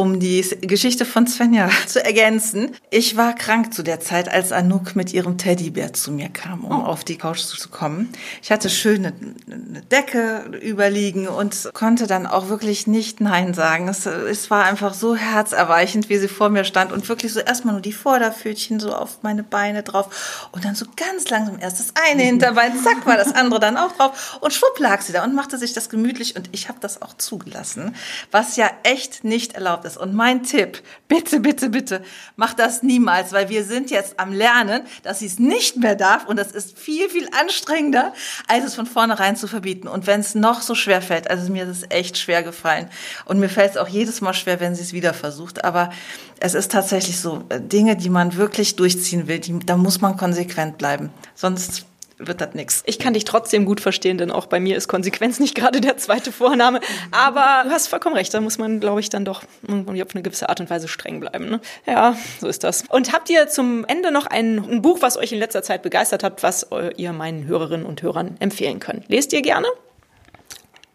um 0.00 0.18
die 0.18 0.42
Geschichte 0.62 1.04
von 1.04 1.26
Svenja 1.26 1.68
zu 1.86 2.02
ergänzen. 2.02 2.74
Ich 2.90 3.16
war 3.16 3.34
krank 3.34 3.74
zu 3.74 3.82
der 3.82 4.00
Zeit, 4.00 4.30
als 4.30 4.50
Anouk 4.50 4.96
mit 4.96 5.12
ihrem 5.12 5.36
Teddybär 5.36 5.92
zu 5.92 6.10
mir 6.10 6.30
kam, 6.30 6.64
um 6.64 6.80
oh. 6.80 6.84
auf 6.84 7.04
die 7.04 7.16
Couch 7.16 7.40
zu 7.40 7.68
kommen. 7.68 8.10
Ich 8.42 8.50
hatte 8.50 8.70
schöne 8.70 9.12
eine 9.46 9.82
Decke 9.82 10.58
überliegen 10.62 11.28
und 11.28 11.70
konnte 11.74 12.06
dann 12.06 12.26
auch 12.26 12.48
wirklich 12.48 12.86
nicht 12.86 13.20
Nein 13.20 13.52
sagen. 13.52 13.88
Es, 13.88 14.06
es 14.06 14.50
war 14.50 14.64
einfach 14.64 14.94
so 14.94 15.14
herzerweichend, 15.16 16.08
wie 16.08 16.16
sie 16.16 16.28
vor 16.28 16.48
mir 16.48 16.64
stand 16.64 16.92
und 16.92 17.08
wirklich 17.08 17.32
so 17.32 17.40
erstmal 17.40 17.74
nur 17.74 17.82
die 17.82 17.92
Vorderpfötchen 17.92 18.80
so 18.80 18.94
auf 18.94 19.22
meine 19.22 19.42
Beine 19.42 19.82
drauf 19.82 20.48
und 20.52 20.64
dann 20.64 20.74
so 20.74 20.86
ganz 20.96 21.28
langsam 21.28 21.58
erst 21.60 21.78
das 21.78 21.92
eine 22.08 22.22
Hinterbein, 22.30 22.72
zack, 22.82 23.04
war 23.06 23.16
das 23.16 23.34
andere 23.34 23.60
dann 23.60 23.76
auch 23.76 23.92
drauf 23.92 24.38
und 24.40 24.52
schwupp 24.52 24.78
lag 24.78 25.02
sie 25.02 25.12
da 25.12 25.24
und 25.24 25.34
machte 25.34 25.58
sich 25.58 25.74
das 25.74 25.90
gemütlich 25.90 26.36
und 26.36 26.48
ich 26.52 26.68
habe 26.68 26.78
das 26.80 27.02
auch 27.02 27.14
zugelassen, 27.18 27.94
was 28.30 28.56
ja 28.56 28.70
echt 28.82 29.24
nicht 29.24 29.54
erlaubt 29.54 29.80
erlaubt 29.80 29.84
ist. 29.90 29.96
Und 29.96 30.14
mein 30.14 30.42
Tipp, 30.42 30.82
bitte, 31.08 31.40
bitte, 31.40 31.70
bitte, 31.70 32.02
mach 32.36 32.54
das 32.54 32.82
niemals, 32.82 33.32
weil 33.32 33.48
wir 33.48 33.64
sind 33.64 33.90
jetzt 33.90 34.18
am 34.18 34.32
Lernen, 34.32 34.82
dass 35.02 35.20
sie 35.20 35.26
es 35.26 35.38
nicht 35.38 35.76
mehr 35.76 35.94
darf 35.94 36.26
und 36.26 36.36
das 36.36 36.52
ist 36.52 36.78
viel, 36.78 37.08
viel 37.08 37.28
anstrengender, 37.38 38.12
als 38.48 38.64
es 38.64 38.74
von 38.74 38.86
vornherein 38.86 39.36
zu 39.36 39.46
verbieten. 39.46 39.88
Und 39.88 40.06
wenn 40.06 40.20
es 40.20 40.34
noch 40.34 40.62
so 40.62 40.74
schwer 40.74 41.02
fällt, 41.02 41.30
also 41.30 41.52
mir 41.52 41.64
ist 41.64 41.82
es 41.82 41.90
echt 41.90 42.18
schwer 42.18 42.42
gefallen 42.42 42.88
und 43.24 43.38
mir 43.38 43.48
fällt 43.48 43.72
es 43.72 43.76
auch 43.76 43.88
jedes 43.88 44.20
Mal 44.20 44.34
schwer, 44.34 44.60
wenn 44.60 44.74
sie 44.74 44.82
es 44.82 44.92
wieder 44.92 45.14
versucht, 45.14 45.64
aber 45.64 45.90
es 46.40 46.54
ist 46.54 46.72
tatsächlich 46.72 47.20
so, 47.20 47.44
äh, 47.50 47.60
Dinge, 47.60 47.96
die 47.96 48.10
man 48.10 48.36
wirklich 48.36 48.76
durchziehen 48.76 49.28
will, 49.28 49.38
die, 49.38 49.58
da 49.58 49.76
muss 49.76 50.00
man 50.00 50.16
konsequent 50.16 50.78
bleiben. 50.78 51.10
Sonst 51.34 51.86
wird 52.20 52.40
das 52.40 52.54
nichts. 52.54 52.82
Ich 52.86 52.98
kann 52.98 53.14
dich 53.14 53.24
trotzdem 53.24 53.64
gut 53.64 53.80
verstehen, 53.80 54.18
denn 54.18 54.30
auch 54.30 54.46
bei 54.46 54.60
mir 54.60 54.76
ist 54.76 54.88
Konsequenz 54.88 55.40
nicht 55.40 55.54
gerade 55.54 55.80
der 55.80 55.96
zweite 55.96 56.32
Vorname. 56.32 56.80
Aber 57.10 57.64
du 57.64 57.70
hast 57.70 57.88
vollkommen 57.88 58.16
recht, 58.16 58.32
da 58.32 58.40
muss 58.40 58.58
man, 58.58 58.80
glaube 58.80 59.00
ich, 59.00 59.08
dann 59.08 59.24
doch 59.24 59.42
irgendwie 59.66 60.02
auf 60.02 60.14
eine 60.14 60.22
gewisse 60.22 60.48
Art 60.48 60.60
und 60.60 60.70
Weise 60.70 60.88
streng 60.88 61.20
bleiben. 61.20 61.50
Ne? 61.50 61.60
Ja, 61.86 62.16
so 62.40 62.48
ist 62.48 62.64
das. 62.64 62.84
Und 62.88 63.12
habt 63.12 63.30
ihr 63.30 63.48
zum 63.48 63.84
Ende 63.86 64.12
noch 64.12 64.26
ein, 64.26 64.58
ein 64.58 64.82
Buch, 64.82 64.98
was 65.00 65.16
euch 65.16 65.32
in 65.32 65.38
letzter 65.38 65.62
Zeit 65.62 65.82
begeistert 65.82 66.22
habt, 66.22 66.42
was 66.42 66.66
ihr 66.96 67.12
meinen 67.12 67.46
Hörerinnen 67.46 67.86
und 67.86 68.02
Hörern 68.02 68.36
empfehlen 68.40 68.80
könnt? 68.80 69.08
Lest 69.08 69.32
ihr 69.32 69.42
gerne? 69.42 69.66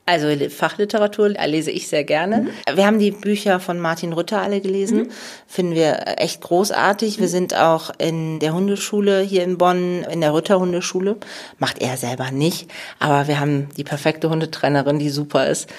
Also 0.07 0.27
Fachliteratur 0.49 1.29
lese 1.29 1.71
ich 1.71 1.87
sehr 1.87 2.03
gerne. 2.03 2.41
Mhm. 2.41 2.77
Wir 2.77 2.85
haben 2.85 2.99
die 2.99 3.09
Bücher 3.09 3.59
von 3.59 3.79
Martin 3.79 4.13
Rütter 4.13 4.41
alle 4.41 4.61
gelesen. 4.61 4.97
Mhm. 4.99 5.11
Finden 5.47 5.75
wir 5.75 6.19
echt 6.19 6.41
großartig. 6.41 7.17
Mhm. 7.17 7.21
Wir 7.21 7.27
sind 7.27 7.55
auch 7.55 7.89
in 7.97 8.39
der 8.39 8.53
Hundeschule 8.53 9.21
hier 9.21 9.43
in 9.43 9.57
Bonn, 9.57 10.03
in 10.03 10.21
der 10.21 10.33
Rütter 10.33 10.59
Hundeschule. 10.59 11.17
Macht 11.57 11.81
er 11.81 11.97
selber 11.97 12.29
nicht. 12.29 12.69
Aber 12.99 13.27
wir 13.27 13.39
haben 13.39 13.69
die 13.77 13.83
perfekte 13.83 14.29
Hundetrainerin, 14.29 14.99
die 14.99 15.09
super 15.09 15.47
ist. 15.47 15.69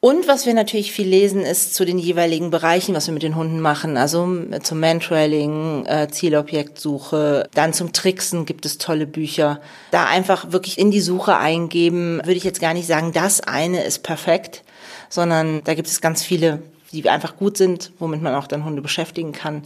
Und 0.00 0.28
was 0.28 0.46
wir 0.46 0.54
natürlich 0.54 0.92
viel 0.92 1.08
lesen, 1.08 1.42
ist 1.42 1.74
zu 1.74 1.84
den 1.84 1.98
jeweiligen 1.98 2.50
Bereichen, 2.50 2.94
was 2.94 3.08
wir 3.08 3.14
mit 3.14 3.24
den 3.24 3.34
Hunden 3.34 3.60
machen. 3.60 3.96
Also 3.96 4.28
äh, 4.52 4.60
zum 4.60 4.78
Mantrailing, 4.78 5.86
äh, 5.86 6.06
Zielobjektsuche, 6.08 7.48
dann 7.52 7.72
zum 7.72 7.92
Tricksen 7.92 8.46
gibt 8.46 8.64
es 8.64 8.78
tolle 8.78 9.08
Bücher. 9.08 9.60
Da 9.90 10.06
einfach 10.06 10.52
wirklich 10.52 10.78
in 10.78 10.92
die 10.92 11.00
Suche 11.00 11.36
eingeben, 11.36 12.18
würde 12.18 12.34
ich 12.34 12.44
jetzt 12.44 12.60
gar 12.60 12.74
nicht 12.74 12.86
sagen, 12.86 13.12
das 13.12 13.40
eine 13.40 13.82
ist 13.82 14.04
perfekt, 14.04 14.62
sondern 15.08 15.62
da 15.64 15.74
gibt 15.74 15.88
es 15.88 16.00
ganz 16.00 16.22
viele, 16.22 16.62
die 16.92 17.08
einfach 17.08 17.36
gut 17.36 17.56
sind, 17.56 17.90
womit 17.98 18.22
man 18.22 18.36
auch 18.36 18.46
dann 18.46 18.64
Hunde 18.64 18.82
beschäftigen 18.82 19.32
kann. 19.32 19.64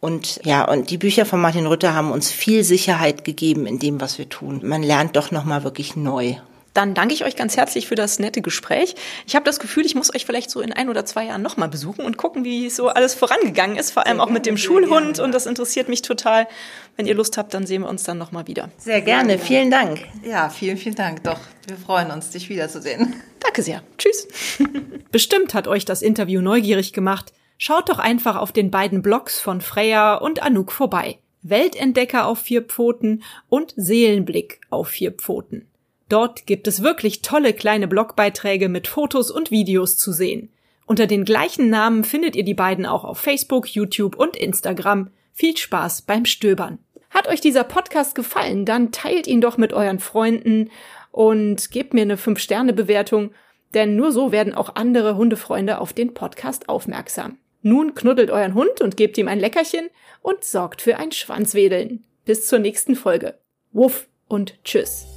Und 0.00 0.40
ja, 0.44 0.64
und 0.64 0.88
die 0.88 0.98
Bücher 0.98 1.26
von 1.26 1.42
Martin 1.42 1.66
Rütter 1.66 1.94
haben 1.94 2.10
uns 2.10 2.30
viel 2.30 2.64
Sicherheit 2.64 3.22
gegeben 3.22 3.66
in 3.66 3.78
dem, 3.78 4.00
was 4.00 4.16
wir 4.16 4.30
tun. 4.30 4.60
Man 4.64 4.82
lernt 4.82 5.14
doch 5.16 5.30
nochmal 5.30 5.62
wirklich 5.62 5.94
neu 5.94 6.36
dann 6.74 6.92
danke 6.92 7.14
ich 7.14 7.24
euch 7.24 7.36
ganz 7.36 7.56
herzlich 7.56 7.86
für 7.86 7.94
das 7.94 8.18
nette 8.18 8.42
Gespräch. 8.42 8.96
Ich 9.26 9.36
habe 9.36 9.44
das 9.44 9.60
Gefühl, 9.60 9.86
ich 9.86 9.94
muss 9.94 10.14
euch 10.14 10.26
vielleicht 10.26 10.50
so 10.50 10.60
in 10.60 10.72
ein 10.72 10.88
oder 10.88 11.06
zwei 11.06 11.24
Jahren 11.26 11.40
nochmal 11.40 11.68
besuchen 11.68 12.04
und 12.04 12.16
gucken, 12.16 12.44
wie 12.44 12.68
so 12.68 12.88
alles 12.88 13.14
vorangegangen 13.14 13.76
ist, 13.76 13.92
vor 13.92 14.06
allem 14.06 14.20
auch 14.20 14.28
mit 14.28 14.44
dem 14.44 14.56
Schulhund. 14.56 15.20
Und 15.20 15.32
das 15.32 15.46
interessiert 15.46 15.88
mich 15.88 16.02
total. 16.02 16.48
Wenn 16.96 17.06
ihr 17.06 17.14
Lust 17.14 17.38
habt, 17.38 17.54
dann 17.54 17.66
sehen 17.66 17.82
wir 17.82 17.88
uns 17.88 18.02
dann 18.02 18.18
nochmal 18.18 18.46
wieder. 18.48 18.70
Sehr 18.76 19.00
gerne. 19.00 19.38
Vielen 19.38 19.70
Dank. 19.70 20.00
Ja, 20.24 20.48
vielen, 20.48 20.76
vielen 20.76 20.96
Dank. 20.96 21.22
Doch, 21.22 21.40
wir 21.66 21.76
freuen 21.76 22.10
uns, 22.10 22.30
dich 22.30 22.48
wiederzusehen. 22.48 23.14
Danke 23.40 23.62
sehr. 23.62 23.82
Tschüss. 23.96 24.26
Bestimmt 25.12 25.54
hat 25.54 25.68
euch 25.68 25.84
das 25.84 26.02
Interview 26.02 26.40
neugierig 26.40 26.92
gemacht. 26.92 27.32
Schaut 27.56 27.88
doch 27.88 28.00
einfach 28.00 28.36
auf 28.36 28.50
den 28.50 28.72
beiden 28.72 29.00
Blogs 29.00 29.38
von 29.38 29.60
Freya 29.60 30.16
und 30.16 30.42
Anouk 30.42 30.72
vorbei. 30.72 31.18
Weltentdecker 31.42 32.26
auf 32.26 32.40
vier 32.40 32.62
Pfoten 32.62 33.22
und 33.48 33.74
Seelenblick 33.76 34.60
auf 34.70 34.88
vier 34.88 35.12
Pfoten. 35.12 35.68
Dort 36.14 36.46
gibt 36.46 36.68
es 36.68 36.80
wirklich 36.80 37.22
tolle 37.22 37.52
kleine 37.52 37.88
Blogbeiträge 37.88 38.68
mit 38.68 38.86
Fotos 38.86 39.32
und 39.32 39.50
Videos 39.50 39.96
zu 39.96 40.12
sehen. 40.12 40.48
Unter 40.86 41.08
den 41.08 41.24
gleichen 41.24 41.70
Namen 41.70 42.04
findet 42.04 42.36
ihr 42.36 42.44
die 42.44 42.54
beiden 42.54 42.86
auch 42.86 43.02
auf 43.02 43.18
Facebook, 43.18 43.66
YouTube 43.66 44.14
und 44.14 44.36
Instagram. 44.36 45.10
Viel 45.32 45.56
Spaß 45.56 46.02
beim 46.02 46.24
Stöbern. 46.24 46.78
Hat 47.10 47.26
euch 47.26 47.40
dieser 47.40 47.64
Podcast 47.64 48.14
gefallen, 48.14 48.64
dann 48.64 48.92
teilt 48.92 49.26
ihn 49.26 49.40
doch 49.40 49.56
mit 49.56 49.72
euren 49.72 49.98
Freunden 49.98 50.70
und 51.10 51.72
gebt 51.72 51.94
mir 51.94 52.02
eine 52.02 52.14
5-Sterne-Bewertung, 52.14 53.32
denn 53.74 53.96
nur 53.96 54.12
so 54.12 54.30
werden 54.30 54.54
auch 54.54 54.76
andere 54.76 55.16
Hundefreunde 55.16 55.80
auf 55.80 55.92
den 55.92 56.14
Podcast 56.14 56.68
aufmerksam. 56.68 57.38
Nun 57.60 57.96
knuddelt 57.96 58.30
euren 58.30 58.54
Hund 58.54 58.80
und 58.80 58.96
gebt 58.96 59.18
ihm 59.18 59.26
ein 59.26 59.40
Leckerchen 59.40 59.88
und 60.22 60.44
sorgt 60.44 60.80
für 60.80 60.96
ein 60.96 61.10
Schwanzwedeln. 61.10 62.04
Bis 62.24 62.46
zur 62.46 62.60
nächsten 62.60 62.94
Folge. 62.94 63.36
Wuff 63.72 64.06
und 64.28 64.62
tschüss. 64.62 65.08